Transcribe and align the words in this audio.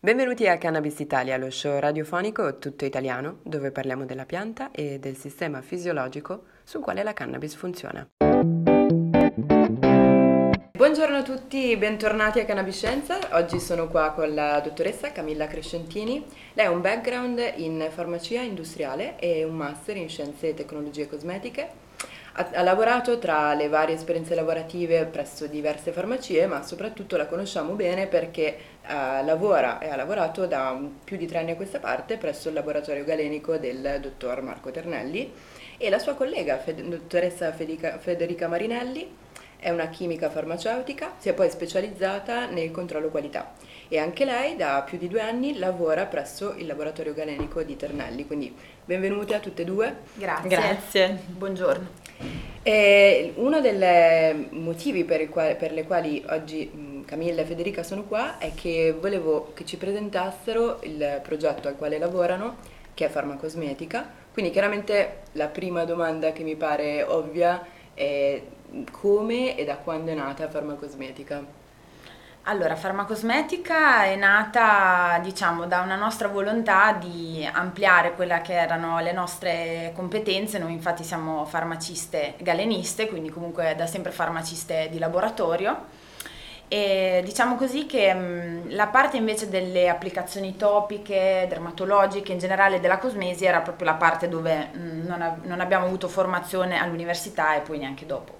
Benvenuti 0.00 0.46
a 0.46 0.58
Cannabis 0.58 1.00
Italia, 1.00 1.36
lo 1.36 1.50
show 1.50 1.76
radiofonico 1.80 2.58
tutto 2.58 2.84
italiano 2.84 3.40
dove 3.42 3.72
parliamo 3.72 4.04
della 4.04 4.26
pianta 4.26 4.70
e 4.70 5.00
del 5.00 5.16
sistema 5.16 5.60
fisiologico 5.60 6.44
sul 6.62 6.80
quale 6.80 7.02
la 7.02 7.12
cannabis 7.12 7.56
funziona. 7.56 8.08
Buongiorno 10.70 11.16
a 11.16 11.22
tutti, 11.24 11.76
bentornati 11.76 12.38
a 12.38 12.44
Cannabiscienza. 12.44 13.18
Oggi 13.32 13.58
sono 13.58 13.88
qua 13.88 14.12
con 14.12 14.32
la 14.32 14.60
dottoressa 14.60 15.10
Camilla 15.10 15.48
Crescentini. 15.48 16.24
Lei 16.52 16.66
ha 16.66 16.70
un 16.70 16.80
background 16.80 17.54
in 17.56 17.84
farmacia 17.90 18.40
industriale 18.40 19.18
e 19.18 19.42
un 19.42 19.56
master 19.56 19.96
in 19.96 20.08
scienze 20.08 20.50
e 20.50 20.54
tecnologie 20.54 21.08
cosmetiche. 21.08 21.86
Ha, 22.40 22.62
lavorato 22.62 23.18
tra 23.18 23.52
le 23.54 23.66
varie 23.66 23.96
esperienze 23.96 24.36
lavorative 24.36 25.06
presso 25.06 25.48
diverse 25.48 25.90
farmacie, 25.90 26.46
ma 26.46 26.62
soprattutto 26.62 27.16
la 27.16 27.26
conosciamo 27.26 27.72
bene 27.72 28.06
perché 28.06 28.56
uh, 28.84 29.24
lavora 29.24 29.80
e 29.80 29.88
ha 29.88 29.96
lavorato 29.96 30.46
da 30.46 30.80
più 31.02 31.16
di 31.16 31.26
tre 31.26 31.38
anni 31.38 31.50
a 31.50 31.56
questa 31.56 31.80
parte 31.80 32.16
presso 32.16 32.46
il 32.46 32.54
laboratorio 32.54 33.02
galenico 33.02 33.56
del 33.56 33.98
dottor 34.00 34.42
Marco 34.42 34.70
Ternelli 34.70 35.32
e 35.76 35.90
la 35.90 35.98
sua 35.98 36.14
collega, 36.14 36.58
Fed- 36.58 36.80
dottoressa 36.80 37.50
Federica, 37.50 37.98
Federica 37.98 38.46
Marinelli, 38.46 39.16
è 39.56 39.70
una 39.70 39.88
chimica 39.88 40.30
farmaceutica, 40.30 41.14
si 41.18 41.28
è 41.28 41.34
poi 41.34 41.50
specializzata 41.50 42.46
nel 42.46 42.70
controllo 42.70 43.08
qualità 43.08 43.52
e 43.88 43.98
anche 43.98 44.24
lei 44.24 44.56
da 44.56 44.82
più 44.82 44.98
di 44.98 45.08
due 45.08 45.20
anni 45.20 45.58
lavora 45.58 46.04
presso 46.06 46.54
il 46.56 46.66
laboratorio 46.66 47.14
galenico 47.14 47.62
di 47.62 47.76
Ternelli, 47.76 48.26
quindi 48.26 48.54
benvenute 48.84 49.34
a 49.34 49.38
tutte 49.38 49.62
e 49.62 49.64
due. 49.64 49.96
Grazie. 50.14 50.48
Grazie. 50.48 51.18
Buongiorno. 51.26 52.06
E 52.62 53.32
uno 53.36 53.60
dei 53.60 54.46
motivi 54.50 55.04
per, 55.04 55.28
quali, 55.28 55.54
per 55.56 55.72
le 55.72 55.84
quali 55.84 56.22
oggi 56.28 57.02
Camilla 57.06 57.40
e 57.40 57.44
Federica 57.44 57.82
sono 57.82 58.04
qua 58.04 58.38
è 58.38 58.52
che 58.54 58.94
volevo 58.98 59.52
che 59.54 59.64
ci 59.64 59.78
presentassero 59.78 60.80
il 60.82 61.20
progetto 61.22 61.68
al 61.68 61.76
quale 61.76 61.98
lavorano, 61.98 62.56
che 62.92 63.06
è 63.06 63.08
farmacosmetica. 63.08 64.26
Quindi 64.32 64.50
chiaramente 64.50 65.20
la 65.32 65.46
prima 65.46 65.84
domanda 65.84 66.32
che 66.32 66.42
mi 66.42 66.56
pare 66.56 67.02
ovvia 67.02 67.64
è 67.94 68.42
come 68.90 69.56
e 69.56 69.64
da 69.64 69.76
quando 69.76 70.10
è 70.10 70.14
nata 70.14 70.48
Farmacosmetica? 70.48 71.57
Allora, 72.44 72.76
Farmacosmetica 72.76 74.04
è 74.04 74.16
nata, 74.16 75.20
diciamo, 75.22 75.66
da 75.66 75.80
una 75.82 75.96
nostra 75.96 76.28
volontà 76.28 76.92
di 76.92 77.46
ampliare 77.52 78.14
quelle 78.14 78.40
che 78.42 78.54
erano 78.54 79.00
le 79.00 79.12
nostre 79.12 79.92
competenze. 79.94 80.58
Noi 80.58 80.72
infatti 80.72 81.04
siamo 81.04 81.44
farmaciste 81.44 82.36
galeniste, 82.38 83.06
quindi 83.08 83.28
comunque 83.28 83.74
da 83.76 83.86
sempre 83.86 84.12
farmaciste 84.12 84.88
di 84.90 84.98
laboratorio. 84.98 85.96
E 86.68 87.22
diciamo 87.24 87.56
così 87.56 87.84
che 87.86 88.14
mh, 88.14 88.74
la 88.74 88.86
parte 88.88 89.16
invece 89.18 89.48
delle 89.50 89.88
applicazioni 89.90 90.56
topiche, 90.56 91.46
dermatologiche, 91.48 92.32
in 92.32 92.38
generale 92.38 92.80
della 92.80 92.98
cosmesi 92.98 93.44
era 93.44 93.60
proprio 93.60 93.88
la 93.88 93.94
parte 93.94 94.28
dove 94.28 94.70
mh, 94.72 95.06
non, 95.06 95.20
av- 95.22 95.44
non 95.44 95.60
abbiamo 95.60 95.84
avuto 95.86 96.08
formazione 96.08 96.78
all'università 96.80 97.56
e 97.56 97.60
poi 97.60 97.78
neanche 97.78 98.06
dopo. 98.06 98.36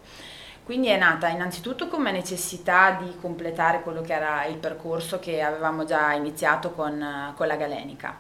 Quindi 0.68 0.88
è 0.88 0.98
nata 0.98 1.28
innanzitutto 1.28 1.88
come 1.88 2.12
necessità 2.12 2.90
di 2.90 3.16
completare 3.22 3.80
quello 3.80 4.02
che 4.02 4.12
era 4.12 4.44
il 4.44 4.58
percorso 4.58 5.18
che 5.18 5.40
avevamo 5.40 5.86
già 5.86 6.12
iniziato 6.12 6.72
con, 6.72 7.32
con 7.34 7.46
la 7.46 7.56
Galenica. 7.56 8.18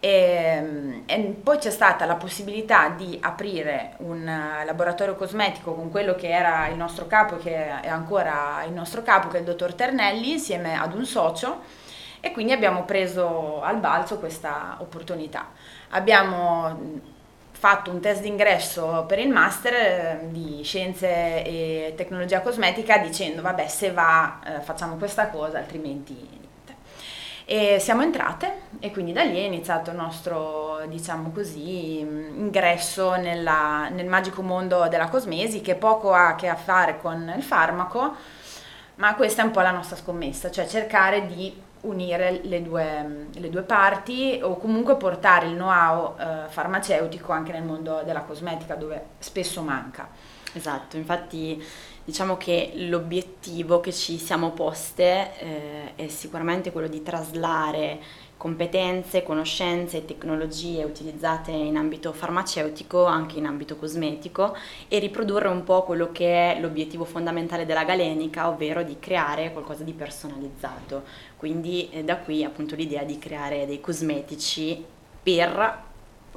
E, 0.00 1.02
e, 1.04 1.20
poi 1.42 1.58
c'è 1.58 1.68
stata 1.68 2.06
la 2.06 2.14
possibilità 2.14 2.88
di 2.88 3.18
aprire 3.20 3.96
un 3.98 4.24
laboratorio 4.24 5.16
cosmetico 5.16 5.74
con 5.74 5.90
quello 5.90 6.14
che 6.14 6.30
era 6.30 6.66
il 6.68 6.76
nostro 6.78 7.06
capo, 7.06 7.36
che 7.36 7.82
è 7.82 7.88
ancora 7.88 8.64
il 8.66 8.72
nostro 8.72 9.02
capo, 9.02 9.28
che 9.28 9.36
è 9.36 9.40
il 9.40 9.44
dottor 9.44 9.74
Ternelli, 9.74 10.32
insieme 10.32 10.74
ad 10.74 10.94
un 10.94 11.04
socio 11.04 11.60
e 12.20 12.32
quindi 12.32 12.54
abbiamo 12.54 12.84
preso 12.84 13.60
al 13.60 13.76
balzo 13.76 14.18
questa 14.18 14.76
opportunità. 14.78 15.48
Abbiamo 15.90 17.10
fatto 17.62 17.92
un 17.92 18.00
test 18.00 18.22
d'ingresso 18.22 19.04
per 19.06 19.20
il 19.20 19.28
master 19.28 19.72
eh, 19.72 20.18
di 20.30 20.62
scienze 20.64 21.44
e 21.44 21.94
tecnologia 21.96 22.40
cosmetica 22.40 22.98
dicendo 22.98 23.40
vabbè 23.40 23.68
se 23.68 23.92
va 23.92 24.40
eh, 24.44 24.60
facciamo 24.62 24.96
questa 24.96 25.28
cosa 25.28 25.58
altrimenti 25.58 26.12
niente. 26.12 26.74
E 27.44 27.78
siamo 27.78 28.02
entrate 28.02 28.62
e 28.80 28.90
quindi 28.90 29.12
da 29.12 29.22
lì 29.22 29.36
è 29.36 29.44
iniziato 29.44 29.90
il 29.90 29.96
nostro, 29.96 30.80
diciamo 30.88 31.30
così, 31.30 32.00
ingresso 32.00 33.14
nella, 33.14 33.88
nel 33.90 34.06
magico 34.06 34.42
mondo 34.42 34.88
della 34.88 35.08
cosmesi 35.08 35.60
che 35.60 35.76
poco 35.76 36.12
ha 36.12 36.30
a 36.30 36.34
che 36.34 36.52
fare 36.56 36.98
con 37.00 37.32
il 37.36 37.44
farmaco, 37.44 38.16
ma 38.96 39.14
questa 39.14 39.42
è 39.42 39.44
un 39.44 39.52
po' 39.52 39.60
la 39.60 39.70
nostra 39.70 39.94
scommessa, 39.94 40.50
cioè 40.50 40.66
cercare 40.66 41.26
di 41.26 41.70
unire 41.82 42.40
le 42.44 42.62
due, 42.62 43.28
le 43.32 43.50
due, 43.50 43.62
parti 43.62 44.38
o 44.42 44.56
comunque 44.56 44.96
portare 44.96 45.46
il 45.46 45.54
know-how 45.54 46.14
eh, 46.18 46.48
farmaceutico 46.48 47.32
anche 47.32 47.52
nel 47.52 47.62
mondo 47.62 48.02
della 48.04 48.22
cosmetica 48.22 48.74
dove 48.74 49.04
spesso 49.18 49.62
manca. 49.62 50.08
Esatto, 50.52 50.96
infatti 50.96 51.62
diciamo 52.04 52.36
che 52.36 52.72
l'obiettivo 52.74 53.80
che 53.80 53.92
ci 53.92 54.18
siamo 54.18 54.50
poste 54.50 55.38
eh, 55.38 55.94
è 55.94 56.08
sicuramente 56.08 56.72
quello 56.72 56.88
di 56.88 57.02
traslare 57.02 58.00
competenze, 58.42 59.22
conoscenze 59.22 59.98
e 59.98 60.04
tecnologie 60.04 60.82
utilizzate 60.82 61.52
in 61.52 61.76
ambito 61.76 62.12
farmaceutico, 62.12 63.04
anche 63.04 63.38
in 63.38 63.46
ambito 63.46 63.76
cosmetico 63.76 64.56
e 64.88 64.98
riprodurre 64.98 65.46
un 65.46 65.62
po' 65.62 65.84
quello 65.84 66.10
che 66.10 66.56
è 66.56 66.60
l'obiettivo 66.60 67.04
fondamentale 67.04 67.66
della 67.66 67.84
galenica, 67.84 68.48
ovvero 68.48 68.82
di 68.82 68.96
creare 68.98 69.52
qualcosa 69.52 69.84
di 69.84 69.92
personalizzato. 69.92 71.04
Quindi 71.36 71.88
eh, 71.90 72.02
da 72.02 72.16
qui 72.16 72.42
appunto 72.42 72.74
l'idea 72.74 73.04
di 73.04 73.16
creare 73.16 73.64
dei 73.64 73.80
cosmetici 73.80 74.84
per 75.22 75.84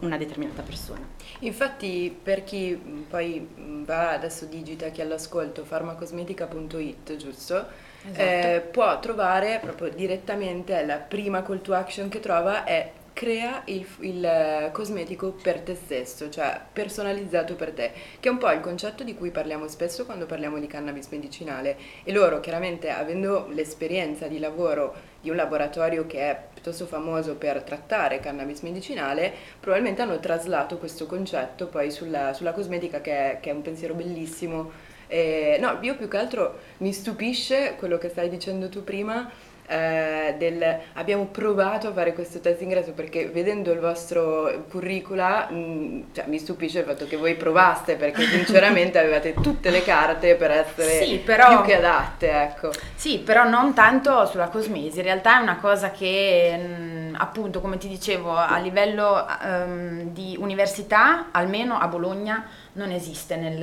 una 0.02 0.18
determinata 0.18 0.62
persona. 0.62 1.02
Infatti 1.40 2.16
per 2.22 2.44
chi 2.44 2.80
poi 3.10 3.84
va 3.84 4.12
adesso 4.12 4.46
digita 4.46 4.90
chi 4.90 5.02
all'ascolto 5.02 5.66
farmacosmetica.it, 5.66 7.16
giusto? 7.16 7.94
Esatto. 8.10 8.22
eh, 8.22 8.68
può 8.72 9.00
trovare 9.00 9.60
proprio 9.62 9.90
direttamente 9.90 10.86
la 10.86 10.98
prima 10.98 11.42
call 11.44 11.62
to 11.62 11.74
action 11.74 12.10
che 12.10 12.20
trova 12.20 12.64
è 12.64 12.92
crea 13.16 13.62
il, 13.68 13.88
il, 14.00 14.70
cosmetico 14.74 15.32
per 15.32 15.62
te 15.62 15.74
stesso, 15.74 16.30
cioè 16.30 16.60
personalizzato 16.74 17.56
per 17.56 17.72
te, 17.72 17.92
che 18.20 18.28
è 18.28 18.32
un 18.32 18.38
po' 18.38 18.52
il 18.52 18.60
concetto 18.60 19.06
di 19.06 19.16
cui 19.16 19.32
parliamo 19.32 19.70
spesso 19.70 20.06
quando 20.06 20.26
parliamo 20.26 20.60
di 20.60 20.68
cannabis 20.68 21.08
medicinale 21.08 21.78
e 22.04 22.12
loro 22.12 22.42
chiaramente 22.42 22.90
avendo 22.90 23.48
l'esperienza 23.52 24.28
di 24.28 24.38
lavoro 24.38 25.14
di 25.22 25.30
un 25.30 25.38
laboratorio 25.38 26.06
che 26.06 26.30
è 26.30 26.40
piuttosto 26.54 26.86
famoso 26.86 27.36
per 27.36 27.64
trattare 27.64 28.20
cannabis 28.20 28.60
medicinale, 28.62 29.32
probabilmente 29.62 30.02
hanno 30.02 30.20
traslato 30.20 30.78
questo 30.78 31.06
concetto 31.06 31.68
poi 31.68 31.92
sulla, 31.92 32.34
sulla 32.34 32.52
cosmetica 32.52 33.00
che 33.00 33.32
è, 33.32 33.40
che 33.40 33.50
è 33.50 33.54
un 33.54 33.62
pensiero 33.62 33.94
bellissimo 33.94 34.72
eh, 35.16 35.58
no, 35.62 35.78
io 35.80 35.96
più 35.96 36.10
che 36.10 36.18
altro 36.18 36.60
mi 36.80 36.92
stupisce 36.92 37.76
quello 37.78 37.98
che 37.98 38.10
stai 38.10 38.28
dicendo 38.28 38.68
tu 38.68 38.84
prima. 38.84 39.32
Eh, 39.68 40.36
del, 40.38 40.64
abbiamo 40.94 41.26
provato 41.26 41.88
a 41.88 41.92
fare 41.92 42.14
questo 42.14 42.40
test 42.40 42.62
ingresso 42.62 42.92
perché 42.92 43.30
vedendo 43.30 43.72
il 43.72 43.80
vostro 43.80 44.66
curricula 44.70 45.48
mh, 45.50 45.56
mm, 45.56 46.02
cioè, 46.14 46.26
mi 46.28 46.38
stupisce 46.38 46.80
il 46.80 46.86
fatto 46.86 47.08
che 47.08 47.16
voi 47.16 47.34
provaste 47.34 47.96
perché 47.96 48.22
sinceramente 48.30 49.00
avevate 49.00 49.34
tutte 49.34 49.72
le 49.72 49.82
carte 49.84 50.36
per 50.36 50.52
essere 50.52 51.04
sì, 51.04 51.18
però, 51.18 51.48
più 51.48 51.66
che 51.66 51.78
adatte 51.78 52.30
ecco. 52.44 52.70
sì 52.94 53.18
però 53.18 53.50
non 53.50 53.74
tanto 53.74 54.28
sulla 54.28 54.50
cosmesi 54.50 55.00
in 55.00 55.06
realtà 55.06 55.40
è 55.40 55.42
una 55.42 55.58
cosa 55.58 55.90
che 55.90 56.56
mh, 56.56 57.10
mm, 57.10 57.16
appunto 57.18 57.60
come 57.60 57.80
ti 57.80 57.88
dicevo 57.88 58.36
a 58.36 58.60
livello 58.60 59.26
um, 59.44 60.12
di 60.12 60.38
università 60.40 61.30
almeno 61.32 61.80
a 61.80 61.88
Bologna 61.88 62.48
non 62.76 62.92
esiste 62.92 63.36
nel, 63.36 63.58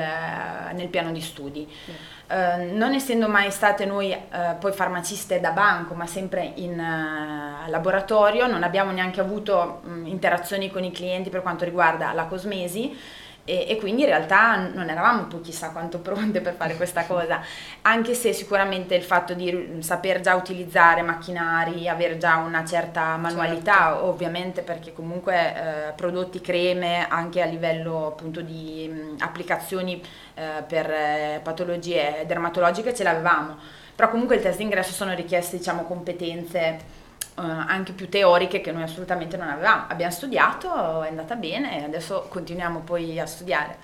nel 0.75 0.89
piano 0.89 1.11
di 1.12 1.21
studi. 1.21 1.67
Mm. 1.67 1.95
Uh, 2.33 2.77
non 2.77 2.95
essendo 2.95 3.28
mai 3.28 3.50
state 3.50 3.84
noi 3.84 4.11
uh, 4.11 4.59
poi 4.59 4.73
farmaciste 4.73 5.39
da 5.39 5.50
banco, 5.50 5.95
ma 5.95 6.06
sempre 6.06 6.53
in 6.56 6.73
uh, 6.73 7.71
laboratorio, 7.71 8.47
non 8.47 8.62
abbiamo 8.62 8.91
neanche 8.91 9.21
avuto 9.21 9.81
um, 9.84 10.07
interazioni 10.07 10.71
con 10.71 10.83
i 10.83 10.92
clienti 10.92 11.28
per 11.28 11.42
quanto 11.42 11.65
riguarda 11.65 12.13
la 12.13 12.25
cosmesi, 12.25 12.97
e, 13.44 13.66
e, 13.68 13.77
quindi 13.77 14.03
in 14.03 14.09
realtà 14.09 14.68
non 14.72 14.89
eravamo 14.89 15.24
poi 15.24 15.41
chissà 15.41 15.71
quanto 15.71 15.98
pronte 15.98 16.41
per 16.41 16.54
fare 16.54 16.77
questa 16.77 17.06
cosa, 17.06 17.41
anche 17.83 18.15
se 18.15 18.33
sicuramente 18.33 18.94
il 18.94 19.03
fatto 19.03 19.34
di 19.34 19.78
saper 19.80 20.21
già 20.21 20.34
utilizzare 20.34 21.03
macchinari, 21.03 21.89
avere 21.89 22.18
già 22.18 22.36
una 22.36 22.65
certa 22.65 23.16
manualità, 23.16 23.91
certo. 23.91 24.04
ovviamente 24.04 24.62
perché 24.62 24.92
comunque 24.92 25.34
eh, 25.34 25.92
prodotti 25.92 26.41
creme 26.41 27.09
anche 27.09 27.42
a 27.42 27.47
livello 27.47 28.06
appunto 28.06 28.41
di 28.41 28.89
mh, 28.89 29.22
applicazioni 29.22 30.00
eh, 30.34 30.62
per 30.66 30.91
eh, 30.91 31.41
patologie 31.42 32.24
dermatologiche 32.27 32.95
ce 32.95 33.03
l'avevamo, 33.03 33.56
però 33.97 34.09
comunque 34.09 34.36
il 34.36 34.42
test 34.42 34.59
d'ingresso 34.59 34.92
sono 34.92 35.15
richieste 35.15 35.56
diciamo 35.56 35.83
competenze 35.83 37.00
Uh, 37.34 37.41
anche 37.41 37.93
più 37.93 38.11
teoriche 38.11 38.61
che 38.61 38.73
noi 38.73 38.83
assolutamente 38.83 39.39
non 39.39 39.49
avevamo. 39.49 39.87
Abbiamo 39.89 40.13
studiato, 40.13 41.03
è 41.03 41.09
andata 41.09 41.34
bene 41.34 41.81
e 41.81 41.84
adesso 41.84 42.27
continuiamo 42.29 42.81
poi 42.81 43.19
a 43.19 43.27
studiare. 43.27 43.79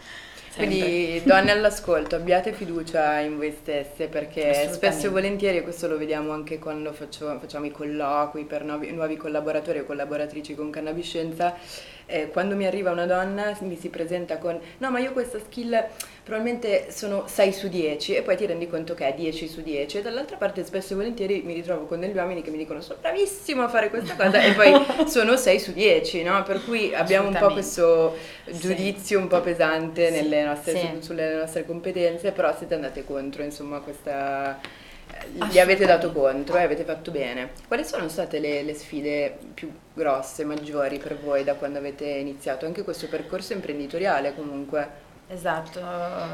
Quindi 0.58 1.22
donne 1.24 1.52
all'ascolto, 1.52 2.16
abbiate 2.16 2.52
fiducia 2.52 3.20
in 3.20 3.36
voi 3.36 3.52
stesse 3.52 4.08
perché 4.08 4.68
spesso 4.72 5.06
e 5.06 5.10
volentieri, 5.10 5.58
e 5.58 5.62
questo 5.62 5.86
lo 5.86 5.96
vediamo 5.96 6.32
anche 6.32 6.58
quando 6.58 6.92
faccio, 6.92 7.38
facciamo 7.38 7.66
i 7.66 7.70
colloqui 7.70 8.44
per 8.44 8.64
nuovi, 8.64 8.90
nuovi 8.90 9.16
collaboratori 9.16 9.78
o 9.78 9.84
collaboratrici 9.84 10.54
con 10.56 10.70
Cannabiscienza, 10.70 11.54
eh, 12.06 12.28
quando 12.28 12.56
mi 12.56 12.66
arriva 12.66 12.90
una 12.90 13.06
donna 13.06 13.56
mi 13.60 13.76
si 13.76 13.88
presenta 13.88 14.38
con 14.38 14.58
no 14.78 14.90
ma 14.90 14.98
io 14.98 15.12
questa 15.12 15.38
skill 15.38 15.86
probabilmente 16.28 16.92
sono 16.92 17.24
6 17.26 17.52
su 17.54 17.68
10 17.68 18.16
e 18.16 18.22
poi 18.22 18.36
ti 18.36 18.44
rendi 18.44 18.68
conto 18.68 18.92
che 18.92 19.08
è 19.08 19.14
10 19.14 19.48
su 19.48 19.62
10 19.62 19.96
e 19.96 20.02
dall'altra 20.02 20.36
parte 20.36 20.62
spesso 20.62 20.92
e 20.92 20.96
volentieri 20.96 21.40
mi 21.42 21.54
ritrovo 21.54 21.86
con 21.86 22.00
degli 22.00 22.14
uomini 22.14 22.42
che 22.42 22.50
mi 22.50 22.58
dicono 22.58 22.82
sono 22.82 22.98
bravissimo 23.00 23.62
a 23.62 23.68
fare 23.68 23.88
questa 23.88 24.14
cosa 24.14 24.38
e 24.42 24.52
poi 24.52 24.74
sono 25.08 25.38
6 25.38 25.58
su 25.58 25.72
10 25.72 26.22
no? 26.24 26.42
per 26.42 26.62
cui 26.62 26.94
abbiamo 26.94 27.28
un 27.28 27.34
po' 27.40 27.50
questo 27.50 28.14
giudizio 28.44 29.16
sì. 29.16 29.22
un 29.22 29.26
po' 29.26 29.40
pesante 29.40 30.12
sì. 30.12 30.42
nostre, 30.42 30.76
sì. 30.76 30.88
sulle 31.00 31.34
nostre 31.34 31.64
competenze 31.64 32.32
però 32.32 32.54
siete 32.54 32.74
andate 32.74 33.06
contro 33.06 33.42
insomma 33.42 33.78
questa 33.78 34.60
gli 35.50 35.58
avete 35.58 35.86
dato 35.86 36.12
contro 36.12 36.58
e 36.58 36.62
avete 36.62 36.84
fatto 36.84 37.10
bene. 37.10 37.50
Quali 37.66 37.82
sono 37.82 38.08
state 38.08 38.38
le, 38.38 38.62
le, 38.62 38.74
sfide 38.74 39.36
più 39.54 39.72
grosse, 39.94 40.44
maggiori 40.44 40.98
per 40.98 41.18
voi 41.18 41.44
da 41.44 41.54
quando 41.54 41.78
avete 41.78 42.04
iniziato 42.04 42.66
anche 42.66 42.82
questo 42.82 43.08
percorso 43.08 43.54
imprenditoriale 43.54 44.34
comunque? 44.34 45.06
Esatto, 45.30 45.80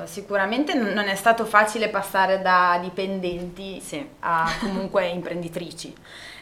sicuramente 0.05 0.73
non 0.75 1.09
è 1.09 1.17
stato 1.17 1.45
facile 1.45 1.89
passare 1.89 2.41
da 2.41 2.79
dipendenti 2.81 3.81
sì. 3.81 4.09
a 4.21 4.49
comunque 4.61 5.07
imprenditrici, 5.11 5.93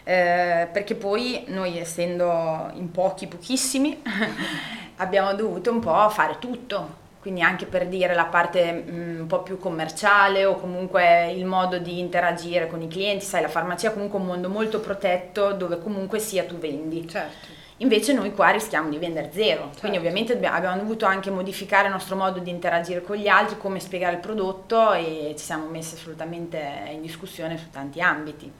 eh, 0.04 0.68
perché 0.70 0.94
poi 0.94 1.44
noi 1.48 1.78
essendo 1.78 2.70
in 2.74 2.90
pochi, 2.90 3.26
pochissimi, 3.26 4.02
abbiamo 4.96 5.32
dovuto 5.32 5.70
un 5.70 5.80
po' 5.80 6.10
fare 6.10 6.36
tutto, 6.38 7.00
quindi 7.22 7.40
anche 7.40 7.64
per 7.64 7.86
dire 7.86 8.14
la 8.14 8.26
parte 8.26 8.70
mh, 8.70 8.90
mm, 8.90 9.20
un 9.20 9.26
po' 9.26 9.40
più 9.42 9.58
commerciale 9.58 10.44
o 10.44 10.56
comunque 10.56 11.32
il 11.32 11.46
modo 11.46 11.78
di 11.78 12.00
interagire 12.00 12.66
con 12.66 12.82
i 12.82 12.88
clienti, 12.88 13.24
sai 13.24 13.40
la 13.40 13.48
farmacia 13.48 13.88
è 13.88 13.92
comunque 13.94 14.18
un 14.18 14.26
mondo 14.26 14.50
molto 14.50 14.78
protetto 14.80 15.52
dove 15.52 15.78
comunque 15.78 16.18
sia 16.18 16.44
tu 16.44 16.58
vendi. 16.58 17.08
Certo. 17.08 17.61
Invece 17.82 18.12
noi 18.12 18.32
qua 18.32 18.50
rischiamo 18.50 18.88
di 18.88 18.96
vendere 18.96 19.30
zero, 19.32 19.62
certo. 19.64 19.80
quindi 19.80 19.98
ovviamente 19.98 20.34
abbiamo 20.34 20.76
dovuto 20.76 21.04
anche 21.04 21.30
modificare 21.30 21.88
il 21.88 21.92
nostro 21.92 22.14
modo 22.14 22.38
di 22.38 22.48
interagire 22.48 23.02
con 23.02 23.16
gli 23.16 23.26
altri, 23.26 23.58
come 23.58 23.80
spiegare 23.80 24.14
il 24.14 24.20
prodotto 24.20 24.92
e 24.92 25.34
ci 25.36 25.44
siamo 25.44 25.66
messi 25.66 25.96
assolutamente 25.96 26.90
in 26.92 27.02
discussione 27.02 27.58
su 27.58 27.70
tanti 27.70 28.00
ambiti. 28.00 28.50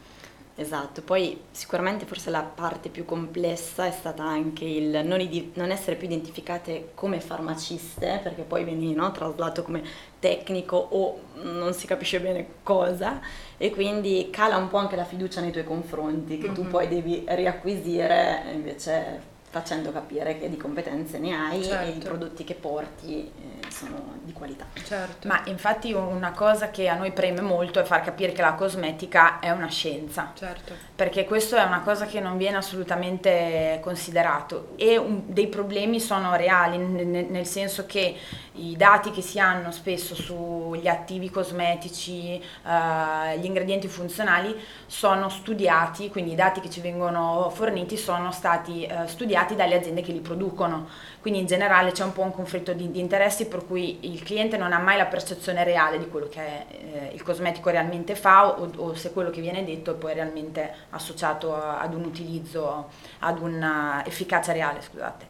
Esatto, 0.55 1.01
poi 1.01 1.41
sicuramente 1.51 2.05
forse 2.05 2.29
la 2.29 2.43
parte 2.43 2.91
più 2.91 3.07
complessa 3.07 3.87
è 3.87 3.91
stata 3.91 4.23
anche 4.23 4.67
il 4.67 5.01
non, 5.03 5.19
idi- 5.21 5.51
non 5.55 5.71
essere 5.71 5.97
più 5.97 6.07
identificate 6.07 6.91
come 6.95 7.21
farmaciste, 7.21 8.21
perché 8.23 8.43
poi 8.43 8.63
vieni 8.65 8.93
no, 8.93 9.11
traslato 9.13 9.63
come 9.63 9.83
tecnico 10.19 10.77
o 10.77 11.21
non 11.43 11.73
si 11.73 11.87
capisce 11.87 12.21
bene 12.21 12.47
cosa 12.63 13.21
e 13.57 13.71
quindi 13.71 14.29
cala 14.31 14.57
un 14.57 14.69
po' 14.69 14.77
anche 14.77 14.95
la 14.95 15.05
fiducia 15.05 15.41
nei 15.41 15.53
tuoi 15.53 15.65
confronti 15.65 16.37
che 16.37 16.47
mm-hmm. 16.47 16.55
tu 16.55 16.67
poi 16.69 16.87
devi 16.87 17.25
riacquisire 17.27 18.45
invece 18.53 19.31
facendo 19.49 19.91
capire 19.91 20.39
che 20.39 20.49
di 20.49 20.57
competenze 20.57 21.19
ne 21.19 21.35
hai 21.35 21.63
certo. 21.63 21.85
e 21.85 21.89
i 21.89 21.93
certo. 21.93 22.09
prodotti 22.09 22.45
che 22.45 22.55
porti 22.55 23.21
eh, 23.21 23.62
sono 23.73 24.21
di 24.23 24.33
qualità. 24.33 24.67
Certo. 24.85 25.27
Ma 25.27 25.43
infatti 25.47 25.93
una 25.93 26.33
cosa 26.33 26.71
che 26.71 26.89
a 26.89 26.95
noi 26.95 27.13
preme 27.13 27.41
molto 27.41 27.81
è 27.81 27.85
far 27.85 28.03
capire 28.03 28.33
che 28.33 28.43
la 28.43 28.53
cosmetica 28.53 29.41
è 29.41 29.51
una 29.51 29.69
scienza. 29.69 30.33
Certo. 30.35 30.75
Perché 30.95 31.25
questo 31.25 31.57
è 31.57 31.63
una 31.63 31.81
cosa 31.81 32.07
che 32.07 32.21
non 32.21 32.37
viene 32.37 32.59
assolutamente 32.59 33.81
considerato 33.83 34.75
e 34.77 34.97
un, 34.97 35.23
dei 35.27 35.49
problemi 35.49 35.99
sono 36.01 36.37
reali, 36.37 36.77
nel, 36.79 37.27
nel 37.29 37.47
senso 37.47 37.87
che 37.87 38.17
i 38.55 38.77
dati 38.77 39.11
che 39.11 39.23
si 39.23 39.39
hanno 39.39 39.71
spesso 39.71 40.15
sugli 40.15 40.87
attivi 40.87 41.31
cosmetici, 41.31 42.43
uh, 42.65 43.39
gli 43.39 43.47
ingredienti 43.47 43.89
funzionali 43.89 44.55
sono 44.87 45.31
studiati, 45.31 46.11
quindi 46.11 46.33
i 46.33 46.35
dati 46.35 46.61
che 46.61 46.69
ci 46.69 46.81
vengono 46.81 47.51
forniti 47.55 47.97
sono 47.97 48.31
stati 48.31 48.87
uh, 48.91 49.07
studiati 49.07 49.55
dalle 49.55 49.77
aziende 49.77 50.03
che 50.03 50.13
li 50.13 50.21
producono. 50.21 50.89
Quindi 51.23 51.39
in 51.39 51.47
generale 51.47 51.93
c'è 51.93 52.03
un 52.03 52.13
po' 52.13 52.23
un 52.23 52.33
conflitto 52.33 52.73
di, 52.73 52.91
di 52.91 52.99
interessi 52.99 53.47
per 53.47 53.65
cui 53.65 54.11
il 54.13 54.25
cliente 54.25 54.57
non 54.57 54.73
ha 54.73 54.79
mai 54.81 54.97
la 54.97 55.07
percezione 55.07 55.63
reale 55.63 55.97
di 55.97 56.09
quello 56.09 56.27
che 56.27 56.67
eh, 56.69 57.11
il 57.13 57.23
cosmetico 57.23 57.71
realmente 57.71 58.17
fa 58.17 58.59
o, 58.59 58.69
o, 58.77 58.95
se 58.95 59.13
quello 59.13 59.31
che 59.31 59.41
viene 59.41 59.65
detto 59.65 59.93
è 59.93 59.95
poi 59.95 60.15
realmente 60.15 60.75
associato 60.91 61.55
a, 61.55 61.79
ad 61.79 61.95
un 61.95 62.05
utilizzo, 62.07 62.89
ad 63.21 63.41
un'efficacia 63.41 64.53
reale, 64.53 64.83
scusate. 64.83 65.27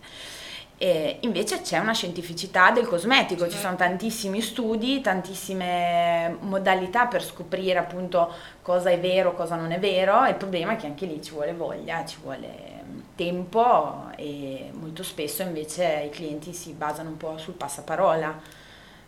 E 0.78 1.18
invece 1.20 1.60
c'è 1.60 1.78
una 1.78 1.92
scientificità 1.92 2.70
del 2.70 2.88
cosmetico, 2.88 3.46
ci 3.48 3.58
sono 3.58 3.76
tantissimi 3.76 4.40
studi, 4.40 5.02
tantissime 5.02 6.38
modalità 6.40 7.06
per 7.06 7.22
scoprire 7.22 7.78
appunto 7.78 8.32
cosa 8.62 8.88
è 8.88 8.98
vero, 8.98 9.34
cosa 9.34 9.56
non 9.56 9.72
è 9.72 9.78
vero, 9.78 10.26
il 10.26 10.36
problema 10.36 10.72
è 10.72 10.76
che 10.76 10.86
anche 10.86 11.04
lì 11.04 11.22
ci 11.22 11.32
vuole 11.32 11.52
voglia, 11.52 12.04
ci 12.06 12.16
vuole 12.22 12.48
mm, 12.82 12.98
tempo 13.14 14.10
e 14.16 14.70
molto 14.72 15.02
spesso 15.02 15.42
invece 15.42 16.04
i 16.06 16.10
clienti 16.10 16.52
si 16.52 16.72
basano 16.72 17.10
un 17.10 17.16
po' 17.16 17.38
sul 17.38 17.54
passaparola, 17.54 18.40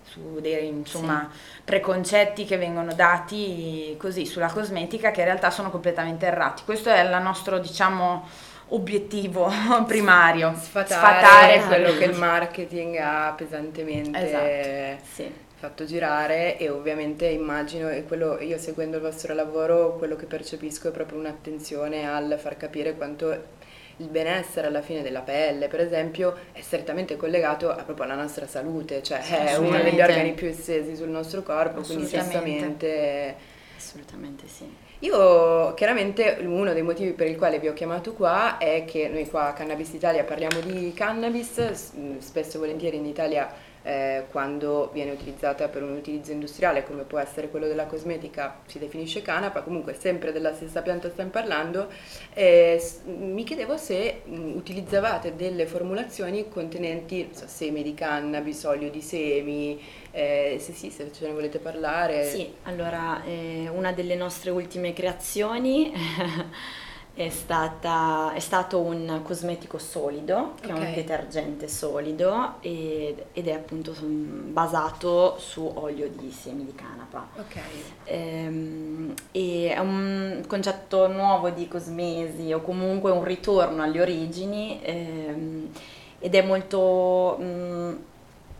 su 0.02 0.38
dei 0.40 0.68
insomma, 0.68 1.28
sì. 1.32 1.60
preconcetti 1.64 2.44
che 2.44 2.56
vengono 2.56 2.92
dati 2.94 3.96
così 3.98 4.26
sulla 4.26 4.50
cosmetica 4.50 5.10
che 5.10 5.20
in 5.20 5.26
realtà 5.26 5.50
sono 5.50 5.70
completamente 5.70 6.26
errati. 6.26 6.62
Questo 6.64 6.90
è 6.90 7.00
il 7.00 7.22
nostro 7.22 7.58
diciamo 7.58 8.26
obiettivo 8.68 9.50
primario, 9.86 10.54
sfatare, 10.56 11.60
sfatare 11.60 11.64
quello 11.66 11.98
che 11.98 12.04
il 12.04 12.16
marketing 12.16 12.96
ha 12.96 13.32
pesantemente 13.36 14.18
esatto, 14.18 15.04
sì. 15.12 15.32
fatto 15.54 15.84
girare 15.84 16.58
e 16.58 16.68
ovviamente 16.70 17.26
immagino, 17.26 17.88
e 17.88 18.04
quello, 18.04 18.40
io 18.40 18.58
seguendo 18.58 18.96
il 18.96 19.02
vostro 19.02 19.34
lavoro, 19.34 19.96
quello 19.96 20.16
che 20.16 20.26
percepisco 20.26 20.88
è 20.88 20.92
proprio 20.92 21.18
un'attenzione 21.18 22.08
al 22.08 22.38
far 22.38 22.56
capire 22.56 22.94
quanto 22.94 23.62
il 23.98 24.08
benessere 24.08 24.66
alla 24.66 24.82
fine 24.82 25.02
della 25.02 25.20
pelle, 25.20 25.68
per 25.68 25.80
esempio, 25.80 26.34
è 26.52 26.60
strettamente 26.60 27.16
collegato 27.16 27.70
a, 27.70 27.82
proprio 27.82 28.04
alla 28.04 28.14
nostra 28.14 28.46
salute, 28.46 29.02
cioè 29.02 29.20
è 29.20 29.56
uno 29.56 29.80
degli 29.82 30.00
organi 30.00 30.32
più 30.32 30.48
estesi 30.48 30.96
sul 30.96 31.08
nostro 31.08 31.42
corpo, 31.42 31.80
quindi 31.82 32.08
certamente... 32.08 33.52
Assolutamente 33.76 34.48
sì. 34.48 34.82
Io 35.00 35.74
chiaramente 35.74 36.38
uno 36.40 36.72
dei 36.72 36.82
motivi 36.82 37.12
per 37.12 37.26
il 37.26 37.36
quale 37.36 37.58
vi 37.58 37.68
ho 37.68 37.74
chiamato 37.74 38.14
qua 38.14 38.56
è 38.56 38.84
che 38.86 39.08
noi 39.08 39.28
qua 39.28 39.48
a 39.48 39.52
Cannabis 39.52 39.92
Italia 39.92 40.24
parliamo 40.24 40.60
di 40.60 40.92
cannabis, 40.94 41.72
spesso 42.18 42.56
e 42.56 42.60
volentieri 42.60 42.96
in 42.96 43.04
Italia 43.04 43.52
eh, 43.84 44.24
quando 44.30 44.90
viene 44.92 45.10
utilizzata 45.12 45.68
per 45.68 45.82
un 45.82 45.92
utilizzo 45.92 46.32
industriale 46.32 46.84
come 46.84 47.02
può 47.02 47.18
essere 47.18 47.50
quello 47.50 47.66
della 47.66 47.84
cosmetica 47.84 48.60
si 48.66 48.78
definisce 48.78 49.22
canapa, 49.22 49.60
comunque 49.62 49.94
sempre 49.94 50.32
della 50.32 50.54
stessa 50.54 50.80
pianta 50.82 51.10
stiamo 51.10 51.30
parlando, 51.30 51.88
eh, 52.32 52.82
mi 53.04 53.44
chiedevo 53.44 53.76
se 53.76 54.22
mh, 54.24 54.56
utilizzavate 54.56 55.36
delle 55.36 55.66
formulazioni 55.66 56.48
contenenti 56.48 57.28
so, 57.32 57.44
semi 57.46 57.82
di 57.82 57.94
cannabis, 57.94 58.64
olio 58.64 58.90
di 58.90 59.02
semi, 59.02 59.80
eh, 60.10 60.56
se 60.58 60.72
sì, 60.72 60.90
se 60.90 61.12
ce 61.12 61.26
ne 61.26 61.32
volete 61.32 61.58
parlare. 61.58 62.24
Sì, 62.24 62.52
allora 62.62 63.22
eh, 63.24 63.68
una 63.72 63.92
delle 63.92 64.14
nostre 64.14 64.50
ultime 64.50 64.94
creazioni 64.94 65.92
è, 67.14 67.28
stata, 67.28 68.32
è 68.34 68.40
stato 68.40 68.80
un 68.80 69.20
cosmetico 69.22 69.78
solido, 69.78 70.54
che 70.60 70.72
okay. 70.72 70.82
è 70.82 70.88
un 70.88 70.94
detergente 70.94 71.68
solido 71.68 72.56
ed, 72.60 73.26
ed, 73.32 73.46
è 73.46 73.52
appunto 73.52 73.94
basato 74.00 75.36
su 75.38 75.70
olio 75.76 76.08
di 76.08 76.30
semi 76.32 76.64
di 76.64 76.74
canapa. 76.74 77.28
Okay. 77.38 77.62
Ehm, 78.04 79.14
è 79.30 79.78
un 79.78 80.42
concetto 80.46 81.06
nuovo 81.06 81.50
di 81.50 81.68
cosmesi 81.68 82.52
o 82.52 82.60
comunque 82.60 83.12
un 83.12 83.22
ritorno 83.22 83.82
alle 83.82 84.00
origini 84.00 84.80
ehm, 84.82 85.70
ed 86.18 86.34
è 86.34 86.42
molto... 86.42 87.36
Mh, 87.38 87.44
mm, 87.44 87.94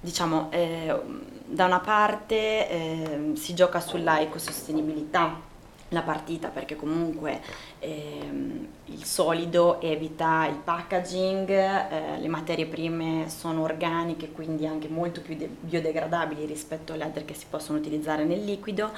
diciamo, 0.01 0.49
eh, 0.51 0.95
da 1.47 1.65
una 1.65 1.81
parte 1.81 2.69
eh, 2.69 3.33
si 3.37 3.55
gioca 3.55 3.81
sulla 3.81 4.21
ecosostenibilità 4.21 5.53
la 5.95 6.03
partita 6.03 6.49
perché 6.49 6.77
comunque 6.77 7.41
ehm, 7.79 8.67
il 8.87 9.05
solido 9.05 9.81
evita 9.81 10.47
il 10.47 10.57
packaging, 10.57 11.49
eh, 11.49 12.19
le 12.19 12.29
materie 12.29 12.67
prime 12.67 13.31
sono 13.31 13.63
organiche 13.63 14.31
quindi 14.31 14.67
anche 14.67 14.89
molto 14.89 15.23
più 15.23 15.35
de- 15.37 15.49
biodegradabili 15.49 16.45
rispetto 16.45 16.93
alle 16.93 17.05
altre 17.05 17.25
che 17.25 17.33
si 17.35 17.47
possono 17.49 17.79
utilizzare 17.79 18.25
nel 18.25 18.45
liquido 18.45 18.93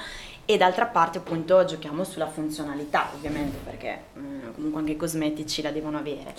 e 0.45 0.57
d'altra 0.57 0.85
parte 0.85 1.19
appunto 1.19 1.63
giochiamo 1.63 2.03
sulla 2.03 2.27
funzionalità 2.27 3.09
ovviamente 3.13 3.57
perché 3.63 3.87
eh, 4.15 4.51
comunque 4.53 4.79
anche 4.79 4.91
i 4.93 4.97
cosmetici 4.97 5.61
la 5.61 5.71
devono 5.71 5.97
avere. 5.97 6.33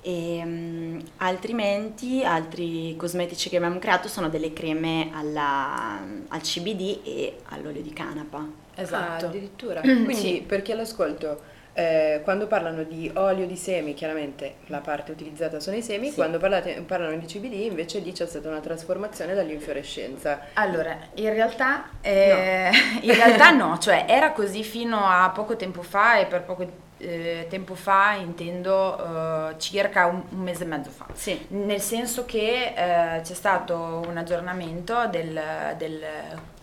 E, 0.00 0.40
um, 0.44 1.02
altrimenti 1.18 2.24
altri 2.24 2.94
cosmetici 2.96 3.48
che 3.48 3.56
abbiamo 3.56 3.78
creato 3.78 4.08
sono 4.08 4.28
delle 4.28 4.52
creme 4.52 5.10
alla, 5.12 6.00
al 6.28 6.40
CBD 6.40 7.00
e 7.04 7.38
all'olio 7.48 7.82
di 7.82 7.92
canapa. 7.92 8.61
Esatto. 8.74 9.24
Ah, 9.24 9.28
addirittura. 9.28 9.80
Quindi 9.82 10.14
sì. 10.14 10.44
per 10.46 10.62
chi 10.62 10.72
all'ascolto 10.72 11.60
eh, 11.74 12.20
quando 12.22 12.46
parlano 12.46 12.82
di 12.82 13.10
olio 13.14 13.46
di 13.46 13.56
semi, 13.56 13.94
chiaramente 13.94 14.56
la 14.66 14.80
parte 14.80 15.12
utilizzata 15.12 15.58
sono 15.58 15.76
i 15.76 15.82
semi, 15.82 16.08
sì. 16.08 16.14
quando 16.14 16.38
parlate, 16.38 16.82
parlano 16.86 17.16
di 17.16 17.24
CBD 17.24 17.54
invece 17.54 18.00
lì 18.00 18.12
c'è 18.12 18.26
stata 18.26 18.48
una 18.48 18.60
trasformazione 18.60 19.34
dall'infiorescenza. 19.34 20.48
Allora, 20.54 20.96
in 21.14 21.32
realtà, 21.32 21.88
eh, 22.02 22.70
no. 22.70 23.00
in 23.00 23.14
realtà 23.14 23.50
no, 23.50 23.78
cioè 23.78 24.04
era 24.06 24.32
così 24.32 24.62
fino 24.62 24.98
a 24.98 25.30
poco 25.30 25.56
tempo 25.56 25.82
fa 25.82 26.18
e 26.18 26.26
per 26.26 26.42
poco 26.42 26.90
eh, 26.98 27.46
tempo 27.48 27.74
fa 27.74 28.12
intendo 28.12 28.94
uh, 28.94 29.56
circa 29.56 30.06
un, 30.06 30.22
un, 30.28 30.40
mese 30.40 30.64
e 30.64 30.66
mezzo 30.66 30.90
fa. 30.90 31.06
Sì. 31.14 31.46
Nel 31.48 31.80
senso 31.80 32.26
che 32.26 32.74
eh, 32.76 33.20
c'è 33.22 33.34
stato 33.34 34.04
un 34.06 34.16
aggiornamento 34.18 35.06
del, 35.08 35.40
del 35.78 36.00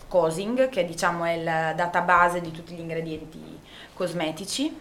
COSING, 0.09 0.67
che 0.67 0.83
diciamo 0.83 1.23
è 1.23 1.31
il 1.31 1.75
database 1.75 2.41
di 2.41 2.51
tutti 2.51 2.73
gli 2.73 2.81
ingredienti 2.81 3.59
cosmetici. 3.93 4.77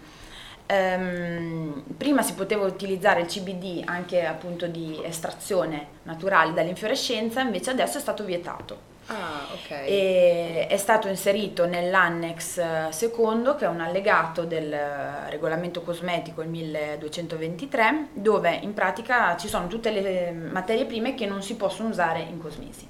Um, 0.70 1.82
prima 1.96 2.20
si 2.22 2.34
poteva 2.34 2.66
utilizzare 2.66 3.20
il 3.20 3.26
CBD 3.26 3.82
anche 3.86 4.26
appunto 4.26 4.66
di 4.66 5.00
estrazione 5.02 5.86
naturale 6.02 6.52
dall'infiorescenza, 6.52 7.40
invece 7.40 7.70
adesso 7.70 7.98
è 7.98 8.00
stato 8.00 8.24
vietato. 8.24 8.96
Ah, 9.10 9.46
ok. 9.54 9.70
E 9.70 10.66
è 10.68 10.76
stato 10.76 11.08
inserito 11.08 11.64
nell'annex 11.64 12.58
eh, 12.58 12.86
secondo, 12.90 13.54
che 13.54 13.64
è 13.64 13.68
un 13.68 13.80
allegato 13.80 14.44
del 14.44 14.70
eh, 14.70 15.30
regolamento 15.30 15.80
cosmetico, 15.80 16.42
il 16.42 16.48
1223, 16.48 18.08
dove 18.12 18.54
in 18.54 18.74
pratica 18.74 19.34
ci 19.38 19.48
sono 19.48 19.66
tutte 19.66 19.90
le 19.90 20.32
materie 20.32 20.84
prime 20.84 21.14
che 21.14 21.24
non 21.24 21.42
si 21.42 21.56
possono 21.56 21.88
usare 21.88 22.20
in 22.20 22.38
cosmesi. 22.38 22.86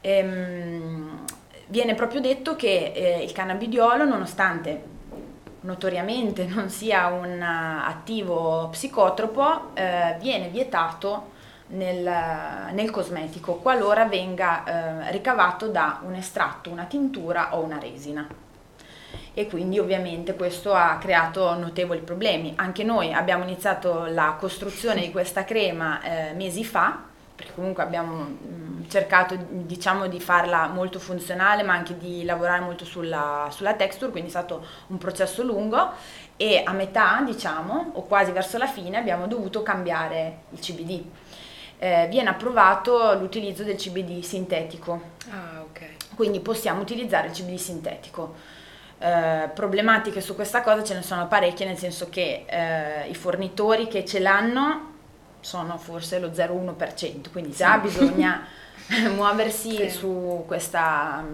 Ehm, 0.00 1.24
viene 1.66 1.94
proprio 1.94 2.20
detto 2.20 2.56
che 2.56 2.92
eh, 2.94 3.22
il 3.22 3.32
cannabidiolo, 3.32 4.04
nonostante 4.04 4.94
notoriamente 5.60 6.46
non 6.48 6.70
sia 6.70 7.08
un 7.08 7.40
attivo 7.42 8.68
psicotropo, 8.70 9.74
eh, 9.74 10.16
viene 10.20 10.48
vietato 10.48 11.34
nel, 11.68 12.02
nel 12.72 12.90
cosmetico 12.90 13.54
qualora 13.54 14.04
venga 14.04 15.08
eh, 15.08 15.10
ricavato 15.10 15.68
da 15.68 16.00
un 16.04 16.14
estratto, 16.14 16.70
una 16.70 16.84
tintura 16.84 17.56
o 17.56 17.62
una 17.62 17.78
resina 17.78 18.44
e 19.38 19.46
quindi 19.48 19.78
ovviamente 19.78 20.34
questo 20.34 20.72
ha 20.72 20.96
creato 20.98 21.54
notevoli 21.58 22.00
problemi. 22.00 22.54
Anche 22.56 22.84
noi 22.84 23.12
abbiamo 23.12 23.44
iniziato 23.44 24.06
la 24.06 24.36
costruzione 24.38 25.02
di 25.02 25.10
questa 25.10 25.44
crema 25.44 26.00
eh, 26.00 26.32
mesi 26.32 26.64
fa, 26.64 27.02
perché 27.36 27.52
comunque 27.54 27.82
abbiamo 27.82 28.14
mm, 28.14 28.88
cercato 28.88 29.36
diciamo 29.48 30.08
di 30.08 30.20
farla 30.20 30.66
molto 30.66 30.98
funzionale 30.98 31.62
ma 31.62 31.74
anche 31.74 31.96
di 31.96 32.24
lavorare 32.24 32.62
molto 32.62 32.84
sulla, 32.84 33.48
sulla 33.52 33.74
texture, 33.74 34.10
quindi 34.10 34.30
è 34.30 34.32
stato 34.32 34.64
un 34.88 34.98
processo 34.98 35.44
lungo 35.44 35.90
e 36.36 36.62
a 36.64 36.72
metà 36.72 37.22
diciamo 37.24 37.92
o 37.94 38.02
quasi 38.06 38.32
verso 38.32 38.58
la 38.58 38.66
fine 38.66 38.96
abbiamo 38.96 39.26
dovuto 39.26 39.62
cambiare 39.62 40.38
il 40.50 40.58
CBD 40.58 41.04
eh, 41.78 42.06
viene 42.08 42.30
approvato 42.30 43.14
l'utilizzo 43.14 43.62
del 43.62 43.76
CBD 43.76 44.22
sintetico. 44.22 45.00
Ah, 45.30 45.62
ok. 45.62 46.14
Quindi 46.14 46.40
possiamo 46.40 46.80
utilizzare 46.80 47.28
il 47.28 47.32
CBD 47.32 47.56
sintetico. 47.56 48.34
Eh, 48.98 49.50
problematiche 49.52 50.22
su 50.22 50.34
questa 50.34 50.62
cosa 50.62 50.82
ce 50.82 50.94
ne 50.94 51.02
sono 51.02 51.28
parecchie, 51.28 51.66
nel 51.66 51.76
senso 51.76 52.08
che 52.08 52.44
eh, 52.46 53.08
i 53.08 53.14
fornitori 53.14 53.88
che 53.88 54.04
ce 54.04 54.20
l'hanno 54.20 54.94
sono 55.46 55.78
forse 55.78 56.18
lo 56.18 56.30
0,1%, 56.30 57.30
quindi 57.30 57.52
già 57.52 57.74
sì. 57.74 57.80
bisogna 57.82 58.44
muoversi 59.14 59.76
sì. 59.76 59.90
su 59.90 60.42
questa 60.44 61.24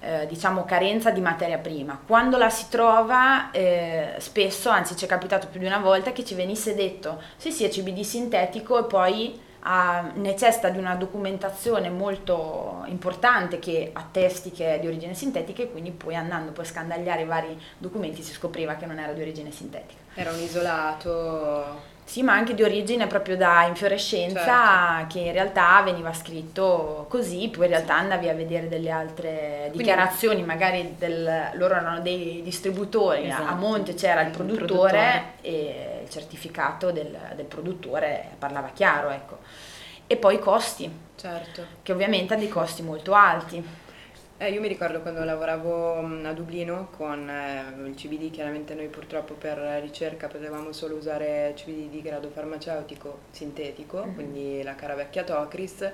eh, 0.00 0.26
diciamo 0.26 0.66
carenza 0.66 1.10
di 1.10 1.22
materia 1.22 1.56
prima. 1.56 1.98
Quando 2.06 2.36
la 2.36 2.50
si 2.50 2.66
trova, 2.68 3.50
eh, 3.52 4.14
spesso, 4.18 4.68
anzi 4.68 4.94
ci 4.94 5.06
è 5.06 5.08
capitato 5.08 5.46
più 5.48 5.58
di 5.58 5.64
una 5.64 5.78
volta 5.78 6.12
che 6.12 6.22
ci 6.22 6.34
venisse 6.34 6.74
detto 6.74 7.22
sì 7.36 7.50
sì 7.50 7.64
è 7.64 7.70
CBD 7.70 8.02
sintetico 8.02 8.78
e 8.78 8.84
poi 8.84 9.40
ha, 9.60 10.10
necessita 10.16 10.68
di 10.68 10.78
una 10.78 10.94
documentazione 10.94 11.88
molto 11.88 12.84
importante 12.88 13.58
che 13.58 13.90
attesti 13.90 14.50
che 14.50 14.74
è 14.74 14.80
di 14.80 14.86
origine 14.86 15.14
sintetica 15.14 15.62
e 15.62 15.70
quindi 15.70 15.92
poi 15.92 16.14
andando 16.14 16.52
poi 16.52 16.64
a 16.66 16.68
scandagliare 16.68 17.22
i 17.22 17.26
vari 17.26 17.58
documenti 17.78 18.22
si 18.22 18.32
scopriva 18.32 18.74
che 18.74 18.84
non 18.84 18.98
era 18.98 19.14
di 19.14 19.22
origine 19.22 19.50
sintetica. 19.50 20.02
Era 20.14 20.30
un 20.30 20.40
isolato 20.40 21.94
sì, 22.06 22.22
ma 22.22 22.34
anche 22.34 22.54
di 22.54 22.62
origine 22.62 23.08
proprio 23.08 23.36
da 23.36 23.64
infiorescenza 23.64 24.44
certo. 24.44 25.06
che 25.08 25.18
in 25.18 25.32
realtà 25.32 25.82
veniva 25.82 26.12
scritto 26.12 27.04
così, 27.08 27.48
poi 27.48 27.64
in 27.64 27.72
realtà 27.72 27.96
andavi 27.96 28.28
a 28.28 28.34
vedere 28.34 28.68
delle 28.68 28.90
altre 28.90 29.70
dichiarazioni, 29.72 30.36
Quindi, 30.36 30.52
magari 30.52 30.94
del, 30.96 31.50
loro 31.54 31.74
erano 31.74 32.00
dei 32.00 32.42
distributori, 32.44 33.26
esatto. 33.26 33.42
a 33.42 33.54
monte 33.54 33.94
c'era 33.94 34.20
il 34.20 34.30
produttore, 34.30 34.60
il 34.62 34.66
produttore, 34.66 35.24
e 35.40 36.00
il 36.04 36.08
certificato 36.08 36.92
del, 36.92 37.18
del, 37.34 37.44
produttore 37.44 38.28
parlava 38.38 38.70
chiaro, 38.72 39.10
ecco. 39.10 39.38
E 40.06 40.16
poi 40.16 40.36
i 40.36 40.38
costi, 40.38 40.88
certo. 41.16 41.64
che 41.82 41.90
ovviamente 41.90 42.34
ha 42.34 42.36
dei 42.36 42.48
costi 42.48 42.82
molto 42.82 43.14
alti. 43.14 43.84
Eh, 44.38 44.50
io 44.50 44.60
mi 44.60 44.68
ricordo 44.68 45.00
quando 45.00 45.24
lavoravo 45.24 46.02
mm, 46.02 46.26
a 46.26 46.32
Dublino 46.34 46.88
con 46.94 47.26
eh, 47.26 47.72
il 47.86 47.94
CBD, 47.94 48.30
chiaramente 48.30 48.74
noi 48.74 48.88
purtroppo 48.88 49.32
per 49.32 49.56
ricerca 49.80 50.28
potevamo 50.28 50.72
solo 50.72 50.94
usare 50.94 51.54
CBD 51.56 51.88
di 51.88 52.02
grado 52.02 52.28
farmaceutico 52.28 53.20
sintetico, 53.30 54.04
mm-hmm. 54.04 54.14
quindi 54.14 54.62
la 54.62 54.74
cara 54.74 54.94
vecchia 54.94 55.24
Tocris. 55.24 55.90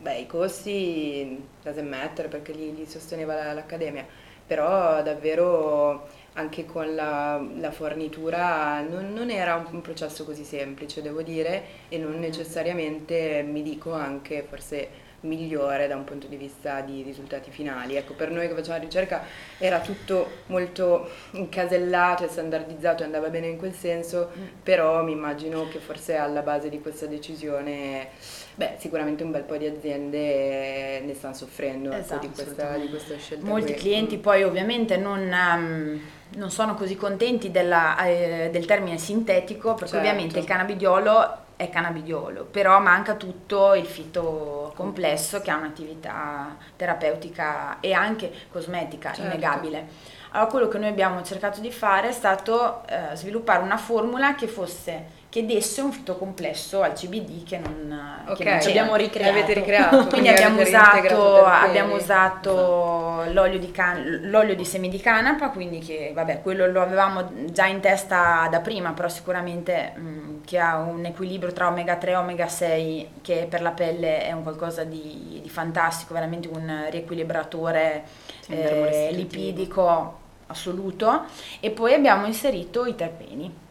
Beh, 0.00 0.18
i 0.18 0.26
costi 0.26 1.44
da 1.60 1.72
smettere 1.72 2.28
perché 2.28 2.52
li, 2.52 2.76
li 2.76 2.86
sosteneva 2.86 3.52
l'accademia, 3.52 4.06
però 4.46 5.02
davvero 5.02 6.08
anche 6.34 6.64
con 6.64 6.94
la, 6.94 7.44
la 7.58 7.72
fornitura 7.72 8.80
non, 8.82 9.12
non, 9.12 9.30
era 9.30 9.56
un, 9.56 9.66
un, 9.68 9.80
processo 9.80 10.24
così 10.24 10.44
semplice, 10.44 11.02
devo 11.02 11.22
dire, 11.22 11.64
e 11.88 11.98
non 11.98 12.20
necessariamente 12.20 13.42
mi 13.42 13.62
dico 13.62 13.92
anche 13.92 14.44
forse 14.48 15.10
migliore 15.22 15.86
da 15.86 15.96
un 15.96 16.04
punto 16.04 16.26
di 16.26 16.36
vista 16.36 16.80
di 16.80 17.02
risultati 17.02 17.50
finali. 17.50 17.96
Ecco, 17.96 18.14
per 18.14 18.30
noi 18.30 18.48
che 18.48 18.54
facciamo 18.54 18.76
la 18.76 18.82
ricerca 18.82 19.24
era 19.58 19.80
tutto 19.80 20.30
molto 20.46 21.08
incasellato 21.32 22.24
e 22.24 22.28
standardizzato 22.28 23.02
e 23.02 23.06
andava 23.06 23.28
bene 23.28 23.48
in 23.48 23.58
quel 23.58 23.74
senso, 23.74 24.30
mm. 24.36 24.44
però 24.62 25.02
mi 25.02 25.12
immagino 25.12 25.68
che 25.68 25.78
forse 25.78 26.16
alla 26.16 26.42
base 26.42 26.68
di 26.68 26.80
questa 26.80 27.06
decisione, 27.06 28.08
beh, 28.54 28.76
sicuramente 28.78 29.22
un 29.22 29.30
bel 29.30 29.42
po' 29.42 29.56
di 29.56 29.66
aziende 29.66 31.00
ne 31.00 31.14
stanno 31.14 31.34
soffrendo 31.34 31.90
ecco, 31.90 32.00
esatto, 32.00 32.26
di, 32.26 32.32
questa, 32.32 32.76
di, 32.76 32.88
questa, 32.88 33.16
scelta. 33.16 33.46
Molti 33.46 33.72
qui. 33.72 33.80
clienti 33.80 34.16
mm. 34.16 34.20
poi 34.20 34.42
ovviamente 34.42 34.96
non... 34.96 35.20
Um, 35.20 36.00
non 36.34 36.50
sono 36.50 36.74
così 36.74 36.96
contenti 36.96 37.50
della, 37.50 38.02
eh, 38.06 38.48
del 38.50 38.64
termine 38.64 38.96
sintetico 38.96 39.74
perché 39.74 39.90
certo. 39.90 39.98
ovviamente 39.98 40.38
il 40.38 40.46
cannabidiolo 40.46 41.40
è 41.62 41.70
cannabidiolo, 41.70 42.44
però 42.44 42.80
manca 42.80 43.14
tutto 43.14 43.74
il 43.74 43.86
fito 43.86 44.72
complesso 44.74 45.40
che 45.40 45.50
ha 45.50 45.56
un'attività 45.56 46.56
terapeutica 46.76 47.78
e 47.80 47.92
anche 47.92 48.32
cosmetica 48.50 49.12
certo. 49.12 49.30
innegabile. 49.30 49.86
Allora 50.30 50.50
quello 50.50 50.68
che 50.68 50.78
noi 50.78 50.88
abbiamo 50.88 51.22
cercato 51.22 51.60
di 51.60 51.70
fare 51.70 52.08
è 52.08 52.12
stato 52.12 52.86
eh, 52.86 53.14
sviluppare 53.14 53.62
una 53.62 53.76
formula 53.76 54.34
che 54.34 54.48
fosse 54.48 55.20
che 55.32 55.46
desse 55.46 55.80
un 55.80 55.92
fito 55.92 56.18
complesso 56.18 56.82
al 56.82 56.92
CBD 56.92 57.42
che 57.42 57.56
non, 57.56 58.22
okay. 58.26 58.36
che 58.36 58.44
non 58.44 58.58
abbiamo 58.58 58.96
ricreato. 58.96 59.30
Avete 59.30 59.54
ricreato. 59.54 60.06
Quindi 60.12 60.28
abbiamo 60.28 60.60
usato, 60.60 61.44
abbiamo 61.46 61.94
usato 61.94 63.24
l'olio, 63.30 63.58
di 63.58 63.70
can- 63.70 64.20
l'olio 64.24 64.54
di 64.54 64.66
semi 64.66 64.90
di 64.90 65.00
canapa, 65.00 65.48
quindi 65.48 65.78
che 65.78 66.12
vabbè, 66.14 66.42
quello 66.42 66.66
lo 66.66 66.82
avevamo 66.82 67.30
già 67.50 67.64
in 67.64 67.80
testa 67.80 68.46
da 68.50 68.60
prima, 68.60 68.92
però 68.92 69.08
sicuramente 69.08 69.94
mh, 69.96 70.44
che 70.44 70.58
ha 70.58 70.76
un 70.76 71.02
equilibrio 71.06 71.50
tra 71.50 71.68
omega 71.68 71.96
3 71.96 72.10
e 72.10 72.16
omega 72.16 72.46
6 72.46 73.12
che 73.22 73.46
per 73.48 73.62
la 73.62 73.70
pelle 73.70 74.26
è 74.26 74.32
un 74.32 74.42
qualcosa 74.42 74.84
di, 74.84 75.40
di 75.42 75.48
fantastico, 75.48 76.12
veramente 76.12 76.48
un 76.48 76.88
riequilibratore 76.90 78.02
eh, 78.48 79.08
lipidico 79.12 80.18
assoluto 80.48 81.24
e 81.58 81.70
poi 81.70 81.94
abbiamo 81.94 82.26
inserito 82.26 82.84
i 82.84 82.94
terpeni 82.94 83.62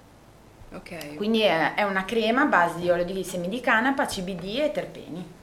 Okay. 0.74 1.16
Quindi 1.16 1.42
è, 1.42 1.74
è, 1.74 1.84
una 1.84 2.06
crema 2.06 2.44
a 2.44 2.46
base 2.46 2.80
di 2.80 2.90
olio 2.90 3.04
di 3.04 3.24
semi 3.24 3.50
di 3.50 3.60
canapa, 3.60 4.06
CBD 4.06 4.60
e 4.60 4.72
terpeni. 4.72 5.40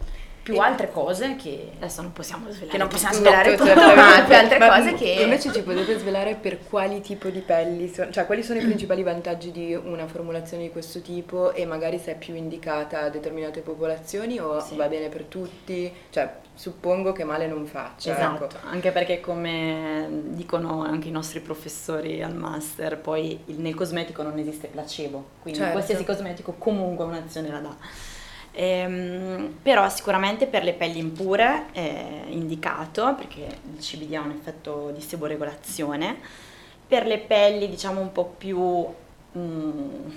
Più 0.48 0.56
e 0.56 0.60
altre 0.60 0.90
cose 0.90 1.36
che 1.36 1.72
adesso 1.76 2.00
non 2.00 2.12
possiamo 2.12 2.48
svelare. 2.48 2.70
Che 2.70 2.78
non 2.78 2.88
possiamo 2.88 3.14
svelare 3.14 3.54
tutto, 3.54 3.74
ma 3.74 4.24
più 4.26 4.34
altre 4.34 4.58
ma 4.58 4.68
cose 4.76 4.94
che... 4.94 5.04
Invece 5.20 5.52
ci 5.52 5.60
potete 5.60 5.98
svelare 5.98 6.36
per 6.36 6.66
quali 6.66 7.02
tipo 7.02 7.28
di 7.28 7.40
pelli, 7.40 7.92
cioè 7.92 8.24
quali 8.24 8.42
sono 8.42 8.58
i 8.58 8.64
principali 8.64 9.02
vantaggi 9.02 9.50
di 9.50 9.74
una 9.74 10.06
formulazione 10.06 10.62
di 10.62 10.70
questo 10.70 11.02
tipo 11.02 11.52
e 11.52 11.66
magari 11.66 11.98
se 11.98 12.12
è 12.12 12.16
più 12.16 12.34
indicata 12.34 13.02
a 13.02 13.08
determinate 13.10 13.60
popolazioni 13.60 14.40
o 14.40 14.58
sì. 14.60 14.74
va 14.74 14.88
bene 14.88 15.08
per 15.08 15.24
tutti? 15.24 15.92
Cioè 16.08 16.36
suppongo 16.54 17.12
che 17.12 17.24
male 17.24 17.46
non 17.46 17.66
faccia. 17.66 18.12
Esatto, 18.12 18.44
ecco. 18.44 18.56
anche 18.70 18.90
perché 18.90 19.20
come 19.20 20.08
dicono 20.28 20.82
anche 20.82 21.08
i 21.08 21.12
nostri 21.12 21.40
professori 21.40 22.22
al 22.22 22.34
master, 22.34 22.98
poi 22.98 23.38
nel 23.46 23.74
cosmetico 23.74 24.22
non 24.22 24.38
esiste 24.38 24.68
placebo, 24.68 25.24
quindi 25.42 25.60
certo. 25.60 25.74
qualsiasi 25.74 26.04
cosmetico 26.04 26.54
comunque 26.56 27.04
un'azione 27.04 27.50
la 27.50 27.58
dà. 27.58 27.76
Ehm, 28.52 29.58
però 29.62 29.88
sicuramente 29.88 30.46
per 30.46 30.64
le 30.64 30.72
pelli 30.72 30.98
impure 30.98 31.66
è 31.72 32.24
indicato 32.28 33.14
perché 33.14 33.46
il 33.72 33.78
CBD 33.78 34.14
ha 34.14 34.20
un 34.20 34.30
effetto 34.30 34.90
di 34.92 35.00
seboregolazione 35.00 36.16
per 36.88 37.06
le 37.06 37.18
pelli 37.18 37.68
diciamo 37.68 38.00
un 38.00 38.12
po' 38.12 38.34
più... 38.36 38.86
Mm, 39.38 40.10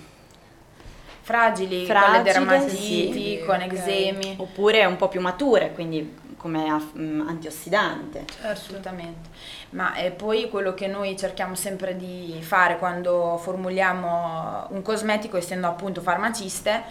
fragili, 1.23 1.85
Fragile, 1.85 2.33
con 2.33 2.43
le 2.45 2.55
dermatiti, 2.55 3.13
sì, 3.13 3.43
con 3.45 3.61
eczemi. 3.61 4.35
oppure 4.37 4.85
un 4.85 4.97
po' 4.97 5.07
più 5.07 5.21
mature, 5.21 5.71
quindi 5.71 6.19
come 6.35 6.65
mm, 6.97 7.27
antiossidante. 7.27 8.25
Assolutamente, 8.41 9.29
ma 9.71 9.93
eh, 9.93 10.09
poi 10.09 10.49
quello 10.49 10.73
che 10.73 10.87
noi 10.87 11.15
cerchiamo 11.15 11.53
sempre 11.53 11.95
di 11.95 12.35
fare 12.41 12.77
quando 12.79 13.37
formuliamo 13.37 14.67
un 14.69 14.81
cosmetico, 14.81 15.37
essendo 15.37 15.67
appunto 15.67 16.01
farmaciste, 16.01 16.83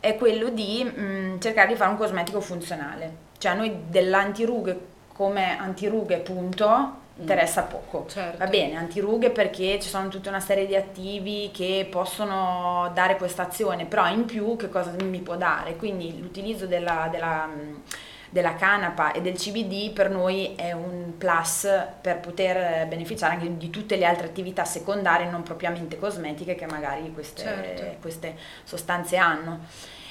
è 0.00 0.16
quello 0.16 0.48
di 0.48 0.84
mh, 0.84 1.38
cercare 1.40 1.68
di 1.68 1.74
fare 1.74 1.90
un 1.90 1.96
cosmetico 1.96 2.40
funzionale. 2.40 3.26
Cioè 3.38 3.52
a 3.52 3.54
noi 3.54 3.74
dell'antirughe 3.88 4.96
come 5.12 5.58
antirughe 5.58 6.18
punto 6.18 7.06
interessa 7.18 7.62
poco. 7.62 8.06
Certo. 8.08 8.38
Va 8.38 8.46
bene, 8.46 8.76
antirughe 8.76 9.30
perché 9.30 9.78
ci 9.80 9.88
sono 9.88 10.08
tutta 10.08 10.28
una 10.28 10.40
serie 10.40 10.66
di 10.66 10.76
attivi 10.76 11.50
che 11.52 11.86
possono 11.90 12.90
dare 12.94 13.16
questa 13.16 13.42
azione, 13.42 13.86
però 13.86 14.08
in 14.08 14.24
più 14.24 14.56
che 14.56 14.68
cosa 14.68 14.92
mi 15.02 15.18
può 15.20 15.36
dare? 15.36 15.76
Quindi 15.76 16.20
l'utilizzo 16.20 16.66
della, 16.66 17.08
della, 17.10 17.46
mh, 17.46 17.82
della 18.30 18.54
canapa 18.54 19.12
e 19.12 19.20
del 19.20 19.34
CBD 19.34 19.92
per 19.92 20.10
noi 20.10 20.54
è 20.54 20.72
un 20.72 21.16
plus 21.16 21.68
per 22.00 22.18
poter 22.20 22.86
beneficiare 22.86 23.34
anche 23.34 23.56
di 23.56 23.70
tutte 23.70 23.96
le 23.96 24.04
altre 24.04 24.26
attività 24.26 24.64
secondarie 24.64 25.30
non 25.30 25.42
propriamente 25.42 25.98
cosmetiche 25.98 26.54
che 26.54 26.66
magari 26.66 27.10
queste, 27.12 27.42
Certo. 27.42 27.96
queste 28.00 28.36
sostanze 28.64 29.16
hanno. 29.16 29.60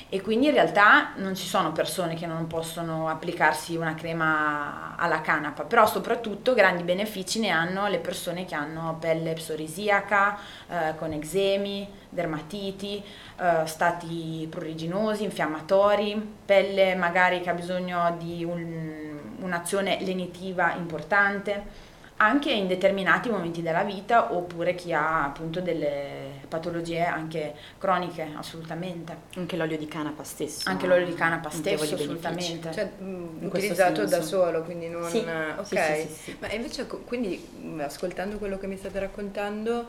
E 0.09 0.21
quindi 0.21 0.45
in 0.47 0.53
realtà 0.53 1.11
non 1.17 1.35
ci 1.35 1.45
sono 1.45 1.73
persone 1.73 2.15
che 2.15 2.25
non 2.25 2.47
possono 2.47 3.09
applicarsi 3.09 3.75
una 3.75 3.93
crema 3.93 4.95
alla 4.95 5.19
canapa, 5.19 5.63
però 5.63 5.85
soprattutto 5.85 6.53
grandi 6.53 6.83
benefici 6.83 7.41
ne 7.41 7.49
hanno 7.49 7.87
le 7.89 7.97
persone 7.99 8.45
che 8.45 8.55
hanno 8.55 8.95
pelle 9.01 9.33
psorisiaca, 9.33 10.37
eh, 10.69 10.95
con 10.97 11.11
eczemi, 11.11 11.85
dermatiti, 12.07 13.03
eh, 13.37 13.65
stati 13.65 14.47
pruriginosi, 14.49 15.25
infiammatori, 15.25 16.35
pelle 16.45 16.95
magari 16.95 17.41
che 17.41 17.49
ha 17.49 17.53
bisogno 17.53 18.15
di 18.17 18.45
un- 18.45 19.35
un'azione 19.41 19.97
lenitiva 20.01 20.73
importante 20.75 21.85
anche 22.17 22.51
in 22.51 22.67
determinati 22.67 23.29
momenti 23.29 23.61
della 23.61 23.83
vita 23.83 24.33
oppure 24.33 24.73
chi 24.75 24.91
ha 24.93 25.23
appunto 25.25 25.61
delle 25.61 26.41
patologie 26.47 27.03
anche 27.05 27.53
croniche 27.77 28.27
assolutamente 28.35 29.15
Anche 29.35 29.55
l'olio 29.55 29.77
di 29.77 29.87
canapa 29.87 30.23
stesso. 30.23 30.67
anche 30.69 30.87
l'olio 30.87 31.05
di 31.05 31.13
canapa 31.13 31.49
stesso 31.49 31.93
assolutamente 31.95 32.71
Cioè, 32.71 32.85
mh, 32.85 33.49
questo 33.49 33.73
utilizzato 33.73 34.05
da 34.05 34.21
solo, 34.21 34.63
quindi 34.63 34.87
non... 34.89 35.03
Sì, 35.09 35.17
ok. 35.19 35.65
sì, 35.65 35.75
sì, 35.77 36.07
sì, 36.07 36.21
sì. 36.23 36.37
Ma 36.39 36.51
invece, 36.51 36.87
quindi, 36.87 37.37
mh, 37.37 37.81
ascoltando 37.81 38.37
quello 38.37 38.57
che 38.57 38.67
mi 38.67 38.77
state 38.77 38.99
raccontando, 38.99 39.87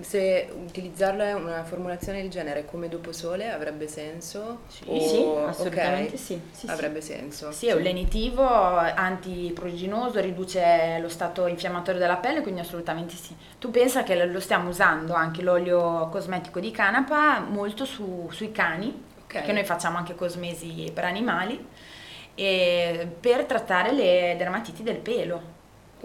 se 0.00 0.48
utilizzarla 0.66 1.36
una 1.36 1.64
formulazione 1.64 2.20
del 2.20 2.30
genere 2.30 2.64
come 2.64 2.88
dopo 2.88 3.12
sole 3.12 3.50
avrebbe 3.50 3.88
senso? 3.88 4.60
Sì, 4.68 4.84
O- 4.86 5.00
sì, 5.00 5.24
assolutamente 5.48 6.16
sì. 6.16 6.40
sì, 6.52 6.66
sì. 6.66 6.70
Avrebbe 6.70 7.00
senso. 7.00 7.50
sì 7.52 7.68
è 7.68 7.72
un 7.72 7.82
lenitivo 7.82 8.44
antipruriginoso 8.46 10.20
riduce 10.20 10.98
lo 11.00 11.08
stato 11.08 11.46
infiammatorio 11.46 12.00
della 12.00 12.16
pelle 12.16 12.42
quindi 12.42 12.60
assolutamente 12.60 13.14
sì 13.14 13.34
tu 13.58 13.70
pensa 13.70 14.02
che 14.02 14.24
lo 14.26 14.40
stiamo 14.40 14.68
usando 14.68 15.14
anche 15.14 15.42
l'olio 15.42 16.08
cosmetico 16.10 16.60
di 16.60 16.70
canapa 16.70 17.40
molto 17.40 17.84
su- 17.84 18.28
sui 18.30 18.52
cani 18.52 19.04
Ok. 19.26 19.32
perché 19.32 19.52
noi 19.52 19.64
facciamo 19.64 19.96
anche 19.98 20.14
cosmesi 20.14 20.90
per 20.94 21.04
animali 21.04 21.66
per 22.34 23.44
trattare 23.46 23.92
le 23.92 24.34
dermatiti 24.36 24.82
del 24.82 24.96
pelo 24.98 25.54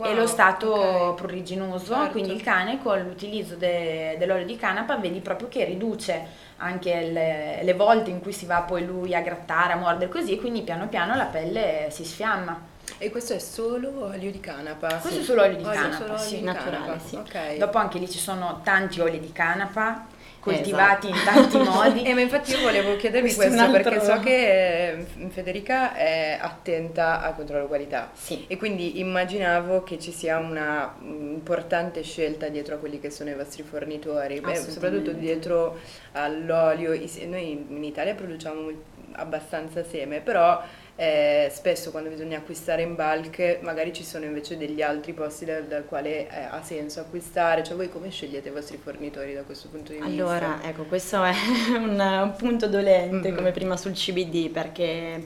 e 0.03 0.07
Wow, 0.09 0.15
lo 0.15 0.27
stato 0.27 0.67
ok. 0.71 1.15
pruriginoso, 1.15 1.93
Certo. 1.93 2.11
quindi 2.11 2.33
il 2.33 2.41
cane 2.41 2.81
con 2.81 2.99
l'utilizzo 3.01 3.55
de- 3.55 4.15
dell'olio 4.17 4.45
di 4.45 4.55
canapa 4.57 4.97
vedi 4.97 5.19
proprio 5.19 5.47
che 5.47 5.63
riduce 5.65 6.49
anche 6.57 7.01
le, 7.11 7.59
le 7.63 7.73
volte 7.73 8.09
in 8.09 8.19
cui 8.21 8.33
si 8.33 8.45
va 8.45 8.61
poi 8.61 8.85
lui 8.85 9.13
a 9.15 9.21
grattare, 9.21 9.73
a 9.73 9.77
mordere 9.77 10.09
così, 10.11 10.33
e 10.33 10.39
quindi 10.39 10.61
piano 10.61 10.87
piano 10.87 11.15
la 11.15 11.25
pelle 11.25 11.87
si 11.91 12.03
sfiamma. 12.05 12.69
E 12.97 13.09
questo 13.09 13.33
è 13.33 13.39
solo 13.39 14.05
olio 14.05 14.31
di 14.31 14.39
canapa? 14.39 14.87
Questo 14.97 15.19
è 15.21 15.23
solo 15.23 15.41
olio 15.43 15.55
di 15.57 15.63
Olio- 15.63 15.79
canapa, 15.79 15.95
solo 15.97 16.13
olio 16.13 16.23
sì, 16.23 16.37
di 16.37 16.43
naturale, 16.43 16.77
canapa, 16.85 16.99
sì. 16.99 17.15
Ok. 17.15 17.57
Dopo 17.57 17.77
anche 17.77 17.99
lì 17.99 18.09
ci 18.09 18.19
sono 18.19 18.59
tanti 18.63 18.99
oli 18.99 19.19
di 19.19 19.31
canapa 19.31 20.05
coltivati 20.41 21.07
in 21.07 21.15
tanti 21.23 21.57
modi. 21.57 22.01
Eh, 22.11 22.13
ma 22.13 22.21
infatti 22.21 22.51
io 22.51 22.61
volevo 22.61 22.95
chiedervi 22.97 23.33
Questo 23.33 23.55
questo, 23.55 23.71
perché 23.71 24.03
so 24.03 24.19
che 24.19 24.89
eh, 24.89 25.05
Federica 25.29 25.93
è 25.93 26.37
attenta 26.41 27.21
al 27.21 27.35
controllo 27.35 27.67
qualità 27.67 28.09
Sì. 28.13 28.45
e 28.47 28.57
quindi 28.57 28.99
immaginavo 28.99 29.83
che 29.83 29.99
ci 29.99 30.11
sia 30.11 30.37
una 30.39 30.93
mm, 31.01 31.33
importante 31.33 32.01
scelta 32.01 32.49
dietro 32.49 32.75
a 32.75 32.77
quelli 32.79 32.99
che 32.99 33.09
sono 33.11 33.29
i 33.29 33.35
vostri 33.35 33.63
fornitori, 33.63 34.41
Beh, 34.41 34.55
soprattutto 34.55 35.11
dietro 35.11 35.79
all'olio. 36.13 36.89
Noi 37.27 37.51
in 37.51 37.83
Italia 37.83 38.15
produciamo 38.15 38.69
abbastanza 39.13 39.83
seme, 39.83 40.19
però 40.21 40.61
eh, 40.95 41.49
spesso 41.53 41.91
quando 41.91 42.09
bisogna 42.09 42.37
acquistare 42.37 42.81
in 42.83 42.95
bulk 42.95 43.59
magari 43.61 43.91
ci 43.93 44.03
sono 44.03 44.25
invece 44.25 44.57
degli 44.57 44.81
altri 44.81 45.13
posti 45.13 45.45
dal, 45.45 45.65
dal 45.65 45.85
quale 45.85 46.27
eh, 46.29 46.43
ha 46.49 46.61
senso 46.63 46.99
acquistare, 46.99 47.63
cioè 47.63 47.75
voi 47.75 47.89
come 47.89 48.09
scegliete 48.09 48.49
i 48.49 48.51
vostri 48.51 48.77
fornitori 48.77 49.33
da 49.33 49.43
questo 49.43 49.69
punto 49.69 49.93
di 49.93 49.99
vista? 50.01 50.23
Allora, 50.23 50.59
ecco, 50.63 50.83
questo 50.85 51.23
è 51.23 51.31
un, 51.75 51.99
un 51.99 52.33
punto 52.37 52.67
dolente 52.67 53.31
Mhm. 53.31 53.35
come 53.35 53.51
prima 53.51 53.77
sul 53.77 53.93
CBD 53.93 54.49
perché 54.49 55.23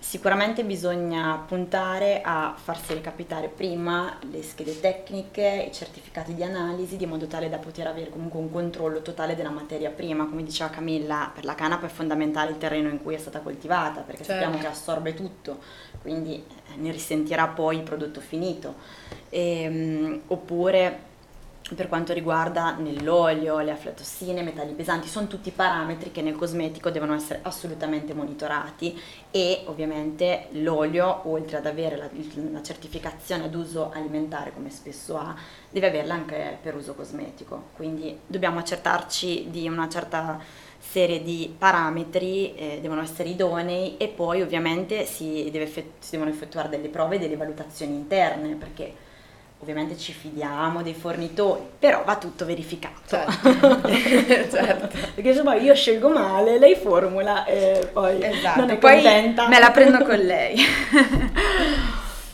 sicuramente 0.00 0.64
bisogna 0.64 1.44
puntare 1.46 2.22
a 2.24 2.54
farsi 2.56 2.94
recapitare 2.94 3.48
prima 3.48 4.18
le 4.30 4.42
schede 4.42 4.80
tecniche, 4.80 5.66
i 5.68 5.72
certificati 5.72 6.34
di 6.34 6.42
analisi 6.42 6.96
di 6.96 7.04
modo 7.04 7.26
tale 7.26 7.50
da 7.50 7.58
poter 7.58 7.86
avere 7.86 8.08
comunque 8.08 8.40
un 8.40 8.50
controllo 8.50 9.02
totale 9.02 9.36
della 9.36 9.50
materia 9.50 9.90
prima. 9.90 10.24
Come 10.24 10.42
diceva 10.42 10.70
Camilla, 10.70 11.30
per 11.32 11.44
la 11.44 11.54
canapa 11.54 11.86
è 11.86 11.90
fondamentale 11.90 12.50
il 12.52 12.58
terreno 12.58 12.88
in 12.88 13.02
cui 13.02 13.14
è 13.14 13.18
stata 13.18 13.40
coltivata 13.40 14.00
perché 14.00 14.24
Certo. 14.24 14.42
sappiamo 14.42 14.58
che 14.58 14.66
assorbe 14.66 15.14
tutto, 15.14 15.58
quindi 16.00 16.34
eh, 16.34 16.76
ne 16.76 16.90
risentirà 16.90 17.46
poi 17.48 17.76
il 17.76 17.82
prodotto 17.82 18.20
finito. 18.20 18.74
Ehm, 19.28 20.22
oppure 20.28 21.08
per 21.74 21.88
quanto 21.88 22.12
riguarda 22.12 22.74
nell'olio, 22.74 23.58
le 23.60 23.70
aflatossine, 23.70 24.40
i 24.40 24.44
metalli 24.44 24.72
pesanti, 24.72 25.08
sono 25.08 25.26
tutti 25.26 25.50
parametri 25.50 26.10
che 26.10 26.22
nel 26.22 26.36
cosmetico 26.36 26.90
devono 26.90 27.14
essere 27.14 27.40
assolutamente 27.42 28.14
monitorati 28.14 28.98
e 29.30 29.62
ovviamente 29.66 30.48
l'olio, 30.52 31.28
oltre 31.28 31.58
ad 31.58 31.66
avere 31.66 31.96
la, 31.96 32.08
la 32.50 32.62
certificazione 32.62 33.44
ad 33.44 33.54
uso 33.54 33.90
alimentare 33.92 34.52
come 34.52 34.70
spesso 34.70 35.16
ha, 35.16 35.34
deve 35.70 35.88
averla 35.88 36.14
anche 36.14 36.58
per 36.60 36.74
uso 36.74 36.94
cosmetico. 36.94 37.68
Quindi 37.76 38.18
dobbiamo 38.26 38.58
accertarci 38.58 39.46
di 39.50 39.68
una 39.68 39.88
certa 39.88 40.40
serie 40.78 41.22
di 41.22 41.54
parametri, 41.56 42.54
eh, 42.54 42.78
devono 42.80 43.02
essere 43.02 43.28
idonei 43.28 43.96
e 43.96 44.08
poi 44.08 44.42
ovviamente 44.42 45.04
si, 45.04 45.48
deve 45.50 45.64
effett- 45.64 46.02
si 46.02 46.12
devono 46.12 46.30
effettuare 46.30 46.68
delle 46.68 46.88
prove 46.88 47.16
e 47.16 47.18
delle 47.18 47.36
valutazioni 47.36 47.94
interne 47.94 48.54
perché 48.54 49.08
ovviamente 49.60 49.96
ci 49.98 50.12
fidiamo 50.12 50.82
dei 50.82 50.94
fornitori, 50.94 51.62
però 51.78 52.02
va 52.04 52.16
tutto 52.16 52.44
verificato. 52.44 53.00
Certo. 53.06 53.80
certo. 54.56 54.88
Perché 55.14 55.34
se 55.34 55.42
poi 55.42 55.62
io 55.62 55.74
scelgo 55.74 56.08
male, 56.08 56.58
lei 56.58 56.74
formula 56.76 57.44
e 57.44 57.88
poi 57.92 58.22
Esatto, 58.22 58.60
non 58.60 58.70
è 58.70 58.76
poi 58.78 58.94
contenta. 58.94 59.48
me 59.48 59.58
la 59.58 59.70
prendo 59.70 60.04
con 60.04 60.18
lei. 60.18 60.56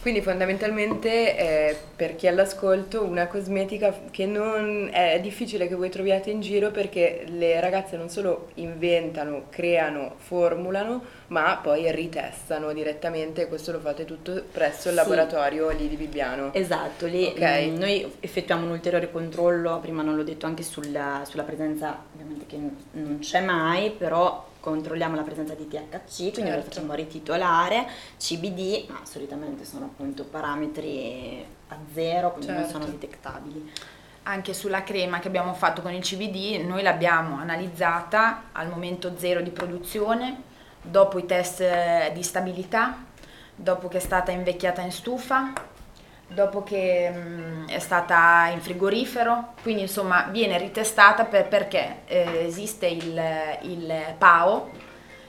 Quindi 0.07 0.23
fondamentalmente 0.23 1.37
eh, 1.37 1.77
per 1.97 2.15
chi 2.15 2.27
è 2.27 2.29
all'ascolto 2.29 3.03
una 3.03 3.27
cosmetica 3.27 3.93
che 4.13 4.25
non 4.25 4.89
è 4.93 5.19
difficile 5.21 5.67
che 5.67 5.75
voi 5.75 5.91
troviate 5.91 6.31
in 6.31 6.41
giro 6.41 6.71
perché 6.71 7.25
le 7.27 7.59
ragazze 7.59 7.97
non 7.97 8.09
solo 8.09 8.51
inventano, 8.55 9.47
creano, 9.51 10.15
formulano, 10.19 11.03
ma 11.27 11.59
poi 11.61 11.91
ritestano 11.91 12.73
direttamente, 12.73 13.49
questo 13.49 13.73
lo 13.73 13.81
fate 13.81 14.05
tutto 14.05 14.45
presso 14.53 14.91
il 14.91 14.95
Sì. 14.95 15.01
laboratorio 15.01 15.71
lì 15.71 15.89
di 15.89 15.97
Bibbiano. 15.97 16.55
Esatto, 16.55 17.07
lì 17.07 17.25
Ok. 17.27 17.41
mm, 17.67 17.77
noi 17.77 18.13
effettuiamo 18.21 18.65
un 18.65 18.71
ulteriore 18.71 19.11
controllo, 19.11 19.81
prima 19.81 20.03
non 20.03 20.15
l'ho 20.15 20.23
detto 20.23 20.47
anche 20.47 20.63
sulla, 20.63 21.23
sulla 21.29 21.43
presenza, 21.43 22.01
ovviamente 22.15 22.47
che 22.47 22.57
non 22.93 23.19
c'è 23.19 23.41
mai, 23.41 23.91
però 23.91 24.55
controlliamo 24.71 25.15
la 25.15 25.23
presenza 25.23 25.55
di 25.55 25.69
THC, 25.69 26.33
quindi 26.33 26.51
lo 26.51 26.57
Certo. 26.57 26.71
facciamo 26.71 26.95
rititolare, 26.95 27.87
CBD, 28.19 28.87
ma 28.89 28.99
solitamente 29.05 29.65
sono 29.65 29.85
appunto 29.85 30.25
parametri 30.25 31.45
a 31.69 31.77
zero, 31.95 32.33
quindi 32.33 32.49
non 32.53 32.63
Certo. 32.65 32.79
sono 32.81 32.85
detectabili. 32.91 33.73
Anche 34.25 34.55
sulla 34.55 34.83
crema 34.83 35.21
che 35.21 35.29
abbiamo 35.29 35.55
fatto 35.55 35.83
con 35.83 35.93
il 35.93 36.03
CBD, 36.03 36.65
noi 36.67 36.83
l'abbiamo 36.83 37.39
analizzata 37.39 38.47
al 38.51 38.69
momento 38.69 39.13
zero 39.17 39.41
di 39.41 39.51
produzione, 39.51 40.43
dopo 40.83 41.19
i 41.19 41.27
test 41.27 41.61
eh, 41.61 42.11
di 42.13 42.25
stabilità, 42.25 43.05
dopo 43.55 43.87
che 43.87 43.99
è 43.99 44.01
stata 44.01 44.33
invecchiata 44.33 44.81
in 44.83 44.91
stufa, 44.91 45.53
dopo 46.29 46.63
che 46.63 47.11
mm, 47.15 47.69
è 47.69 47.79
stata 47.79 48.49
in 48.53 48.61
frigorifero, 48.61 49.55
quindi 49.63 49.83
insomma 49.83 50.29
viene 50.31 50.59
ritestata 50.59 51.25
per- 51.25 51.47
perché 51.49 51.99
eh, 52.07 52.45
esiste 52.47 52.87
il, 52.87 53.21
il 53.63 53.95
PAO, 54.19 54.71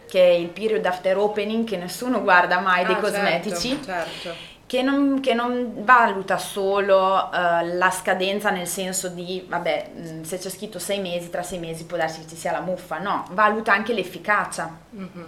che 0.08 0.22
è 0.24 0.32
il 0.32 0.48
period 0.50 0.86
after 0.86 1.18
opening 1.18 1.68
che 1.68 1.78
nessuno 1.78 2.22
guarda 2.22 2.60
mai 2.60 2.86
dei 2.86 2.96
Ah, 2.96 3.02
certo, 3.02 3.12
cosmetici 3.12 3.80
Certo. 3.84 4.34
che 4.66 4.82
non, 4.82 5.20
che 5.20 5.34
non, 5.34 5.84
valuta 5.84 6.38
solo 6.38 7.30
uh, 7.30 7.30
la 7.78 7.92
scadenza 7.92 8.50
nel 8.50 8.68
senso 8.68 9.10
di, 9.10 9.46
vabbè, 9.48 9.90
mh, 9.94 10.22
se 10.24 10.38
c'è 10.38 10.50
scritto 10.50 10.80
sei 10.80 11.00
mesi, 11.02 11.30
tra 11.30 11.44
sei 11.44 11.60
mesi 11.60 11.86
può 11.86 11.98
darsi 11.98 12.22
che 12.22 12.28
ci 12.30 12.36
sia 12.38 12.52
la 12.54 12.62
muffa, 12.62 13.00
no, 13.00 13.26
valuta 13.32 13.74
anche 13.74 13.94
l'efficacia. 13.94 14.78
Mm-hmm. 14.96 15.24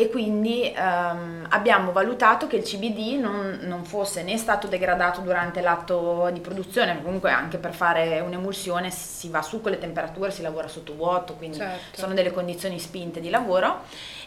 E 0.00 0.08
quindi 0.08 0.72
um, 0.74 1.44
abbiamo 1.50 1.92
valutato 1.92 2.46
che 2.46 2.56
il 2.56 2.62
CBD 2.62 3.20
non, 3.20 3.58
non, 3.64 3.84
fosse 3.84 4.22
né 4.22 4.38
stato 4.38 4.66
degradato 4.66 5.20
durante 5.20 5.60
l'atto 5.60 6.30
di 6.32 6.40
produzione, 6.40 7.02
comunque 7.02 7.30
anche 7.30 7.58
per 7.58 7.74
fare 7.74 8.18
un'emulsione 8.20 8.90
si 8.90 9.28
va 9.28 9.42
su 9.42 9.60
con 9.60 9.72
le 9.72 9.78
temperature, 9.78 10.30
si 10.30 10.40
lavora 10.40 10.68
sotto 10.68 10.94
vuoto, 10.94 11.34
quindi 11.34 11.58
certo. 11.58 12.00
sono 12.00 12.14
delle 12.14 12.32
condizioni 12.32 12.78
spinte 12.78 13.20
di 13.20 13.28
lavoro 13.28 13.80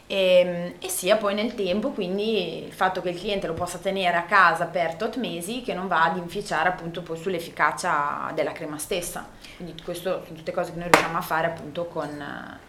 e, 0.06 0.16
ehm, 0.16 0.74
e, 0.78 0.90
sia 0.90 1.18
poi 1.18 1.34
nel 1.34 1.56
tempo, 1.56 1.90
quindi 1.90 2.66
il 2.66 2.72
fatto 2.72 3.02
che 3.02 3.10
il 3.10 3.18
cliente 3.18 3.48
lo 3.48 3.54
possa 3.54 3.80
tenere 3.80 4.16
a 4.16 4.26
casa 4.26 4.66
per 4.66 4.94
tot 4.94 5.16
mesi 5.18 5.64
che 5.64 5.74
non 5.74 5.88
va 5.88 6.04
ad 6.04 6.18
inficiare 6.18 6.70
appunto 6.70 7.02
poi 7.02 7.18
sull'efficacia 7.18 8.32
della 8.36 8.52
crema 8.52 8.78
stessa. 8.78 9.28
Quindi 9.56 9.82
queste 9.84 10.04
sono 10.04 10.24
tutte 10.36 10.52
cose 10.52 10.72
che 10.72 10.78
noi 10.78 10.90
riusciamo 10.92 11.18
a 11.18 11.22
fare 11.22 11.48
appunto 11.48 11.86
con 11.86 12.62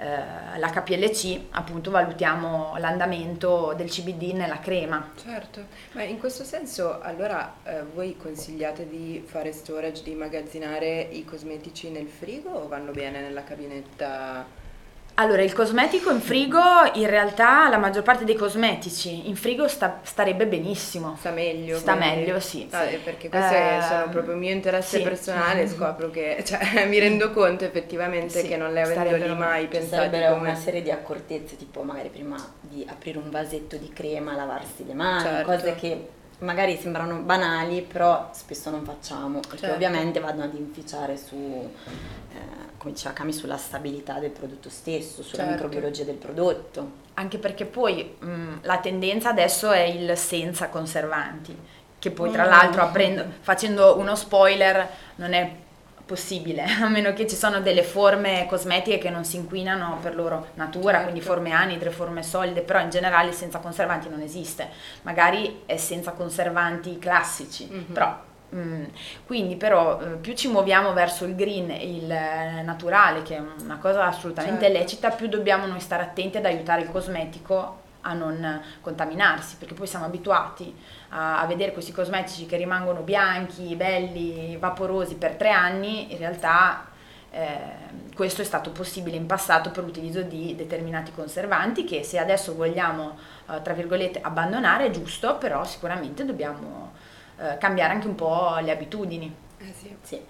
eh, 0.00 0.58
l'HPLC, 0.58 1.48
appunto 1.50 1.90
valutiamo 1.90 2.76
l'andamento 2.78 3.74
del 3.76 3.90
CBD 3.90 4.32
nella 4.32 4.58
crema. 4.58 5.12
Certo, 5.14 5.66
ma 5.92 6.02
in 6.04 6.18
questo 6.18 6.42
senso 6.42 7.00
allora 7.00 7.56
eh, 7.64 7.82
voi 7.82 8.16
consigliate 8.16 8.88
di 8.88 9.22
fare 9.26 9.52
storage, 9.52 10.02
di 10.02 10.12
immagazzinare 10.12 11.02
i 11.02 11.24
cosmetici 11.24 11.90
nel 11.90 12.08
frigo 12.08 12.50
o 12.50 12.68
vanno 12.68 12.92
bene 12.92 13.20
nella 13.20 13.44
cabinetta? 13.44 14.59
Allora, 15.20 15.42
il 15.42 15.52
cosmetico 15.52 16.10
in 16.10 16.20
frigo, 16.22 16.58
in 16.94 17.06
realtà 17.06 17.68
la 17.68 17.76
maggior 17.76 18.02
parte 18.02 18.24
dei 18.24 18.36
cosmetici 18.36 19.28
in 19.28 19.36
frigo 19.36 19.68
sta, 19.68 20.00
starebbe 20.02 20.46
benissimo. 20.46 21.14
Sta 21.18 21.30
meglio. 21.30 21.76
Sta 21.76 21.94
quindi. 21.94 22.16
meglio, 22.16 22.40
sì. 22.40 22.66
Ah. 22.70 22.84
Perché 23.04 23.28
questo 23.28 23.54
eh, 23.54 23.76
è 23.76 23.82
sono 23.82 24.08
proprio 24.08 24.32
il 24.32 24.38
mio 24.40 24.50
interesse 24.50 24.96
sì. 24.96 25.02
personale, 25.02 25.68
scopro 25.68 26.08
che, 26.08 26.40
cioè, 26.46 26.86
mi 26.86 26.98
rendo 26.98 27.32
conto 27.32 27.64
effettivamente 27.64 28.40
sì, 28.40 28.48
che 28.48 28.56
non 28.56 28.72
le 28.72 28.80
avendo 28.80 29.34
mai 29.34 29.66
pensate 29.66 29.96
sarebbero 29.96 30.36
come... 30.36 30.48
una 30.48 30.56
serie 30.58 30.80
di 30.80 30.90
accortezze, 30.90 31.56
tipo 31.56 31.82
magari 31.82 32.08
prima 32.08 32.38
di 32.58 32.86
aprire 32.88 33.18
un 33.18 33.28
vasetto 33.28 33.76
di 33.76 33.90
crema, 33.92 34.34
lavarsi 34.34 34.86
le 34.86 34.94
mani, 34.94 35.20
certo. 35.20 35.50
cose 35.50 35.74
che 35.74 36.08
magari 36.40 36.76
sembrano 36.76 37.16
banali, 37.18 37.82
però 37.82 38.30
spesso 38.32 38.70
non 38.70 38.84
facciamo, 38.84 39.40
perché 39.40 39.58
certo. 39.58 39.74
ovviamente 39.74 40.20
vanno 40.20 40.44
ad 40.44 40.54
inficiare 40.54 41.16
su, 41.16 41.34
eh, 41.36 42.36
come 42.76 42.92
diceva 42.92 43.14
Cami, 43.14 43.32
sulla 43.32 43.56
stabilità 43.56 44.18
del 44.18 44.30
prodotto 44.30 44.68
stesso, 44.68 45.22
sulla 45.22 45.44
certo. 45.44 45.52
microbiologia 45.52 46.04
del 46.04 46.16
prodotto. 46.16 47.08
Anche 47.14 47.38
perché 47.38 47.66
poi 47.66 48.16
mh, 48.18 48.60
la 48.62 48.78
tendenza 48.78 49.30
adesso 49.30 49.70
è 49.70 49.82
il 49.82 50.16
senza 50.16 50.68
conservanti, 50.68 51.56
che 51.98 52.10
poi 52.10 52.30
tra 52.30 52.46
mm. 52.46 52.48
l'altro 52.48 52.82
aprendo, 52.82 53.24
facendo 53.40 53.98
uno 53.98 54.14
spoiler 54.14 54.88
non 55.16 55.32
è 55.34 55.52
possibile, 56.10 56.64
a 56.82 56.88
meno 56.88 57.12
che 57.12 57.28
ci 57.28 57.36
sono 57.36 57.60
delle 57.60 57.84
forme 57.84 58.44
cosmetiche 58.48 58.98
che 58.98 59.10
non 59.10 59.24
si 59.24 59.36
inquinano 59.36 59.98
per 60.02 60.16
loro 60.16 60.48
natura, 60.54 60.94
certo. 60.94 61.10
quindi 61.10 61.20
forme 61.20 61.52
anidre, 61.52 61.90
forme 61.90 62.24
solide, 62.24 62.62
però 62.62 62.80
in 62.80 62.90
generale 62.90 63.30
senza 63.30 63.60
conservanti 63.60 64.08
non 64.08 64.20
esiste. 64.20 64.68
Magari 65.02 65.62
è 65.66 65.76
senza 65.76 66.10
conservanti 66.10 66.98
classici, 66.98 67.68
mm-hmm. 67.70 67.92
però 67.92 68.20
mm, 68.52 68.84
quindi 69.24 69.54
però 69.54 70.00
eh, 70.00 70.06
più 70.16 70.34
ci 70.34 70.48
muoviamo 70.48 70.92
verso 70.92 71.24
il 71.24 71.36
green, 71.36 71.70
il 71.70 72.10
eh, 72.10 72.62
naturale, 72.62 73.22
che 73.22 73.36
è 73.36 73.42
una 73.62 73.78
cosa 73.78 74.06
assolutamente 74.06 74.64
certo. 74.64 74.78
lecita, 74.78 75.10
più 75.10 75.28
dobbiamo 75.28 75.66
noi 75.66 75.80
stare 75.80 76.02
attenti 76.02 76.38
ad 76.38 76.44
aiutare 76.44 76.82
il 76.82 76.90
cosmetico 76.90 77.79
a 78.02 78.12
non 78.12 78.62
contaminarsi, 78.80 79.56
perché 79.56 79.74
poi 79.74 79.86
siamo 79.86 80.04
abituati 80.04 80.74
a, 81.10 81.40
a, 81.40 81.46
vedere 81.46 81.72
questi 81.72 81.92
cosmetici 81.92 82.46
che 82.46 82.56
rimangono 82.56 83.00
bianchi, 83.00 83.74
belli, 83.76 84.56
vaporosi 84.56 85.16
per 85.16 85.34
tre 85.34 85.50
anni, 85.50 86.12
in 86.12 86.18
realtà 86.18 86.88
eh, 87.30 87.58
questo 88.14 88.42
è 88.42 88.44
stato 88.44 88.70
possibile 88.70 89.16
in 89.16 89.26
passato 89.26 89.70
per 89.70 89.84
l'utilizzo 89.84 90.22
di 90.22 90.54
determinati 90.56 91.12
conservanti 91.12 91.84
che 91.84 92.02
se 92.02 92.18
adesso 92.18 92.54
vogliamo, 92.54 93.16
eh, 93.50 93.62
tra 93.62 93.72
virgolette, 93.72 94.20
abbandonare 94.20 94.86
è 94.86 94.90
giusto, 94.90 95.36
però 95.36 95.64
sicuramente 95.64 96.24
dobbiamo 96.24 96.92
eh, 97.38 97.56
cambiare 97.58 97.92
anche 97.92 98.06
un 98.06 98.14
po' 98.14 98.58
le 98.60 98.70
abitudini. 98.70 99.34
Eh 99.58 99.74
sì. 99.76 99.96
sì. 100.02 100.20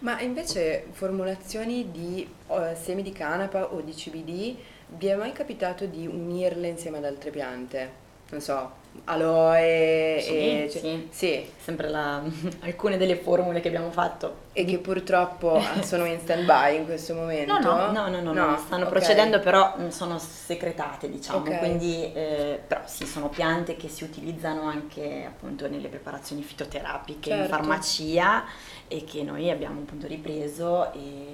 Ma 0.00 0.20
invece 0.20 0.86
formulazioni 0.92 1.90
di 1.90 2.28
uh, 2.48 2.74
semi 2.74 3.02
di 3.02 3.12
canapa 3.12 3.72
o 3.72 3.80
di 3.80 3.92
CBD 3.92 4.56
vi 4.96 5.06
è 5.06 5.14
mai 5.14 5.32
capitato 5.32 5.86
di 5.86 6.06
unirle 6.06 6.68
insieme 6.68 6.98
ad 6.98 7.04
altre 7.04 7.30
piante? 7.30 8.00
Non 8.30 8.40
so, 8.40 8.70
aloe 9.04 10.20
sì, 10.20 10.30
e 10.30 10.68
sì. 10.70 11.08
sì. 11.10 11.50
sempre 11.58 11.88
la, 11.88 12.22
alcune 12.60 12.96
delle 12.96 13.16
formule 13.16 13.60
che 13.60 13.68
abbiamo 13.68 13.90
fatto 13.90 14.50
e 14.52 14.64
che 14.64 14.78
purtroppo 14.78 15.60
sono 15.80 16.04
in 16.04 16.20
stand 16.20 16.44
by 16.44 16.76
in 16.76 16.84
questo 16.84 17.14
momento 17.14 17.58
no 17.58 17.90
no 17.90 18.08
no, 18.08 18.08
no, 18.08 18.20
no, 18.20 18.32
no 18.32 18.58
stanno 18.58 18.86
okay. 18.86 18.98
procedendo 18.98 19.40
però 19.40 19.74
mm, 19.78 19.88
sono 19.88 20.18
secretate 20.18 21.10
diciamo 21.10 21.38
okay. 21.38 21.58
quindi 21.58 22.12
eh, 22.12 22.60
però 22.66 22.82
sì 22.84 23.06
sono 23.06 23.28
piante 23.28 23.76
che 23.76 23.88
si 23.88 24.04
utilizzano 24.04 24.62
anche 24.62 25.24
appunto 25.26 25.68
nelle 25.68 25.88
preparazioni 25.88 26.42
fitoterapiche 26.42 27.30
certo. 27.30 27.42
in 27.42 27.48
farmacia 27.48 28.44
e 28.92 29.04
che 29.04 29.22
noi 29.22 29.50
abbiamo 29.50 29.80
appunto 29.80 30.06
ripreso 30.06 30.92
e 30.92 31.30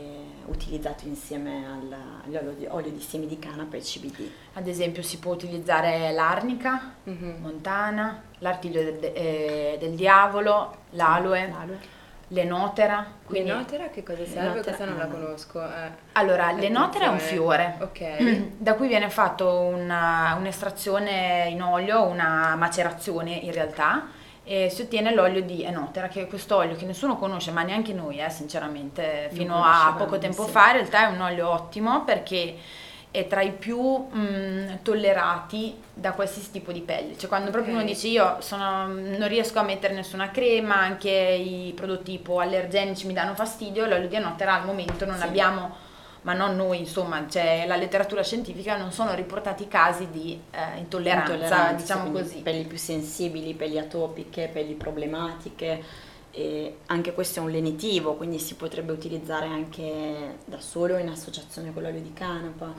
utilizzato 0.47 1.07
insieme 1.07 1.67
all'olio 1.67 2.93
di, 2.93 3.01
semi 3.01 3.27
di 3.27 3.37
canapa 3.41 3.77
e 3.77 3.81
CBD. 3.81 4.31
Ad 4.55 4.69
esempio 4.69 5.03
si 5.03 5.19
può 5.19 5.33
utilizzare 5.33 6.13
l'arnica, 6.13 6.95
mm-hmm. 7.09 7.43
montana, 7.43 8.23
l'artiglio 8.39 8.85
del, 8.85 9.11
eh, 9.13 9.77
del 9.81 9.95
diavolo, 9.95 10.83
l'aloe. 10.91 11.49
l'aloe. 11.49 11.97
L'enotera. 12.29 13.05
Quindi... 13.25 13.49
L'enotera 13.49 13.89
che 13.89 14.05
cosa 14.05 14.25
serve? 14.25 14.41
L'enotera, 14.41 14.63
Questa 14.63 14.85
non 14.85 14.99
la 14.99 15.07
conosco. 15.07 15.65
Eh. 15.65 15.91
Allora, 16.13 16.53
l'enotera 16.53 17.07
è 17.07 17.09
un 17.09 17.19
fiore 17.19 17.77
okay. 17.81 18.55
da 18.57 18.75
cui 18.75 18.87
viene 18.87 19.11
fatta 19.11 19.45
un'estrazione 19.45 21.49
in 21.51 21.61
olio, 21.61 22.05
una 22.05 22.55
macerazione 22.55 23.33
in 23.33 23.53
realtà, 23.53 24.07
e 24.49 24.71
si 24.71 24.81
ottiene 24.81 25.13
l'olio 25.13 25.43
di 25.43 25.63
enotera, 25.63 26.09
che 26.09 26.23
è 26.23 26.27
questo 26.27 26.57
olio 26.57 26.75
che 26.75 26.87
nessuno 26.87 27.19
conosce, 27.19 27.51
ma 27.51 27.63
neanche 27.63 27.93
noi, 27.93 28.19
eh, 28.19 28.31
sinceramente, 28.31 29.29
fino 29.31 29.63
a 29.63 29.95
poco 29.99 30.17
tempo 30.17 30.47
sì. 30.47 30.51
fa, 30.51 30.69
in 30.69 30.73
realtà 30.79 31.07
è 31.07 31.13
un 31.13 31.21
olio 31.21 31.51
ottimo 31.51 32.03
perché 32.03 32.57
è 33.11 33.27
tra 33.27 33.43
i 33.43 33.51
più 33.51 33.79
mh, 33.79 34.79
tollerati 34.81 35.79
da 35.93 36.13
qualsiasi 36.13 36.51
tipo 36.51 36.73
di 36.73 36.81
pelle. 36.81 37.19
Cioè 37.19 37.29
quando 37.29 37.51
proprio 37.51 37.75
okay. 37.75 37.85
uno 37.85 37.93
dice 37.93 38.09
io 38.09 38.37
sono, 38.41 38.87
non 38.87 39.29
riesco 39.29 39.59
a 39.59 39.63
mettere 39.65 39.93
nessuna 39.93 40.31
crema, 40.31 40.77
anche 40.77 41.11
i 41.11 41.75
prodotti 41.77 42.13
tipo 42.13 42.41
allergenici 42.41 43.07
mi 43.07 43.13
danno 43.13 43.35
fastidio, 43.35 43.85
l'olio 43.85 44.09
di 44.09 44.17
enotera 44.17 44.55
al 44.55 44.65
momento 44.65 45.05
non 45.05 45.19
sì. 45.19 45.25
abbiamo 45.25 45.87
ma 46.29 46.35
non 46.35 46.57
noi, 46.57 46.79
insomma, 46.79 47.25
c'è 47.25 47.65
la 47.67 47.77
letteratura 47.77 48.23
scientifica, 48.23 48.77
non 48.77 48.93
sono 48.93 49.15
riportati 49.15 49.67
casi 49.67 50.11
di 50.11 50.39
eh, 50.51 50.77
intolleranza, 50.77 51.33
intolleranza, 51.33 51.73
diciamo 51.73 52.11
così. 52.11 52.41
Pelli 52.43 52.65
più 52.65 52.77
sensibili, 52.77 53.55
pelli 53.55 53.79
atopiche, 53.79 54.51
pelli 54.53 54.75
problematiche 54.75 55.83
e 56.39 56.77
anche 56.87 57.15
questo 57.15 57.41
è 57.41 57.43
un 57.43 57.51
lenitivo, 57.51 58.15
quindi 58.15 58.39
si 58.39 58.55
potrebbe 58.55 58.93
utilizzare 58.93 59.47
anche 59.47 60.37
da 60.45 60.61
solo 60.61 60.97
in 60.97 61.09
associazione 61.09 61.73
con 61.73 61.83
l'olio 61.83 62.01
di 62.01 62.13
canapa. 62.13 62.75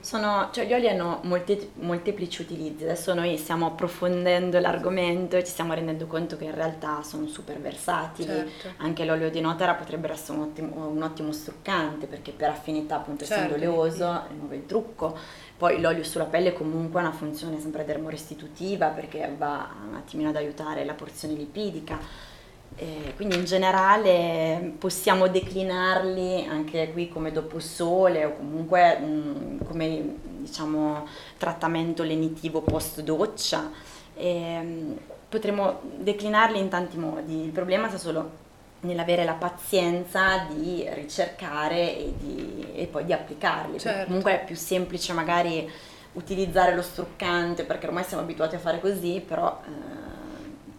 Sono, 0.00 0.48
cioè, 0.50 0.66
gli 0.66 0.72
oli 0.72 0.88
hanno 0.88 1.20
molti, 1.22 1.70
molteplici 1.74 2.42
utilizzi, 2.42 2.82
adesso 2.82 3.14
noi 3.14 3.38
stiamo 3.38 3.66
approfondendo 3.66 4.58
l'argomento 4.58 5.36
e 5.36 5.44
ci 5.44 5.52
stiamo 5.52 5.74
rendendo 5.74 6.06
conto 6.06 6.36
che 6.36 6.46
in 6.46 6.56
realtà 6.56 7.04
sono 7.04 7.28
super 7.28 7.60
versatili, 7.60 8.26
certo. 8.26 8.68
anche 8.78 9.04
l'olio 9.04 9.30
di 9.30 9.40
notera 9.40 9.74
potrebbe 9.74 10.10
essere 10.10 10.36
un 10.36 10.46
ottimo, 10.46 10.88
un 10.88 11.02
ottimo 11.02 11.30
struccante 11.30 12.06
perché 12.06 12.32
per 12.32 12.48
affinità 12.48 12.96
appunto 12.96 13.24
certo. 13.24 13.44
essendo 13.44 13.54
oleoso 13.54 14.22
nuovo 14.36 14.54
il 14.54 14.66
trucco. 14.66 15.16
Poi 15.56 15.80
l'olio 15.80 16.02
sulla 16.02 16.24
pelle 16.24 16.52
comunque 16.52 16.98
ha 16.98 17.04
una 17.04 17.12
funzione 17.12 17.60
sempre 17.60 17.84
dermorestitutiva 17.84 18.88
perché 18.88 19.32
va 19.38 19.72
un 19.88 19.94
attimino 19.94 20.30
ad 20.30 20.36
aiutare 20.36 20.84
la 20.84 20.94
porzione 20.94 21.34
lipidica 21.34 22.32
eh, 22.76 23.12
quindi 23.14 23.36
in 23.36 23.44
generale 23.44 24.74
possiamo 24.78 25.28
declinarli 25.28 26.44
anche 26.46 26.90
qui 26.92 27.08
come 27.08 27.30
dopo 27.30 27.60
sole 27.60 28.24
o 28.24 28.36
comunque 28.36 28.98
mh, 28.98 29.04
mm, 29.06 29.58
come 29.64 30.16
diciamo 30.38 31.06
trattamento 31.38 32.02
lenitivo 32.02 32.62
post 32.62 33.00
doccia. 33.02 33.70
Eh, 34.16 34.96
potremmo 35.28 35.80
declinarli 35.96 36.58
in 36.58 36.68
tanti 36.68 36.96
modi, 36.96 37.42
il 37.42 37.50
problema 37.50 37.88
sta 37.88 37.98
solo 37.98 38.42
nell'avere 38.80 39.24
la 39.24 39.32
pazienza 39.32 40.46
di 40.48 40.86
ricercare 40.92 41.96
e, 41.96 42.14
di, 42.18 42.66
e 42.74 42.86
poi 42.86 43.04
di 43.04 43.12
applicarli. 43.12 43.78
Certo. 43.78 44.06
Comunque 44.06 44.40
è 44.42 44.44
più 44.44 44.56
semplice 44.56 45.12
magari 45.12 45.68
utilizzare 46.12 46.74
lo 46.74 46.82
struccante 46.82 47.64
perché 47.64 47.86
ormai 47.86 48.04
siamo 48.04 48.22
abituati 48.22 48.54
a 48.54 48.58
fare 48.60 48.80
così, 48.80 49.22
però 49.26 49.60
eh, 49.64 50.13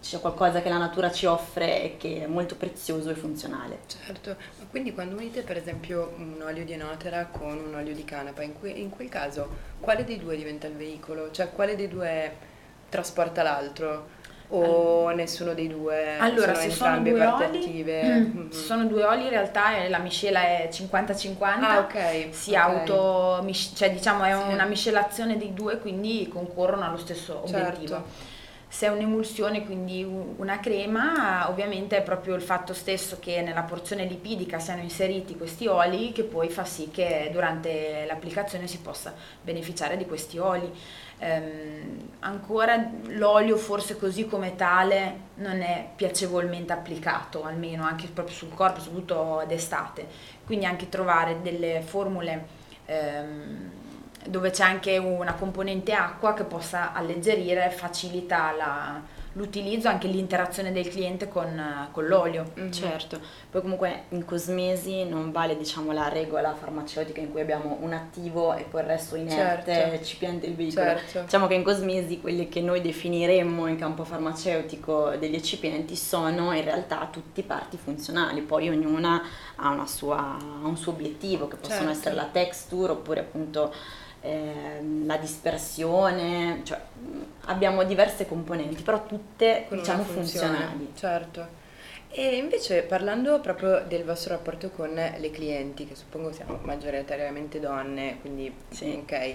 c'è 0.05 0.19
qualcosa 0.19 0.61
che 0.61 0.69
la 0.69 0.77
natura 0.77 1.11
ci 1.11 1.25
offre 1.25 1.81
e 1.81 1.97
che 1.97 2.25
è 2.25 2.27
molto 2.27 2.55
prezioso 2.55 3.09
e 3.09 3.15
funzionale. 3.15 3.79
Certo, 3.87 4.35
ma 4.59 4.65
quindi 4.69 4.93
quando 4.93 5.15
unite 5.15 5.41
per 5.41 5.57
esempio 5.57 6.13
un 6.17 6.39
olio 6.45 6.63
di 6.63 6.73
enotera 6.73 7.25
con 7.25 7.57
un 7.57 7.73
olio 7.73 7.95
di 7.95 8.05
canapa, 8.05 8.43
in, 8.43 8.53
que- 8.59 8.69
in 8.69 8.91
quel 8.91 9.09
caso 9.09 9.49
quale 9.79 10.03
dei 10.03 10.19
due 10.19 10.35
diventa 10.37 10.67
il 10.67 10.75
veicolo? 10.75 11.31
Cioè 11.31 11.49
quale 11.49 11.75
dei 11.75 11.87
due 11.87 12.31
trasporta 12.87 13.41
l'altro? 13.41 14.13
O 14.49 15.09
nessuno 15.09 15.55
dei 15.55 15.67
due? 15.67 16.19
Allora, 16.19 16.53
sono 16.53 16.69
se 16.69 16.69
sono 16.69 16.95
entrambe 16.97 17.09
due 17.09 17.19
parti 17.19 17.43
oli, 17.43 17.57
attive? 17.57 18.19
mm, 18.21 18.49
se 18.51 18.61
sono 18.61 18.85
due 18.85 19.03
oli 19.03 19.23
in 19.23 19.29
realtà 19.29 19.77
eh, 19.77 19.89
la 19.89 19.97
miscela 19.97 20.41
è 20.41 20.69
50-50. 20.71 21.63
Ah, 21.63 21.79
ok. 21.79 22.27
Si 22.29 22.51
ok. 22.51 22.55
auto, 22.57 23.47
cioè 23.73 23.91
diciamo 23.91 24.23
è 24.23 24.33
Sì. 24.33 24.53
una 24.53 24.65
miscelazione 24.65 25.35
dei 25.37 25.55
due, 25.55 25.79
quindi 25.79 26.27
concorrono 26.27 26.85
allo 26.85 26.97
stesso 26.97 27.41
Certo. 27.47 28.33
Se 28.75 28.87
è 28.87 28.89
un'emulsione, 28.89 29.63
quindi 29.63 30.03
una 30.03 30.59
crema, 30.59 31.49
ovviamente 31.49 31.95
è 31.95 32.03
proprio 32.03 32.35
il 32.35 32.41
fatto 32.41 32.73
stesso 32.73 33.19
che 33.21 33.41
nella 33.41 33.61
porzione 33.61 34.03
lipidica 34.03 34.59
siano 34.59 34.81
inseriti 34.81 35.37
questi 35.37 35.65
oli 35.65 36.11
che 36.11 36.23
poi 36.23 36.49
fa 36.49 36.65
sì 36.65 36.91
che 36.91 37.29
durante 37.31 38.03
l'applicazione 38.05 38.67
si 38.67 38.79
possa 38.79 39.13
beneficiare 39.41 39.95
di 39.95 40.05
questi 40.05 40.37
oli. 40.39 40.69
Ehm, 41.19 42.09
ancora 42.19 42.91
l'olio 43.11 43.55
forse 43.55 43.95
così 43.95 44.25
come 44.25 44.57
tale 44.57 45.19
non 45.35 45.61
è 45.61 45.91
piacevolmente 45.95 46.73
applicato, 46.73 47.45
almeno 47.45 47.85
anche 47.85 48.07
proprio 48.07 48.35
sul 48.35 48.53
corpo, 48.53 48.81
soprattutto 48.81 49.45
d'estate. 49.47 50.05
Quindi 50.45 50.65
anche 50.65 50.89
trovare 50.89 51.41
delle 51.41 51.81
formule 51.81 52.45
ehm, 52.87 53.71
dove 54.27 54.49
c'è 54.49 54.63
anche 54.63 54.97
una 54.97 55.33
componente 55.33 55.93
acqua 55.93 56.33
che 56.33 56.43
possa 56.43 56.93
alleggerire, 56.93 57.69
facilita 57.69 58.51
la- 58.57 59.13
l'utilizzo, 59.37 59.89
anche 59.89 60.07
l'interazione 60.07 60.71
del 60.71 60.87
cliente 60.87 61.27
con, 61.27 61.89
con 61.91 62.05
l'olio. 62.07 62.51
Mhm. 62.53 62.71
Certo, 62.71 63.19
poi 63.51 63.59
comunque 63.59 64.03
in 64.09 64.23
cosmesi 64.23 65.03
non 65.03 65.33
vale 65.33 65.57
diciamo 65.57 65.91
la 65.91 66.07
regola 66.07 66.53
farmaceutica 66.55 67.19
in 67.19 67.31
cui 67.31 67.41
abbiamo 67.41 67.77
un 67.81 67.91
attivo 67.91 68.53
e 68.53 68.63
poi 68.63 68.79
il 68.81 68.87
resto 68.87 69.17
inerte, 69.17 69.73
Certo. 69.73 69.95
eccipiente 69.95 70.45
il 70.45 70.55
veicolo. 70.55 70.85
Certo. 70.85 71.21
Diciamo 71.23 71.47
che 71.47 71.53
in 71.55 71.63
cosmesi 71.63 72.21
quelli 72.21 72.47
che 72.47 72.61
noi 72.61 72.79
definiremmo 72.79 73.67
in 73.67 73.77
campo 73.77 74.05
farmaceutico 74.05 75.09
degli 75.19 75.35
eccipienti 75.35 75.97
sono 75.97 76.53
in 76.53 76.63
realtà 76.63 77.05
tutti 77.11 77.41
parti 77.43 77.75
funzionali, 77.75 78.39
poi 78.41 78.69
ognuna 78.69 79.21
ha, 79.57 79.69
una 79.69 79.85
sua- 79.87 80.37
ha 80.37 80.65
un 80.65 80.77
suo 80.77 80.93
obiettivo 80.93 81.49
che 81.49 81.57
possono 81.57 81.79
Certo. 81.87 81.91
essere 81.91 82.15
la 82.15 82.29
texture 82.31 82.93
oppure 82.93 83.19
appunto 83.19 83.73
ehm, 84.25 85.05
la 85.05 85.17
dispersione, 85.17 86.61
cioè 86.63 86.79
abbiamo 87.45 87.83
diverse 87.83 88.25
componenti, 88.25 88.81
però 88.81 89.05
tutte 89.05 89.65
Con 89.67 89.77
diciamo 89.77 90.03
funzionali. 90.03 90.91
Certo. 90.95 91.63
E 92.09 92.37
invece 92.37 92.83
parlando 92.83 93.39
proprio 93.41 93.83
del 93.85 94.05
vostro 94.05 94.35
rapporto 94.35 94.69
con 94.69 94.93
le 94.93 95.31
clienti, 95.31 95.85
che 95.85 95.95
suppongo 95.95 96.31
siano 96.31 96.59
maggioritariamente 96.63 97.59
donne, 97.59 98.19
quindi 98.21 98.53
Sì. 98.69 98.99
ok, 99.03 99.33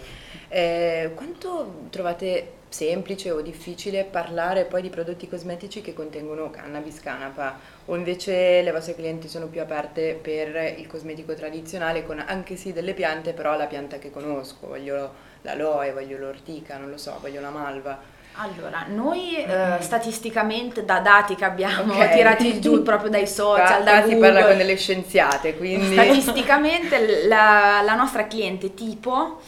eh, 0.49 1.13
quanto 1.15 1.83
trovate 1.91 2.53
semplice 2.71 3.31
o 3.33 3.41
difficile 3.43 4.05
parlare 4.05 4.65
poi 4.65 4.81
di 4.81 4.91
prodotti 4.91 5.29
cosmetici 5.29 5.83
che 5.83 5.93
contengono 5.93 6.51
cannabis 6.51 7.01
canapa 7.01 7.59
o 7.87 7.97
invece 7.97 8.63
le 8.63 8.71
vostre 8.71 8.95
clienti 8.95 9.29
sono 9.29 9.47
più 9.47 9.61
aperte 9.61 10.19
per 10.21 10.79
il 10.79 10.87
cosmetico 10.87 11.35
tradizionale 11.35 12.07
con 12.07 12.23
anche 12.25 12.57
sì 12.57 12.73
delle 12.73 12.95
piante, 12.95 13.33
però 13.33 13.57
la 13.57 13.67
pianta 13.67 13.99
che 13.99 14.11
conosco, 14.11 14.69
voglio 14.69 15.13
l'aloe, 15.43 15.93
voglio 15.93 16.17
l'ortica, 16.17 16.77
non 16.77 16.91
lo 16.91 16.97
so, 16.97 17.19
voglio 17.21 17.41
la 17.41 17.51
malva. 17.51 18.19
Allora, 18.35 18.87
noi 18.89 19.37
eh, 19.37 19.77
statisticamente 19.81 20.85
da 20.85 21.01
dati 21.01 21.35
che 21.35 21.45
abbiamo 21.45 21.93
Ok. 21.95 22.13
tirati 22.13 22.61
giù 22.61 22.81
proprio 22.85 23.11
dai 23.11 23.27
social, 23.27 23.83
da 23.83 24.03
si 24.03 24.13
Google, 24.13 24.33
parla 24.33 24.47
con 24.47 24.57
delle 24.57 24.77
scienziate, 24.77 25.57
quindi... 25.57 25.93
statisticamente 25.93 27.27
la, 27.27 27.83
la 27.85 27.95
nostra 27.97 28.29
cliente 28.29 28.73
tipo 28.73 29.41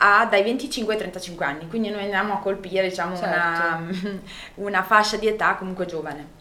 ha 0.00 0.26
dai 0.26 0.42
25 0.42 0.92
ai 0.94 0.98
35 1.00 1.44
anni, 1.44 1.68
quindi 1.68 1.90
noi 1.90 2.02
andiamo 2.04 2.34
a 2.34 2.38
colpire 2.38 2.88
diciamo 2.88 3.16
una, 3.18 3.82
una 4.56 4.82
fascia 4.82 5.16
di 5.16 5.26
età 5.26 5.54
comunque 5.56 5.86
giovane. 5.86 6.36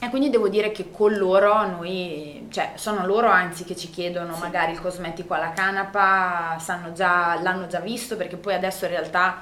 E 0.00 0.10
quindi 0.10 0.28
devo 0.28 0.48
dire 0.48 0.70
che 0.70 0.90
con 0.90 1.14
loro 1.14 1.66
noi, 1.66 2.48
cioè 2.50 2.72
sono 2.74 3.06
loro 3.06 3.28
anzi 3.28 3.64
che 3.64 3.74
ci 3.76 3.88
chiedono 3.90 4.34
Sì. 4.34 4.40
magari 4.40 4.72
il 4.72 4.80
cosmetico 4.80 5.34
alla 5.34 5.52
canapa, 5.52 6.56
sanno 6.58 6.92
già, 6.92 7.40
l'hanno 7.40 7.66
già 7.68 7.80
visto 7.80 8.16
perché 8.16 8.36
poi 8.36 8.54
adesso 8.54 8.84
in 8.84 8.90
realtà 8.90 9.38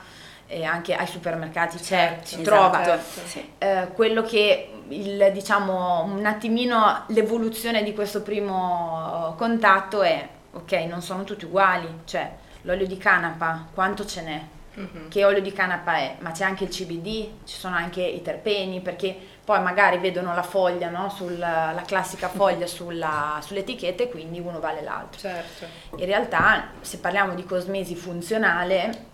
eh, 0.47 0.65
anche 0.65 0.95
ai 0.95 1.07
supermercati 1.07 1.79
c'è, 1.79 1.85
Certo, 1.85 2.27
si 2.27 2.41
esatto, 2.43 2.45
trova. 2.71 2.85
certo. 2.85 3.21
Sì. 3.27 3.53
Eh, 3.59 3.89
quello 3.95 4.23
che 4.23 4.71
il, 4.89 5.31
diciamo 5.33 6.05
un 6.05 6.25
attimino 6.27 7.05
l'evoluzione 7.09 7.83
di 7.83 7.95
questo 7.95 8.23
primo 8.23 9.35
contatto 9.39 10.03
è 10.03 10.29
ok 10.53 10.73
non 10.89 11.01
sono 11.01 11.25
tutti 11.25 11.47
uguali 11.47 11.89
cioè 12.05 12.31
l'olio 12.63 12.87
di 12.87 12.97
canapa 12.99 13.67
quanto 13.73 14.05
ce 14.07 14.23
n'è 14.23 14.43
Mhm. 14.75 15.09
che 15.11 15.23
olio 15.27 15.43
di 15.43 15.53
canapa 15.53 15.97
è 15.97 16.17
ma 16.21 16.31
c'è 16.31 16.45
anche 16.45 16.65
il 16.65 16.71
CBD 16.71 17.45
ci 17.45 17.59
sono 17.59 17.77
anche 17.77 18.01
i 18.03 18.23
terpeni 18.23 18.81
perché 18.81 19.15
poi 19.45 19.61
magari 19.61 19.99
vedono 19.99 20.35
la 20.35 20.43
foglia 20.43 20.89
no? 20.89 21.11
Sul- 21.11 21.37
la 21.39 21.83
classica 21.87 22.29
foglia 22.35 22.67
sulla, 22.67 23.39
sull'etichetta 23.43 24.05
e 24.05 24.09
quindi 24.09 24.41
uno 24.41 24.61
vale 24.61 24.81
l'altro 24.81 25.21
Certo. 25.21 25.67
in 25.97 26.07
realtà, 26.07 26.69
se 26.81 26.97
parliamo 26.99 27.35
di 27.35 27.45
cosmesi 27.45 27.95
funzionale, 27.95 29.11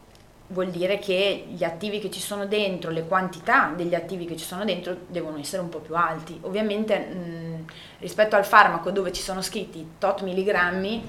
vuol 0.51 0.71
dire 0.71 0.99
che 1.01 1.47
gli 1.49 1.65
attivi 1.65 1.99
che 1.99 2.11
ci 2.11 2.21
sono 2.21 2.47
dentro, 2.47 2.91
le 2.93 3.05
quantità 3.07 3.73
degli 3.75 3.95
attivi 3.97 4.27
che 4.27 4.37
ci 4.37 4.45
sono 4.45 4.65
dentro 4.65 4.97
devono 5.09 5.39
essere 5.39 5.61
un 5.61 5.69
po' 5.71 5.81
più 5.81 5.97
alti. 5.97 6.39
Ovviamente 6.43 6.97
mh, 6.99 7.65
rispetto 7.99 8.37
al 8.37 8.45
farmaco 8.47 8.91
dove 8.93 9.13
ci 9.13 9.23
sono 9.23 9.43
scritti 9.43 9.95
tot 9.99 10.23
milligrammi, 10.23 11.05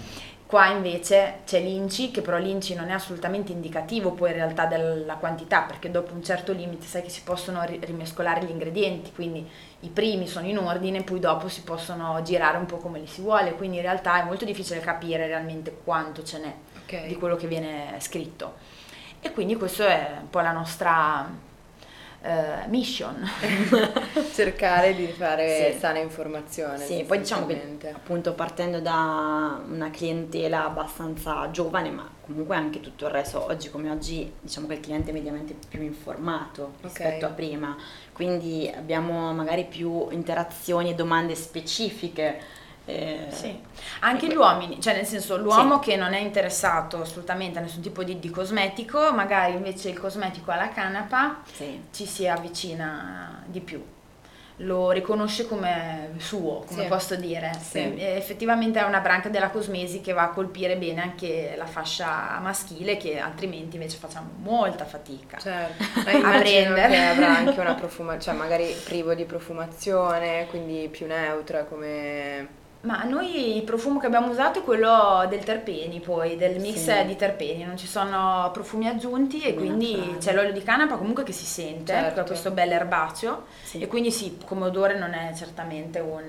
qua 0.49 0.65
invece 0.65 1.41
c'è 1.45 1.62
l'INCI, 1.62 2.09
che 2.09 2.21
però 2.21 2.39
l'INCI 2.39 2.73
non 2.73 2.89
è 2.89 2.93
assolutamente 2.93 3.51
indicativo 3.51 4.13
poi 4.13 4.29
in 4.31 4.35
realtà 4.38 4.65
della 4.65 5.13
quantità, 5.17 5.62
perché 5.62 5.91
dopo 5.91 6.12
un 6.15 6.23
certo 6.23 6.53
limite 6.53 6.88
sai 6.88 7.03
che 7.03 7.09
si 7.09 7.21
possono 7.21 7.63
ri- 7.65 7.79
rimescolare 7.83 8.43
gli 8.43 8.49
ingredienti, 8.49 9.12
quindi 9.12 9.47
i 9.81 9.89
primi 9.89 10.25
sono 10.25 10.47
in 10.47 10.57
ordine, 10.57 11.03
poi 11.03 11.19
dopo 11.19 11.49
si 11.49 11.62
possono 11.62 12.19
girare 12.23 12.57
un 12.57 12.65
po' 12.65 12.77
come 12.77 12.97
li 12.97 13.05
si 13.05 13.21
vuole, 13.21 13.53
quindi 13.53 13.75
in 13.77 13.83
realtà 13.83 14.23
è 14.23 14.25
molto 14.25 14.43
difficile 14.43 14.79
capire 14.79 15.27
realmente 15.27 15.81
quanto 15.83 16.23
ce 16.23 16.39
n'è 16.39 16.53
Ok. 16.83 17.05
di 17.05 17.13
quello 17.13 17.35
che 17.35 17.45
viene 17.45 17.93
scritto. 17.99 18.55
E 19.19 19.31
quindi 19.31 19.55
questo 19.55 19.83
è 19.85 20.17
un 20.19 20.29
po' 20.31 20.39
la 20.39 20.51
nostra 20.51 21.29
eh, 22.21 22.67
mission. 22.67 23.15
Cercare 24.34 24.95
di 24.95 25.08
fare 25.08 25.71
Sì. 25.73 25.79
sana 25.79 25.99
informazione. 25.99 26.84
Sì, 26.84 27.03
poi 27.03 27.19
diciamo 27.19 27.45
che 27.45 27.62
appunto 27.93 28.34
partendo 28.34 28.79
da 28.79 29.62
una 29.67 29.89
clientela 29.89 30.65
abbastanza 30.65 31.49
giovane, 31.51 31.89
ma 31.89 32.10
comunque 32.25 32.55
anche 32.55 32.79
tutto 32.82 33.05
il 33.05 33.12
resto, 33.12 33.43
oggi 33.45 33.69
come 33.69 33.89
oggi 33.89 34.32
diciamo 34.39 34.67
che 34.67 34.73
il 34.75 34.79
cliente 34.79 35.10
è 35.12 35.13
mediamente 35.13 35.55
più 35.67 35.82
informato 35.82 36.73
rispetto 36.82 37.25
a 37.25 37.29
prima, 37.29 37.75
quindi 38.13 38.71
abbiamo 38.75 39.34
magari 39.34 39.65
più 39.65 40.08
interazioni 40.12 40.91
e 40.91 40.95
domande 40.95 41.36
specifiche. 41.36 42.58
Eh, 42.89 43.28
Sì. 43.32 43.60
Anche 44.02 44.28
gli 44.28 44.36
uomini, 44.36 44.82
cioè 44.82 44.93
nel 44.95 45.06
senso 45.06 45.38
l'uomo 45.38 45.80
che 45.80 45.95
non 45.95 46.13
è 46.13 46.19
interessato 46.19 47.02
assolutamente 47.02 47.60
a 47.60 47.62
nessun 47.62 47.82
tipo 47.82 48.04
di, 48.04 48.19
di 48.19 48.30
cosmetico, 48.30 49.12
magari 49.13 49.54
invece 49.54 49.89
il 49.89 49.99
cosmetico 49.99 50.52
alla 50.52 50.69
canapa 50.69 51.41
sì. 51.52 51.84
ci 51.91 52.06
si 52.06 52.28
avvicina 52.28 53.43
di 53.45 53.60
più. 53.62 53.84
Lo 54.63 54.91
riconosce 54.91 55.47
come 55.47 56.15
suo, 56.17 56.65
come 56.67 56.82
Sì. 56.84 56.88
posso 56.89 57.15
dire. 57.15 57.52
Sì. 57.62 57.95
Effettivamente 57.97 58.78
è 58.80 58.84
una 58.84 58.99
branca 58.99 59.30
della 59.30 59.49
cosmesi 59.52 60.02
che 60.02 60.12
va 60.12 60.23
a 60.23 60.30
colpire 60.32 60.75
bene 60.75 61.02
anche 61.02 61.54
la 61.58 61.65
fascia 61.65 62.38
maschile, 62.41 62.97
che 62.97 63.19
altrimenti 63.19 63.78
invece 63.78 63.95
facciamo 63.97 64.32
molta 64.39 64.84
fatica. 64.84 65.38
Certo, 65.38 65.82
immagino 66.12 66.73
prendere. 66.73 66.88
che 66.89 66.97
avrà 67.06 67.38
anche 67.38 67.58
una 67.62 67.73
profumazione, 67.80 68.21
cioè 68.21 68.34
magari 68.34 68.75
privo 68.84 69.13
di 69.13 69.23
profumazione, 69.23 70.47
quindi 70.49 70.89
più 70.89 71.08
neutra 71.08 71.63
come... 71.63 72.58
Ma 72.81 73.03
noi 73.03 73.57
il 73.57 73.63
profumo 73.63 73.99
che 73.99 74.05
abbiamo 74.05 74.29
usato 74.29 74.59
è 74.59 74.63
quello 74.63 75.25
del 75.27 75.43
terpeni, 75.43 75.99
poi 75.99 76.37
del 76.37 76.61
mix 76.61 76.77
Sì. 76.85 77.05
di 77.05 77.17
terpeni, 77.17 77.65
non 77.65 77.75
ci 77.77 77.87
sono 77.87 78.49
profumi 78.53 78.87
aggiunti 78.87 79.41
e 79.41 79.53
quindi 79.53 79.95
naturali. 79.97 80.17
c'è 80.19 80.33
l'olio 80.33 80.51
di 80.53 80.63
canapa 80.63 80.95
comunque 80.95 81.23
che 81.23 81.33
si 81.33 81.43
sente, 81.45 81.91
Certo. 81.91 82.21
ha 82.21 82.23
questo 82.23 82.51
bel 82.51 82.71
erbaceo 82.71 83.43
Sì. 83.63 83.79
e 83.81 83.87
quindi 83.87 84.11
sì, 84.11 84.37
come 84.45 84.65
odore 84.67 84.97
non 84.97 85.13
è 85.13 85.33
certamente 85.35 85.99
un, 85.99 86.23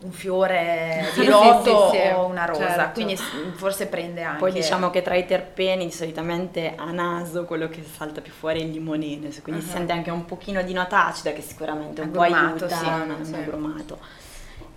un 0.00 0.10
fiore 0.12 1.06
di 1.16 1.22
Sì, 1.22 1.26
loto 1.28 1.90
sì, 1.92 1.96
sì, 1.98 2.06
o 2.14 2.26
una 2.26 2.44
rosa, 2.44 2.66
certo. 2.68 2.90
quindi 2.92 3.16
forse 3.16 3.86
prende 3.86 4.22
anche... 4.24 4.40
Poi 4.40 4.52
diciamo 4.52 4.90
che 4.90 5.00
tra 5.00 5.14
i 5.14 5.24
terpeni 5.24 5.90
solitamente 5.90 6.74
a 6.76 6.90
naso 6.90 7.46
quello 7.46 7.68
che 7.68 7.82
salta 7.96 8.20
più 8.20 8.32
fuori 8.32 8.60
è 8.60 8.64
il 8.64 8.70
limonene, 8.72 9.30
quindi 9.40 9.62
si 9.62 9.70
Ah. 9.70 9.72
sente 9.72 9.92
anche 9.92 10.10
un 10.10 10.26
pochino 10.26 10.60
di 10.60 10.74
nota 10.74 11.06
acida 11.06 11.32
che 11.32 11.40
sicuramente 11.40 12.02
un 12.02 12.10
po' 12.10 12.20
aiuta, 12.20 12.68
sì, 12.68 12.84
un 12.84 13.16
sì. 13.24 13.34
agrumato. 13.34 14.26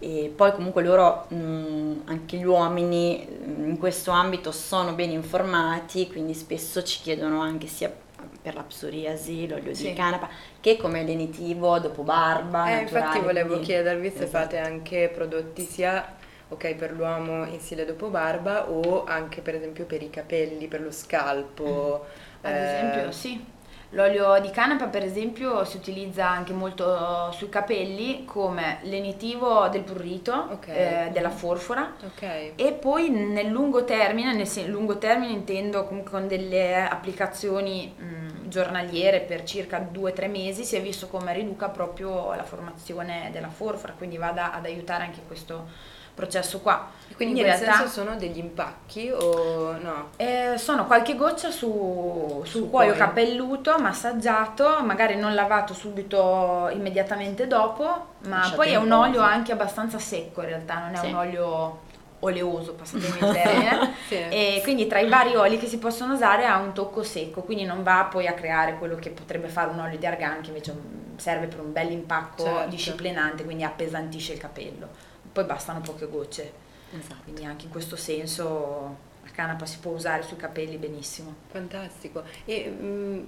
E 0.03 0.33
poi 0.35 0.51
comunque 0.53 0.81
loro, 0.83 1.25
mh, 1.27 2.01
anche 2.05 2.37
gli 2.37 2.43
uomini 2.43 3.23
mh, 3.23 3.69
in 3.69 3.77
questo 3.77 4.09
ambito 4.09 4.51
sono 4.51 4.93
ben 4.93 5.11
informati, 5.11 6.07
quindi 6.07 6.33
spesso 6.33 6.81
ci 6.83 7.01
chiedono 7.01 7.39
anche 7.41 7.67
sia 7.67 7.93
per 8.41 8.55
la 8.55 8.63
psoriasi, 8.63 9.47
l'olio 9.47 9.75
Sì. 9.75 9.89
di 9.89 9.93
canapa, 9.93 10.27
che 10.59 10.77
come 10.77 11.03
lenitivo 11.03 11.77
dopo 11.77 12.01
barba. 12.01 12.67
Eh, 12.71 12.81
infatti 12.81 13.19
volevo 13.19 13.49
quindi- 13.49 13.65
chiedervi 13.67 14.09
se 14.09 14.23
Esatto. 14.23 14.29
fate 14.29 14.57
anche 14.57 15.11
prodotti 15.13 15.65
sia, 15.65 16.15
ok, 16.49 16.73
per 16.75 16.93
l'uomo 16.93 17.45
in 17.45 17.59
stile 17.59 17.85
dopo 17.85 18.07
barba 18.07 18.69
o 18.71 19.03
anche 19.05 19.41
per 19.41 19.53
esempio 19.53 19.85
per 19.85 20.01
i 20.01 20.09
capelli, 20.09 20.67
per 20.67 20.81
lo 20.81 20.91
scalpo. 20.91 22.05
Ad 22.41 22.51
eh, 22.55 22.63
esempio, 22.63 23.11
sì. 23.11 23.50
L'olio 23.93 24.39
di 24.39 24.49
canapa 24.51 24.87
per 24.87 25.03
esempio 25.03 25.65
si 25.65 25.75
utilizza 25.75 26.29
anche 26.29 26.53
molto 26.53 27.29
sui 27.33 27.49
capelli 27.49 28.23
come 28.23 28.79
lenitivo 28.83 29.67
del 29.67 29.81
burrito, 29.81 30.47
okay. 30.51 31.07
eh, 31.07 31.11
della 31.11 31.29
forfora 31.29 31.93
okay. 32.05 32.53
e 32.55 32.71
poi 32.71 33.09
nel 33.09 33.47
lungo 33.47 33.83
termine, 33.83 34.33
nel 34.33 34.47
sen- 34.47 34.71
lungo 34.71 34.97
termine 34.97 35.33
intendo 35.33 35.83
comunque 35.85 36.11
con 36.11 36.27
delle 36.27 36.87
applicazioni 36.87 37.93
mh, 37.93 38.47
giornaliere 38.47 39.19
per 39.19 39.43
circa 39.43 39.85
2-3 39.91 40.29
mesi 40.29 40.63
si 40.63 40.77
è 40.77 40.81
visto 40.81 41.07
come 41.07 41.33
riduca 41.33 41.67
proprio 41.67 42.33
la 42.33 42.43
formazione 42.43 43.29
della 43.33 43.49
forfora, 43.49 43.93
quindi 43.97 44.15
vada 44.15 44.53
ad 44.53 44.63
aiutare 44.63 45.03
anche 45.03 45.19
questo 45.27 45.67
processo 46.13 46.59
qua. 46.59 46.99
Quindi, 47.21 47.39
in, 47.41 47.45
in 47.45 47.51
realtà 47.53 47.77
senso 47.77 48.01
sono 48.01 48.15
degli 48.15 48.39
impacchi 48.39 49.11
o 49.11 49.77
no? 49.79 50.09
Eh, 50.15 50.55
sono 50.57 50.87
qualche 50.87 51.15
goccia 51.15 51.51
su, 51.51 52.41
sul 52.45 52.67
cuoio 52.67 52.93
capelluto, 52.93 53.77
massaggiato, 53.77 54.81
magari 54.83 55.15
non 55.15 55.35
lavato 55.35 55.75
subito 55.75 56.69
immediatamente 56.73 57.45
dopo, 57.45 57.83
ma 58.27 58.37
Lasciate 58.37 58.55
poi 58.55 58.71
è 58.71 58.75
un 58.77 58.91
olio 58.91 59.21
anche 59.21 59.51
abbastanza 59.51 59.99
secco 59.99 60.41
in 60.41 60.47
realtà, 60.47 60.79
non 60.79 60.95
è 60.95 60.97
sì. 60.97 61.05
un 61.07 61.13
olio 61.13 61.79
oleoso, 62.21 62.73
passatemi 62.73 63.17
il 63.19 63.33
termine, 63.33 63.93
sì. 64.07 64.15
e 64.15 64.59
quindi 64.63 64.87
tra 64.87 64.99
i 64.99 65.07
vari 65.07 65.35
oli 65.35 65.59
che 65.59 65.67
si 65.67 65.77
possono 65.77 66.13
usare 66.13 66.45
ha 66.45 66.57
un 66.57 66.73
tocco 66.73 67.03
secco, 67.03 67.41
quindi 67.41 67.65
non 67.65 67.83
va 67.83 68.07
poi 68.09 68.25
a 68.25 68.33
creare 68.33 68.79
quello 68.79 68.95
che 68.95 69.11
potrebbe 69.11 69.47
fare 69.47 69.69
un 69.69 69.79
olio 69.79 69.99
di 69.99 70.05
argan 70.07 70.41
che 70.41 70.47
invece 70.47 70.73
serve 71.17 71.45
per 71.45 71.59
un 71.59 71.71
bel 71.71 71.91
impacco 71.91 72.43
certo. 72.43 72.69
disciplinante, 72.69 73.43
quindi 73.43 73.63
appesantisce 73.63 74.33
il 74.33 74.39
capello 74.39 75.09
poi 75.31 75.43
bastano 75.43 75.81
poche 75.81 76.07
gocce. 76.07 76.51
Esatto. 76.97 77.23
Quindi 77.23 77.45
anche 77.45 77.65
in 77.65 77.71
questo 77.71 77.95
senso 77.95 79.09
la 79.23 79.31
canapa 79.31 79.65
si 79.65 79.79
può 79.79 79.91
usare 79.91 80.23
sui 80.23 80.37
capelli 80.37 80.77
benissimo. 80.77 81.35
Fantastico. 81.49 82.23
E 82.45 82.69
mh, 82.69 82.85
mm, 82.85 83.23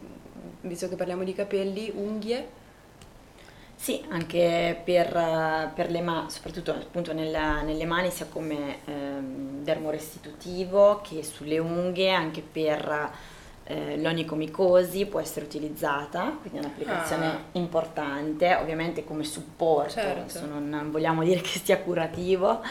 visto 0.62 0.90
che 0.90 0.96
parliamo 0.96 1.24
di 1.24 1.34
capelli, 1.34 1.92
unghie? 1.94 2.62
Sì, 3.76 4.02
anche 4.10 4.80
per, 4.82 5.72
per 5.76 5.92
le 5.92 6.02
mani, 6.02 6.32
soprattutto 6.32 6.72
appunto 6.72 7.12
nella, 7.12 7.62
nelle 7.64 7.86
mani, 7.86 8.12
sia 8.12 8.28
come 8.28 8.78
ehm, 8.86 9.62
dermorestitutivo 9.64 11.02
che 11.02 11.22
sulle 11.22 11.60
unghie, 11.60 12.12
anche 12.12 12.42
per 12.42 13.12
eh, 13.66 13.98
l'onicomicosi 13.98 15.06
può 15.06 15.20
essere 15.20 15.46
utilizzata, 15.46 16.38
quindi 16.42 16.60
è 16.60 16.62
un'applicazione 16.62 17.26
ah. 17.26 17.40
importante, 17.54 18.56
ovviamente 18.56 19.04
come 19.04 19.24
supporto, 19.24 19.92
certo. 19.92 20.46
non, 20.46 20.90
vogliamo 20.92 21.24
dire 21.24 21.40
che 21.42 21.62
sia 21.64 21.80
curativo, 21.80 22.62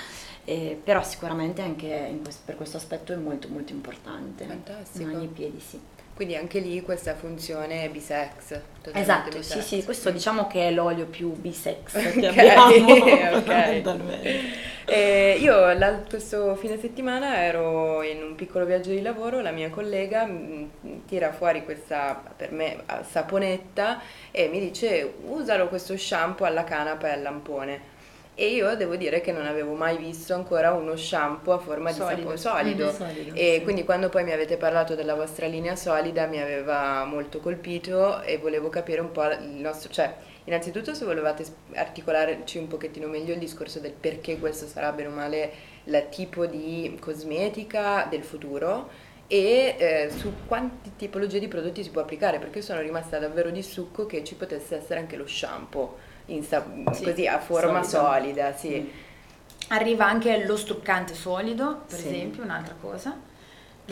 eh, 0.44 0.78
però 0.83 1.02
sicuramente 1.02 1.62
anche 1.62 2.18
questo, 2.22 2.42
per 2.44 2.57
questo 2.57 2.76
aspetto 2.76 3.12
è 3.12 3.16
molto 3.16 3.48
molto 3.48 3.72
importante. 3.72 4.44
Fantastico. 4.44 5.11
Mani 5.11 5.24
e 5.24 5.28
piedi, 5.28 5.61
sì. 5.61 5.81
Quindi 6.14 6.37
anche 6.37 6.61
lì 6.61 6.83
questa 6.83 7.14
funzione 7.14 7.85
è 7.85 7.88
bisex. 7.88 8.61
Esatto, 8.92 9.38
bisex. 9.38 9.61
sì, 9.61 9.62
sì, 9.62 9.85
questo 9.85 10.11
diciamo 10.11 10.46
che 10.46 10.68
è 10.68 10.70
l'olio 10.70 11.07
più 11.07 11.33
bisex 11.33 11.92
che 12.12 12.28
okay, 12.28 12.48
abbiamo. 12.48 12.94
ok. 13.40 14.62
Eh, 14.94 15.38
io 15.40 15.74
questo 16.07 16.55
fine 16.55 16.78
settimana 16.78 17.42
ero 17.44 18.02
in 18.02 18.22
un 18.22 18.35
piccolo 18.35 18.66
viaggio 18.66 18.90
di 18.90 19.00
lavoro, 19.00 19.40
la 19.40 19.50
mia 19.50 19.70
collega 19.70 20.26
m, 20.26 20.68
tira 21.07 21.33
fuori 21.33 21.64
questa, 21.64 22.22
per 22.37 22.52
me, 22.52 22.83
saponetta 23.09 24.02
e 24.31 24.48
mi 24.48 24.61
dice 24.61 25.14
usalo 25.24 25.68
questo 25.68 25.96
shampoo 25.96 26.46
alla 26.46 26.64
canapa 26.64 27.09
e 27.09 27.12
al 27.12 27.22
lampone. 27.22 27.90
E 28.35 28.48
io 28.48 28.76
devo 28.76 28.96
dire 28.96 29.22
che 29.22 29.33
non 29.33 29.46
avevo 29.46 29.72
mai 29.72 29.96
visto 29.96 30.35
ancora 30.35 30.72
uno 30.72 30.94
shampoo 30.94 31.55
a 31.55 31.59
forma 31.59 31.90
solido. 31.90 32.33
di 32.33 32.37
sapone 32.37 32.37
solido. 32.37 32.85
Mm-hmm, 32.85 32.94
solido 32.94 33.35
e 33.35 33.55
sì. 33.57 33.62
quindi 33.62 33.85
quando 33.85 34.11
poi 34.11 34.24
mi 34.24 34.33
avete 34.33 34.59
parlato 34.59 34.94
della 34.94 35.14
vostra 35.14 35.46
linea 35.46 35.74
solida 35.74 36.26
mi 36.26 36.40
aveva 36.40 37.05
molto 37.05 37.40
colpito 37.40 38.20
e 38.20 38.37
volevo 38.37 38.68
capire 38.68 39.00
un 39.00 39.11
po' 39.11 39.24
il 39.24 39.48
nostro, 39.48 39.90
cioè 39.90 40.14
innanzitutto 40.44 40.94
se 40.94 41.05
volevate 41.05 41.44
articolarci 41.74 42.59
un 42.59 42.68
pochettino 42.68 43.07
meglio 43.07 43.33
il 43.33 43.38
discorso 43.38 43.78
del 43.78 43.92
perché 43.92 44.38
questo 44.38 44.66
sarà 44.66 44.92
bene 44.92 45.09
o 45.09 45.12
male 45.12 45.52
il 45.85 46.07
tipo 46.11 46.46
di 46.46 46.96
cosmetica 47.00 48.07
del 48.09 48.24
futuro 48.24 48.88
e 49.26 49.76
eh, 49.78 50.11
su 50.14 50.33
quante 50.46 50.90
tipologie 50.96 51.38
di 51.38 51.48
prodotti 51.48 51.83
si 51.83 51.90
può 51.90 52.02
applicare 52.02 52.38
perché 52.38 52.61
sono 52.61 52.81
rimasta 52.81 53.18
davvero 53.18 53.50
di 53.50 53.62
succo 53.62 54.07
che 54.07 54.24
ci 54.24 54.35
potesse 54.35 54.76
essere 54.76 55.00
anche 55.00 55.16
lo 55.16 55.26
shampoo 55.26 56.11
sa- 56.40 56.64
sì, 56.92 57.05
così 57.05 57.26
a 57.26 57.38
forma 57.38 57.83
solido. 57.83 58.09
solida, 58.09 58.57
sì. 58.57 58.81
Mm. 58.81 58.88
Arriva 59.68 60.07
anche 60.07 60.44
lo 60.44 60.57
struccante 60.57 61.14
solido, 61.14 61.83
per 61.88 61.98
sì. 61.98 62.09
esempio, 62.09 62.42
un'altra 62.42 62.74
cosa. 62.81 63.16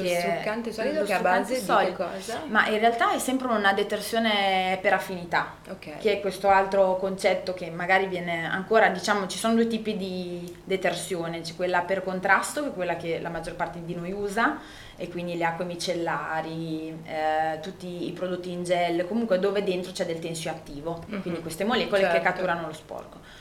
Lo 0.02 0.20
struccante 0.20 0.72
solido 0.72 1.04
che 1.04 1.12
è 1.12 1.16
a 1.16 1.20
base 1.20 1.56
solido. 1.60 1.90
di 1.90 1.96
cosa? 1.96 2.42
Ma 2.46 2.66
in 2.68 2.78
realtà 2.78 3.12
è 3.12 3.18
sempre 3.18 3.48
una 3.48 3.72
detersione 3.72 4.78
per 4.80 4.92
affinità, 4.92 5.54
okay. 5.68 5.98
che 5.98 6.12
è 6.14 6.20
questo 6.20 6.48
altro 6.48 6.96
concetto 6.96 7.54
che 7.54 7.70
magari 7.70 8.06
viene 8.06 8.44
ancora, 8.46 8.88
diciamo, 8.88 9.26
ci 9.26 9.38
sono 9.38 9.54
due 9.54 9.66
tipi 9.66 9.96
di 9.96 10.56
detersione, 10.64 11.40
c'è 11.40 11.54
quella 11.54 11.82
per 11.82 12.02
contrasto, 12.02 12.62
che 12.62 12.68
è 12.68 12.72
quella 12.72 12.96
che 12.96 13.20
la 13.20 13.28
maggior 13.28 13.54
parte 13.54 13.84
di 13.84 13.94
noi 13.94 14.12
usa, 14.12 14.58
e 14.96 15.08
quindi 15.08 15.36
le 15.36 15.44
acque 15.44 15.64
micellari, 15.64 16.88
eh, 17.04 17.58
tutti 17.60 18.06
i 18.06 18.12
prodotti 18.12 18.50
in 18.50 18.64
gel, 18.64 19.06
comunque 19.06 19.38
dove 19.38 19.62
dentro 19.62 19.92
c'è 19.92 20.04
del 20.04 20.18
tensio 20.18 20.50
attivo, 20.50 21.04
mm-hmm. 21.08 21.20
quindi 21.22 21.40
queste 21.40 21.64
molecole 21.64 22.02
certo. 22.02 22.16
che 22.18 22.22
catturano 22.22 22.66
lo 22.66 22.72
sporco. 22.72 23.39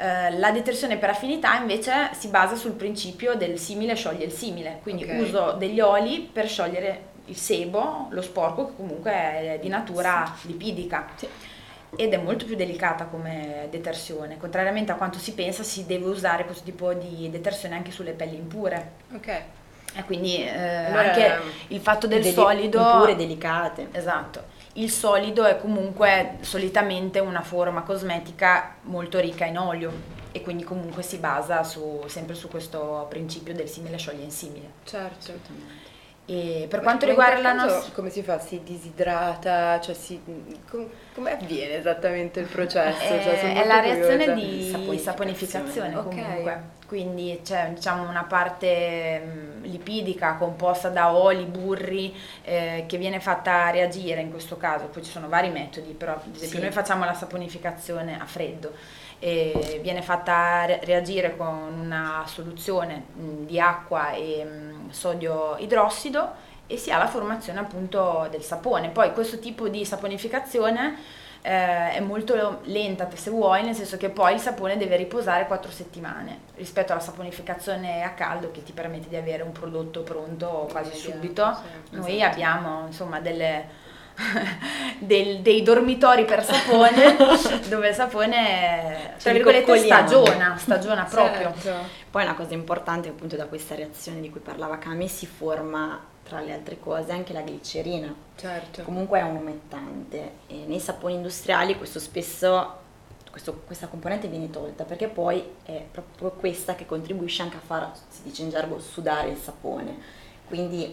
Eh, 0.00 0.38
la 0.38 0.50
detersione 0.50 0.96
per 0.96 1.10
affinità 1.10 1.56
invece 1.56 2.10
si 2.12 2.28
basa 2.28 2.54
sul 2.54 2.72
principio 2.72 3.34
del 3.34 3.58
simile 3.58 3.94
scioglie 3.94 4.24
il 4.24 4.32
simile, 4.32 4.78
quindi 4.82 5.02
okay. 5.02 5.20
uso 5.20 5.52
degli 5.52 5.78
oli 5.78 6.20
per 6.32 6.48
sciogliere 6.48 7.08
il 7.26 7.36
sebo, 7.36 8.06
lo 8.08 8.22
sporco 8.22 8.68
che 8.68 8.72
comunque 8.76 9.12
è 9.12 9.58
di 9.60 9.68
natura 9.68 10.34
sì. 10.40 10.46
lipidica. 10.48 11.06
Sì 11.16 11.28
ed 11.96 12.12
è 12.12 12.18
molto 12.18 12.44
più 12.44 12.54
delicata 12.54 13.06
come 13.06 13.66
detersione. 13.68 14.36
Contrariamente 14.36 14.92
a 14.92 14.94
quanto 14.94 15.18
si 15.18 15.32
pensa, 15.32 15.64
si 15.64 15.86
deve 15.86 16.06
usare 16.06 16.44
questo 16.44 16.62
tipo 16.62 16.94
di 16.94 17.28
detersione 17.30 17.74
anche 17.74 17.90
sulle 17.90 18.12
pelli 18.12 18.36
impure. 18.36 18.92
Ok. 19.12 19.28
E 19.96 20.04
quindi 20.04 20.36
eh, 20.36 20.84
allora, 20.86 21.02
anche 21.02 21.40
il 21.68 21.80
fatto 21.80 22.06
del 22.06 22.22
deli- 22.22 22.32
solido... 22.32 22.98
Pure 22.98 23.16
delicate. 23.16 23.88
Esatto. 23.90 24.44
Il 24.74 24.90
solido 24.90 25.44
è 25.44 25.58
comunque 25.58 26.38
solitamente 26.42 27.18
una 27.18 27.42
forma 27.42 27.82
cosmetica 27.82 28.76
molto 28.82 29.18
ricca 29.18 29.44
in 29.44 29.58
olio 29.58 30.18
e 30.32 30.42
quindi 30.42 30.62
comunque 30.62 31.02
si 31.02 31.18
basa 31.18 31.64
su, 31.64 32.04
sempre 32.06 32.34
su 32.36 32.48
questo 32.48 33.06
principio 33.08 33.52
del 33.52 33.68
simile 33.68 33.98
scioglie 33.98 34.22
in 34.22 34.30
simile. 34.30 34.70
Certo. 34.84 35.18
Assolutamente. 35.18 35.89
E 36.30 36.66
per 36.68 36.80
quanto 36.80 37.06
riguarda 37.06 37.40
la 37.40 37.52
nostra... 37.52 37.92
Come 37.92 38.08
si 38.08 38.22
fa? 38.22 38.38
Si 38.38 38.62
disidrata? 38.62 39.80
Cioè 39.80 39.96
si... 39.96 40.22
Com- 40.70 40.88
come 41.12 41.32
avviene 41.32 41.78
esattamente 41.78 42.38
il 42.38 42.46
processo? 42.46 43.04
Cioè, 43.04 43.54
è 43.54 43.66
la 43.66 43.80
reazione 43.80 44.26
curiosa. 44.26 44.34
di 44.34 44.70
saponificazione, 44.70 44.98
saponificazione 45.00 45.94
okay. 45.96 46.24
comunque. 46.24 46.62
Quindi 46.86 47.40
c'è 47.42 47.72
diciamo, 47.74 48.08
una 48.08 48.22
parte 48.22 49.18
mh, 49.18 49.62
lipidica 49.62 50.34
composta 50.34 50.88
da 50.88 51.12
oli, 51.12 51.46
burri, 51.46 52.14
eh, 52.44 52.84
che 52.86 52.96
viene 52.96 53.18
fatta 53.18 53.68
reagire 53.70 54.20
in 54.20 54.30
questo 54.30 54.56
caso. 54.56 54.84
Poi 54.86 55.02
ci 55.02 55.10
sono 55.10 55.28
vari 55.28 55.50
metodi, 55.50 55.94
però 55.94 56.12
ad 56.12 56.20
esempio 56.32 56.58
sì. 56.58 56.60
noi 56.60 56.70
facciamo 56.70 57.04
la 57.04 57.14
saponificazione 57.14 58.16
a 58.20 58.24
freddo 58.24 58.72
e 59.20 59.78
viene 59.82 60.02
fatta 60.02 60.64
reagire 60.82 61.36
con 61.36 61.46
una 61.46 62.24
soluzione 62.26 63.04
di 63.14 63.60
acqua 63.60 64.12
e 64.12 64.44
sodio 64.88 65.56
idrossido 65.58 66.48
e 66.66 66.76
si 66.76 66.90
ha 66.90 66.98
la 66.98 67.06
formazione 67.06 67.60
appunto 67.60 68.26
del 68.30 68.42
sapone. 68.42 68.88
Poi 68.88 69.12
questo 69.12 69.38
tipo 69.38 69.68
di 69.68 69.84
saponificazione 69.84 70.96
eh, 71.42 71.92
è 71.92 72.00
molto 72.00 72.60
lenta 72.64 73.08
se 73.14 73.30
vuoi, 73.30 73.62
nel 73.62 73.74
senso 73.74 73.96
che 73.96 74.08
poi 74.08 74.34
il 74.34 74.40
sapone 74.40 74.76
deve 74.76 74.96
riposare 74.96 75.46
4 75.46 75.70
settimane 75.70 76.40
rispetto 76.56 76.92
alla 76.92 77.00
saponificazione 77.00 78.02
a 78.02 78.10
caldo 78.10 78.50
che 78.50 78.62
ti 78.62 78.72
permette 78.72 79.08
di 79.08 79.16
avere 79.16 79.42
un 79.42 79.52
prodotto 79.52 80.02
pronto 80.02 80.66
quasi 80.70 80.94
subito. 80.94 81.58
Sì, 81.90 81.96
Noi 81.96 82.16
esatto. 82.16 82.32
abbiamo 82.32 82.86
insomma 82.86 83.20
delle 83.20 83.88
del, 84.98 85.40
dei 85.40 85.62
dormitori 85.62 86.24
per 86.24 86.44
sapone 86.44 87.16
dove 87.68 87.88
il 87.88 87.94
sapone 87.94 89.14
tra 89.18 89.32
virgolette 89.32 89.78
stagiona, 89.78 90.56
stagiona 90.58 91.04
proprio. 91.10 91.52
Certo. 91.58 91.88
Poi 92.10 92.24
una 92.24 92.34
cosa 92.34 92.54
importante 92.54 93.08
appunto 93.08 93.36
da 93.36 93.46
questa 93.46 93.74
reazione 93.74 94.20
di 94.20 94.30
cui 94.30 94.40
parlava 94.40 94.78
Cami 94.78 95.08
si 95.08 95.26
forma 95.26 96.08
tra 96.22 96.40
le 96.40 96.52
altre 96.52 96.78
cose 96.78 97.12
anche 97.12 97.32
la 97.32 97.40
glicerina. 97.40 98.14
Certo. 98.36 98.82
Comunque 98.82 99.18
è 99.20 99.22
un 99.22 99.36
umettante 99.36 100.32
e 100.46 100.64
nei 100.66 100.80
saponi 100.80 101.14
industriali 101.14 101.76
questo 101.76 101.98
spesso 101.98 102.78
questo, 103.30 103.62
questa 103.64 103.86
componente 103.86 104.26
viene 104.26 104.50
tolta 104.50 104.82
perché 104.82 105.06
poi 105.06 105.42
è 105.62 105.84
proprio 105.88 106.32
questa 106.32 106.74
che 106.74 106.84
contribuisce 106.84 107.42
anche 107.42 107.56
a 107.56 107.60
far, 107.64 107.92
si 108.08 108.22
dice 108.24 108.42
in 108.42 108.50
gergo, 108.50 108.80
sudare 108.80 109.30
il 109.30 109.36
sapone. 109.36 110.18
Quindi 110.46 110.92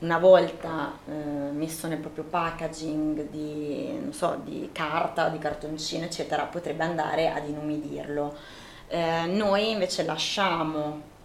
una 0.00 0.18
volta 0.18 0.96
eh, 1.06 1.12
messo 1.12 1.88
nel 1.88 1.98
proprio 1.98 2.24
packaging 2.24 3.28
di, 3.30 4.08
so, 4.10 4.40
di 4.44 4.70
carta, 4.72 5.28
di 5.28 5.38
cartoncino, 5.38 6.04
eccetera, 6.04 6.44
potrebbe 6.44 6.84
andare 6.84 7.30
ad 7.30 7.48
inumidirlo. 7.48 8.36
Eh, 8.88 9.26
noi 9.26 9.70
invece 9.70 10.04
lasciamo 10.04 11.16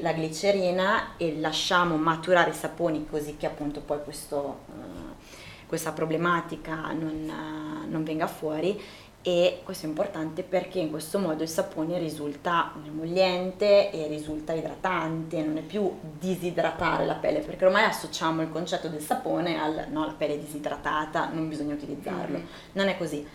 la 0.00 0.12
glicerina 0.12 1.16
e 1.16 1.38
lasciamo 1.38 1.96
maturare 1.96 2.50
i 2.50 2.54
saponi 2.54 3.06
così 3.08 3.36
che 3.36 3.46
appunto 3.46 3.80
poi 3.80 4.02
questo, 4.04 4.60
eh, 4.68 5.66
questa 5.66 5.92
problematica 5.92 6.92
non, 6.92 7.84
non 7.88 8.04
venga 8.04 8.26
fuori 8.26 8.80
e 9.26 9.62
questo 9.64 9.86
è 9.86 9.88
importante 9.88 10.42
perché 10.42 10.80
in 10.80 10.90
questo 10.90 11.18
modo 11.18 11.42
il 11.42 11.48
sapone 11.48 11.98
risulta 11.98 12.74
emolliente 12.84 13.90
e 13.90 14.06
risulta 14.06 14.52
idratante, 14.52 15.42
non 15.42 15.56
è 15.56 15.62
più 15.62 15.90
disidratare 16.18 17.06
la 17.06 17.14
pelle, 17.14 17.40
perché 17.40 17.64
ormai 17.64 17.84
associamo 17.84 18.42
il 18.42 18.50
concetto 18.50 18.88
del 18.88 19.00
sapone 19.00 19.58
al 19.58 19.86
no, 19.88 20.04
la 20.04 20.12
pelle 20.12 20.34
è 20.34 20.38
disidratata, 20.38 21.30
non 21.32 21.48
bisogna 21.48 21.72
utilizzarlo. 21.72 22.36
Mm-hmm. 22.36 22.46
Non 22.72 22.88
è 22.88 22.98
così. 22.98 23.26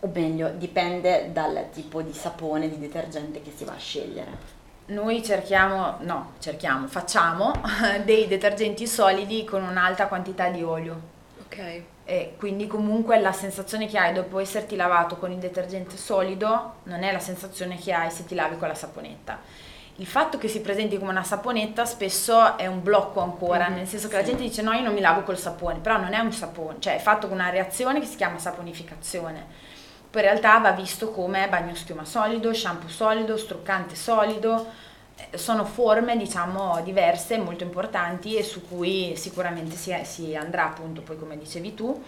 O 0.00 0.10
meglio, 0.12 0.48
dipende 0.56 1.30
dal 1.32 1.68
tipo 1.70 2.02
di 2.02 2.12
sapone, 2.12 2.68
di 2.68 2.80
detergente 2.80 3.42
che 3.42 3.52
si 3.54 3.64
va 3.64 3.74
a 3.74 3.78
scegliere. 3.78 4.30
Noi 4.86 5.22
cerchiamo, 5.22 5.98
no, 6.00 6.32
cerchiamo, 6.40 6.88
facciamo 6.88 7.52
dei 8.04 8.26
detergenti 8.26 8.88
solidi 8.88 9.44
con 9.44 9.62
un'alta 9.62 10.08
quantità 10.08 10.48
di 10.48 10.64
olio. 10.64 11.00
Ok 11.44 11.82
e 12.04 12.34
quindi 12.36 12.66
comunque 12.66 13.20
la 13.20 13.32
sensazione 13.32 13.86
che 13.86 13.98
hai 13.98 14.12
dopo 14.12 14.38
esserti 14.38 14.74
lavato 14.74 15.16
con 15.16 15.30
il 15.30 15.38
detergente 15.38 15.96
solido 15.96 16.74
non 16.84 17.04
è 17.04 17.12
la 17.12 17.20
sensazione 17.20 17.76
che 17.76 17.92
hai 17.92 18.10
se 18.10 18.24
ti 18.24 18.34
lavi 18.34 18.56
con 18.56 18.68
la 18.68 18.74
saponetta. 18.74 19.38
Il 19.96 20.06
fatto 20.06 20.38
che 20.38 20.48
si 20.48 20.60
presenti 20.60 20.98
come 20.98 21.10
una 21.10 21.22
saponetta 21.22 21.84
spesso 21.84 22.56
è 22.56 22.66
un 22.66 22.82
blocco 22.82 23.20
ancora, 23.20 23.66
mm-hmm, 23.66 23.76
nel 23.76 23.86
senso 23.86 24.08
che 24.08 24.14
sì. 24.16 24.20
la 24.20 24.26
gente 24.26 24.42
dice 24.42 24.62
no 24.62 24.72
io 24.72 24.82
non 24.82 24.94
mi 24.94 25.00
lavo 25.00 25.22
col 25.22 25.38
sapone, 25.38 25.78
però 25.78 25.98
non 25.98 26.12
è 26.12 26.18
un 26.18 26.32
sapone, 26.32 26.80
cioè 26.80 26.96
è 26.96 26.98
fatto 26.98 27.28
con 27.28 27.36
una 27.36 27.50
reazione 27.50 28.00
che 28.00 28.06
si 28.06 28.16
chiama 28.16 28.38
saponificazione. 28.38 29.46
Poi 30.10 30.22
in 30.22 30.28
realtà 30.28 30.58
va 30.58 30.72
visto 30.72 31.10
come 31.10 31.48
bagno 31.48 31.74
schiuma 31.74 32.04
solido, 32.04 32.52
shampoo 32.52 32.88
solido, 32.88 33.36
struccante 33.36 33.94
solido, 33.94 34.66
sono 35.34 35.64
forme 35.64 36.16
diciamo 36.16 36.80
diverse, 36.82 37.38
molto 37.38 37.64
importanti 37.64 38.36
e 38.36 38.42
su 38.42 38.66
cui 38.68 39.14
sicuramente 39.16 39.76
si, 39.76 39.94
si 40.02 40.34
andrà 40.34 40.66
appunto 40.66 41.00
poi 41.02 41.18
come 41.18 41.38
dicevi 41.38 41.74
tu 41.74 42.02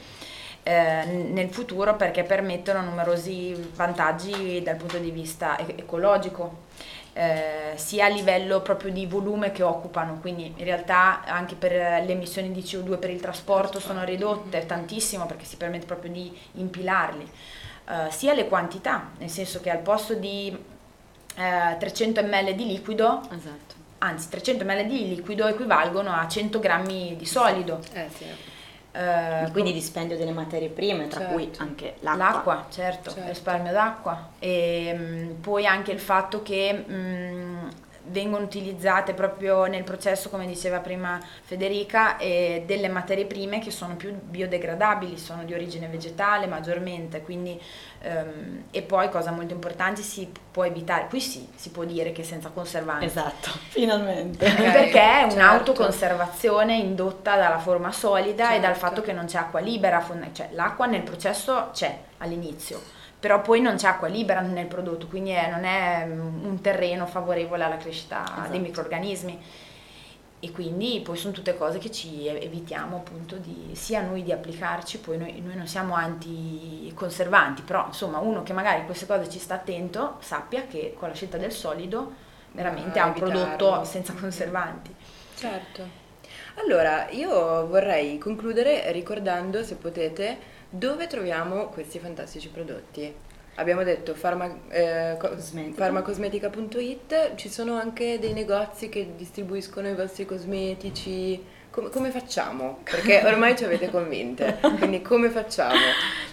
eh, 0.65 1.05
nel 1.05 1.51
futuro 1.51 1.95
perché 1.95 2.25
permettono 2.25 2.83
numerosi 2.83 3.55
vantaggi 3.75 4.63
dal 4.63 4.77
punto 4.77 4.99
di 4.99 5.11
vista 5.11 5.59
ecologico. 5.59 6.63
Eh, 7.17 7.75
sia 7.77 8.07
a 8.07 8.09
livello 8.09 8.61
proprio 8.61 8.91
di 8.91 9.07
volume 9.07 9.53
che 9.53 9.63
occupano, 9.63 10.19
quindi 10.21 10.53
in 10.57 10.65
realtà 10.65 11.23
anche 11.25 11.55
per 11.55 11.71
le 11.71 12.11
emissioni 12.11 12.51
di 12.51 12.61
CO2 12.61 12.99
per 12.99 13.11
il 13.11 13.21
trasporto 13.21 13.79
sono 13.79 14.03
ridotte 14.03 14.67
tantissimo 14.67 15.25
perché 15.25 15.45
si 15.45 15.57
permette 15.57 15.87
proprio 15.87 16.11
di 16.11 16.37
impilarli, 16.55 17.31
eh, 17.89 18.11
sia 18.11 18.35
le 18.35 18.49
quantità, 18.49 19.11
nel 19.19 19.31
senso 19.31 19.61
che 19.61 19.71
al 19.71 19.79
posto 19.79 20.15
di 20.15 20.59
eh, 21.37 21.77
300 21.79 22.23
ml 22.23 22.55
di 22.55 22.67
liquido, 22.67 23.21
esatto. 23.31 23.75
anzi 23.99 24.29
300 24.29 24.65
ml 24.65 24.87
di 24.87 25.09
liquido 25.09 25.47
equivalgono 25.47 26.13
a 26.13 26.27
100 26.27 26.59
grammi 26.59 27.17
di 27.17 27.27
solido. 27.27 27.81
Eh, 27.93 28.09
sì. 28.17 28.25
Uh, 28.95 29.51
quindi 29.51 29.73
dispendio 29.73 30.17
delle 30.17 30.31
materie 30.31 30.69
prime, 30.69 31.09
tra 31.09 31.19
certo. 31.19 31.35
cui 31.35 31.51
anche 31.57 31.97
l'acqua. 31.99 32.25
L'acqua, 32.25 32.67
certo, 32.71 33.11
certo. 33.11 33.29
risparmio 33.29 33.73
d'acqua. 33.73 34.29
E 34.39 34.95
um, 34.97 35.35
poi 35.41 35.67
anche 35.67 35.91
il 35.91 35.99
fatto 35.99 36.43
che 36.43 36.85
um, 36.87 37.54
vengono 38.07 38.45
utilizzate 38.45 39.15
proprio 39.15 39.65
nel 39.67 39.85
processo, 39.85 40.29
come 40.29 40.47
diceva 40.47 40.81
prima 40.81 41.21
Federica, 41.43 42.17
eh, 42.19 42.65
delle 42.67 42.89
materie 42.89 43.25
prime 43.25 43.59
che 43.61 43.71
sono 43.71 43.97
più 43.97 44.13
biodegradabili, 44.13 45.17
sono 45.19 45.45
di 45.45 45.55
origine 45.55 45.87
vegetale 45.89 46.47
maggiormente, 46.47 47.23
quindi, 47.23 47.61
ehm, 48.03 48.65
e 48.71 48.83
poi 48.83 49.09
cosa 49.09 49.31
molto 49.31 49.55
importante 49.55 50.03
si 50.03 50.31
può 50.51 50.65
evitare, 50.65 51.07
qui 51.09 51.21
sì, 51.21 51.49
si 51.55 51.71
può 51.71 51.85
dire 51.85 52.13
che 52.13 52.25
senza 52.25 52.51
conservanti. 52.51 53.07
Esatto, 53.07 53.51
finalmente. 53.69 54.45
Perché 54.45 54.91
è 54.91 55.21
certo. 55.23 55.35
un'autoconservazione 55.35 56.77
indotta 56.77 57.37
dalla 57.37 57.59
forma 57.59 57.93
solida 57.93 58.45
certo. 58.45 58.59
e 58.59 58.61
dal 58.61 58.77
fatto 58.77 59.01
che 59.01 59.13
non 59.13 59.27
c'è 59.27 59.39
acqua 59.39 59.61
libera, 59.61 60.05
cioè 60.33 60.51
l'acqua 60.53 60.87
nel 60.87 61.03
processo 61.03 61.71
c'è 61.73 61.99
all'inizio 62.19 63.03
però 63.25 63.41
poi 63.41 63.63
non 63.63 63.77
c'è 63.77 63.87
acqua 63.87 64.07
libera 64.07 64.43
nel 64.43 64.67
prodotto, 64.67 65.07
quindi 65.07 65.31
è, 65.31 65.49
non 65.51 65.65
è 65.65 66.05
mm, 66.05 66.45
un 66.45 66.61
terreno 66.61 67.07
favorevole 67.07 67.65
alla 67.65 67.79
crescita 67.79 68.23
esatto. 68.23 68.51
dei 68.51 68.61
microrganismi. 68.61 69.43
E 70.41 70.51
quindi 70.51 71.01
poi 71.03 71.17
sono 71.17 71.33
tutte 71.33 71.57
cose 71.57 71.79
che 71.79 71.91
ci 71.91 72.27
evitiamo 72.27 72.97
appunto 72.97 73.37
di, 73.37 73.71
sia 73.73 74.03
noi 74.03 74.23
di 74.25 74.31
applicarci, 74.31 74.99
poi 74.99 75.17
noi, 75.17 75.41
noi 75.41 75.57
non 75.57 75.67
siamo 75.67 75.95
anticonservanti, 75.95 77.63
però 77.63 77.87
insomma 77.87 78.19
uno 78.19 78.43
che 78.43 78.53
magari 78.53 78.85
queste 78.85 79.07
cose 79.07 79.31
ci 79.31 79.39
sta 79.39 79.55
attento 79.55 80.17
sappia 80.21 80.67
che 80.67 80.95
con 80.95 81.09
la 81.09 81.15
scelta 81.15 81.39
del 81.39 81.51
solido 81.51 82.13
veramente 82.53 82.99
ah, 82.99 83.05
ha 83.05 83.07
un 83.07 83.15
prodotto 83.15 83.85
senza 83.85 84.13
conservanti. 84.13 84.95
Certo. 85.35 86.03
Allora, 86.57 87.09
ich 87.09 87.27
vorrei 87.27 88.19
concludere 88.19 88.93
ricordando, 88.93 89.65
se 89.65 89.77
potete, 89.77 90.53
dove 90.77 91.07
troviamo 91.07 91.69
questi 91.69 91.99
fantastici 91.99 92.49
prodotti? 92.49 93.15
Abbiamo 93.57 93.85
detto 93.85 94.15
farma, 94.15 94.53
eh, 94.69 95.17
farmacosmetica.it, 95.75 97.37
ci 97.37 97.49
sono 97.49 97.75
anche 97.77 98.19
dei 98.19 98.33
negozi 98.33 98.89
che 98.89 99.13
distribuiscono 99.17 99.89
i 99.89 99.95
vostri 99.95 100.27
cosmetici. 100.27 101.41
Come, 101.71 101.91
come 101.91 102.11
facciamo? 102.11 102.81
Perché 102.83 103.23
ormai 103.25 103.57
ci 103.57 103.65
avete 103.65 103.91
convinte, 103.91 104.59
quindi 104.79 105.03
come 105.03 105.31
facciamo? 105.31 105.79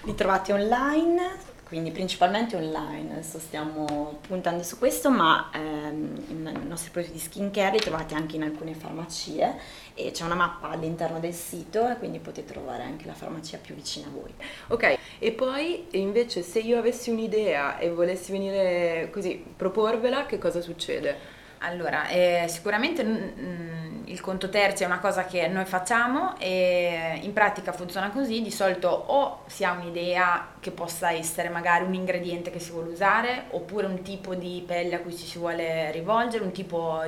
Li 0.03 0.15
trovate 0.15 0.53
online 0.53 1.50
quindi 1.71 1.91
principalmente 1.91 2.57
online, 2.57 3.13
adesso 3.13 3.39
stiamo 3.39 4.19
puntando 4.27 4.61
su 4.61 4.77
questo, 4.77 5.09
ma 5.09 5.49
ehm, 5.53 6.21
i 6.27 6.67
nostri 6.67 6.91
prodotti 6.91 7.13
di 7.13 7.19
skincare 7.19 7.77
li 7.77 7.79
trovate 7.79 8.13
anche 8.13 8.35
in 8.35 8.43
alcune 8.43 8.73
farmacie 8.73 9.55
e 9.93 10.11
c'è 10.11 10.25
una 10.25 10.35
mappa 10.35 10.67
all'interno 10.67 11.21
del 11.21 11.33
sito 11.33 11.89
e 11.89 11.95
quindi 11.95 12.19
potete 12.19 12.51
trovare 12.51 12.83
anche 12.83 13.05
la 13.05 13.13
farmacia 13.13 13.57
più 13.57 13.73
vicina 13.73 14.07
a 14.07 14.09
voi. 14.09 14.33
Ok, 14.67 14.97
e 15.17 15.31
poi 15.31 15.87
invece 15.91 16.41
se 16.41 16.59
io 16.59 16.77
avessi 16.77 17.09
un'idea 17.09 17.77
e 17.77 17.89
volessi 17.89 18.33
venire 18.33 19.09
così, 19.09 19.41
proporvela, 19.55 20.25
che 20.25 20.39
cosa 20.39 20.59
succede? 20.59 21.39
Allora, 21.63 22.07
eh, 22.07 22.45
sicuramente 22.47 23.03
mm, 23.03 24.05
il 24.05 24.19
conto 24.19 24.49
terzi 24.49 24.81
è 24.81 24.87
una 24.87 24.99
cosa 24.99 25.25
che 25.25 25.47
noi 25.47 25.65
facciamo 25.65 26.35
e 26.39 27.19
in 27.21 27.33
pratica 27.33 27.71
funziona 27.71 28.09
così, 28.09 28.41
di 28.41 28.49
solito 28.49 28.87
o 28.87 29.43
si 29.45 29.63
ha 29.63 29.71
un'idea 29.73 30.53
che 30.59 30.71
possa 30.71 31.11
essere 31.11 31.49
magari 31.49 31.83
un 31.83 31.93
ingrediente 31.93 32.49
che 32.49 32.57
si 32.57 32.71
vuole 32.71 32.89
usare 32.89 33.45
oppure 33.51 33.85
un 33.85 34.01
tipo 34.01 34.33
di 34.33 34.63
pelle 34.65 34.95
a 34.95 34.99
cui 35.01 35.15
ci 35.15 35.27
si 35.27 35.37
vuole 35.37 35.91
rivolgere, 35.91 36.43
un 36.43 36.51
tipo 36.51 36.99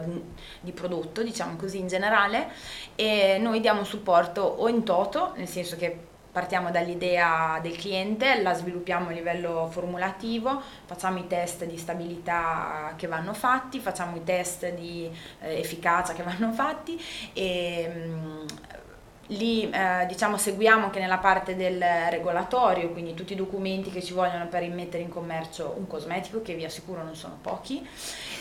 di 0.59 0.71
prodotto, 0.71 1.23
diciamo 1.23 1.55
così 1.55 1.79
in 1.79 1.87
generale 1.87 2.49
e 2.93 3.39
noi 3.39 3.59
diamo 3.59 3.79
un 3.79 3.85
supporto 3.87 4.41
o 4.41 4.69
in 4.69 4.83
toto, 4.83 5.33
nel 5.35 5.47
senso 5.47 5.75
che 5.77 6.11
partiamo 6.33 6.71
dall'idea 6.71 7.59
del 7.61 7.77
cliente, 7.77 8.41
la 8.41 8.53
sviluppiamo 8.53 9.09
a 9.09 9.11
livello 9.11 9.69
formulativo, 9.71 10.59
facciamo 10.85 11.19
i 11.19 11.27
test 11.27 11.63
di 11.65 11.77
stabilità 11.77 12.93
che 12.97 13.05
vanno 13.05 13.33
fatti, 13.35 13.79
facciamo 13.79 14.17
i 14.17 14.23
test 14.23 14.73
di 14.73 15.09
eh, 15.41 15.59
efficacia 15.59 16.13
che 16.13 16.23
vanno 16.25 16.51
fatti 16.51 16.99
e 17.33 18.15
mm, 19.31 19.35
Lì 19.35 19.69
eh, 19.69 20.05
diciamo, 20.05 20.37
seguiamo 20.37 20.85
anche 20.85 20.99
nella 20.99 21.17
parte 21.17 21.55
del 21.55 21.83
regolatorio, 22.09 22.89
quindi 22.89 23.13
tutti 23.13 23.33
i 23.33 23.35
documenti 23.37 23.89
che 23.89 24.03
ci 24.03 24.13
vogliono 24.13 24.47
per 24.47 24.63
immettere 24.63 25.01
in 25.01 25.09
commercio 25.09 25.73
un 25.77 25.87
cosmetico, 25.87 26.41
che 26.41 26.55
vi 26.55 26.65
assicuro 26.65 27.03
non 27.03 27.15
sono 27.15 27.37
pochi, 27.41 27.87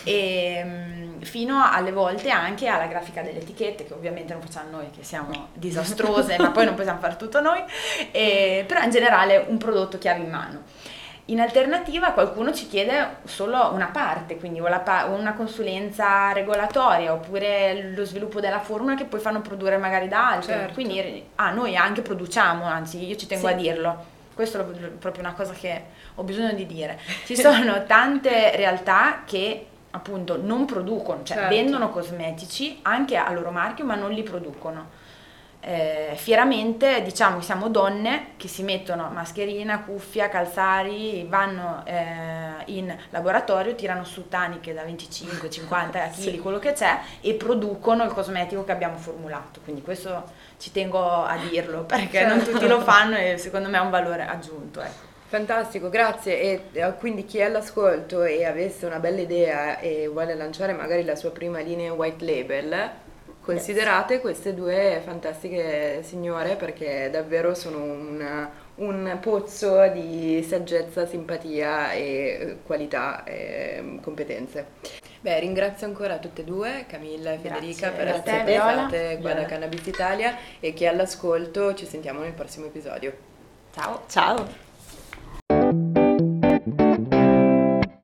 e 0.03 0.63
mh, 0.63 1.21
fino 1.21 1.63
alle 1.63 1.91
volte 1.91 2.29
anche 2.29 2.67
alla 2.67 2.87
grafica 2.87 3.21
delle 3.21 3.39
etichette, 3.39 3.85
che 3.85 3.93
ovviamente 3.93 4.33
non 4.33 4.41
facciamo 4.41 4.71
noi, 4.71 4.89
che 4.89 5.03
siamo 5.03 5.47
disastrose, 5.53 6.37
ma 6.37 6.51
poi 6.51 6.65
non 6.65 6.75
possiamo 6.75 6.99
fare 6.99 7.15
tutto 7.15 7.39
noi, 7.39 7.63
e, 8.11 8.65
però 8.67 8.81
in 8.81 8.91
generale 8.91 9.45
un 9.47 9.57
prodotto 9.57 9.97
chiave 9.97 10.19
in 10.19 10.29
mano. 10.29 10.63
In 11.27 11.39
alternativa 11.39 12.11
qualcuno 12.11 12.53
ci 12.53 12.67
chiede 12.67 13.17
solo 13.23 13.71
una 13.71 13.85
parte, 13.85 14.35
quindi 14.35 14.59
una 14.59 15.33
consulenza 15.37 16.33
regolatoria 16.33 17.13
oppure 17.13 17.93
lo 17.95 18.03
sviluppo 18.03 18.41
della 18.41 18.59
formula 18.59 18.95
che 18.95 19.05
poi 19.05 19.21
fanno 19.21 19.39
produrre 19.39 19.77
magari 19.77 20.09
da 20.09 20.31
altri. 20.31 20.51
Certo. 20.51 20.73
Quindi 20.73 21.23
ah, 21.35 21.51
noi 21.51 21.77
anche 21.77 22.01
produciamo, 22.01 22.65
anzi 22.65 23.05
io 23.05 23.15
ci 23.15 23.25
tengo 23.25 23.47
sì. 23.47 23.53
a 23.53 23.55
dirlo. 23.55 24.05
Questo 24.33 24.59
è 24.59 24.63
proprio 24.89 25.23
una 25.23 25.33
cosa 25.33 25.53
che 25.53 25.83
ho 26.15 26.23
bisogno 26.23 26.51
di 26.53 26.65
dire. 26.65 26.99
Ci 27.25 27.37
sono 27.37 27.83
tante 27.87 28.55
realtà 28.57 29.21
che 29.25 29.67
appunto 29.91 30.37
non 30.41 30.65
producono, 30.65 31.23
cioè 31.23 31.37
certo. 31.37 31.55
vendono 31.55 31.89
cosmetici 31.89 32.79
anche 32.81 33.15
a 33.15 33.31
loro 33.31 33.51
marchio 33.51 33.85
ma 33.85 33.95
non 33.95 34.11
li 34.11 34.23
producono 34.23 35.01
eh, 35.65 36.11
fieramente 36.15 37.01
diciamo 37.03 37.37
che 37.37 37.43
siamo 37.43 37.69
donne 37.69 38.31
che 38.35 38.49
si 38.49 38.63
mettono 38.63 39.09
mascherina, 39.09 39.79
cuffia, 39.79 40.27
calzari, 40.27 41.25
vanno 41.29 41.83
eh, 41.85 42.63
in 42.65 42.93
laboratorio, 43.11 43.73
tirano 43.73 44.03
su 44.03 44.27
taniche 44.27 44.73
da 44.73 44.83
25-50 44.83 45.89
kg, 45.91 46.11
sì. 46.11 46.37
quello 46.39 46.59
che 46.59 46.73
c'è, 46.73 46.99
e 47.21 47.33
producono 47.35 48.03
il 48.03 48.11
cosmetico 48.11 48.65
che 48.65 48.73
abbiamo 48.73 48.97
formulato. 48.97 49.61
Quindi 49.63 49.81
questo 49.81 50.23
ci 50.57 50.71
tengo 50.71 51.23
a 51.23 51.37
dirlo 51.49 51.83
perché 51.83 52.19
certo. 52.19 52.35
non 52.35 52.43
tutti 52.43 52.67
lo 52.67 52.81
fanno 52.81 53.15
e 53.15 53.37
secondo 53.37 53.69
me 53.69 53.77
è 53.77 53.81
un 53.81 53.89
valore 53.89 54.25
aggiunto. 54.25 54.81
Ecco. 54.81 55.11
Fantastico, 55.33 55.89
grazie. 55.89 56.39
E 56.39 56.61
eh, 56.73 56.93
quindi 56.99 57.25
chi 57.25 57.39
è 57.39 57.45
all'ascolto 57.45 58.21
e 58.21 58.45
avesse 58.45 58.85
una 58.85 58.99
bella 58.99 59.21
idea 59.21 59.79
e 59.79 60.07
vuole 60.07 60.35
lanciare 60.35 60.73
magari 60.73 61.03
la 61.03 61.15
sua 61.15 61.31
prima 61.31 61.59
linea 61.59 61.91
white 61.93 62.23
label, 62.23 62.91
considerate 63.43 64.19
queste 64.19 64.53
due 64.53 65.01
fantastiche 65.03 66.01
signore 66.03 66.55
perché 66.55 67.09
davvero 67.11 67.53
sono 67.53 67.77
un, 67.83 68.47
un 68.75 69.17
pozzo 69.21 69.87
di 69.89 70.43
saggezza, 70.47 71.05
simpatia 71.05 71.91
e 71.91 72.57
qualità 72.65 73.23
e 73.23 73.99
competenze. 74.01 74.65
Beh, 75.19 75.39
ringrazio 75.39 75.87
ancora 75.87 76.17
tutte 76.17 76.41
e 76.41 76.43
due, 76.43 76.85
Camilla 76.87 77.31
e 77.31 77.37
Federica, 77.37 77.89
Grazie. 77.89 78.03
per 78.03 78.05
Grazie, 78.05 78.31
essere 78.31 78.75
state 78.77 79.17
qua 79.21 79.33
da 79.33 79.45
Cannabis 79.45 79.85
Italia 79.85 80.37
e 80.59 80.73
che 80.73 80.87
all'ascolto 80.87 81.73
ci 81.75 81.85
sentiamo 81.85 82.21
nel 82.21 82.33
prossimo 82.33 82.65
episodio. 82.65 83.13
Ciao. 83.73 84.03
Ciao! 84.07 84.62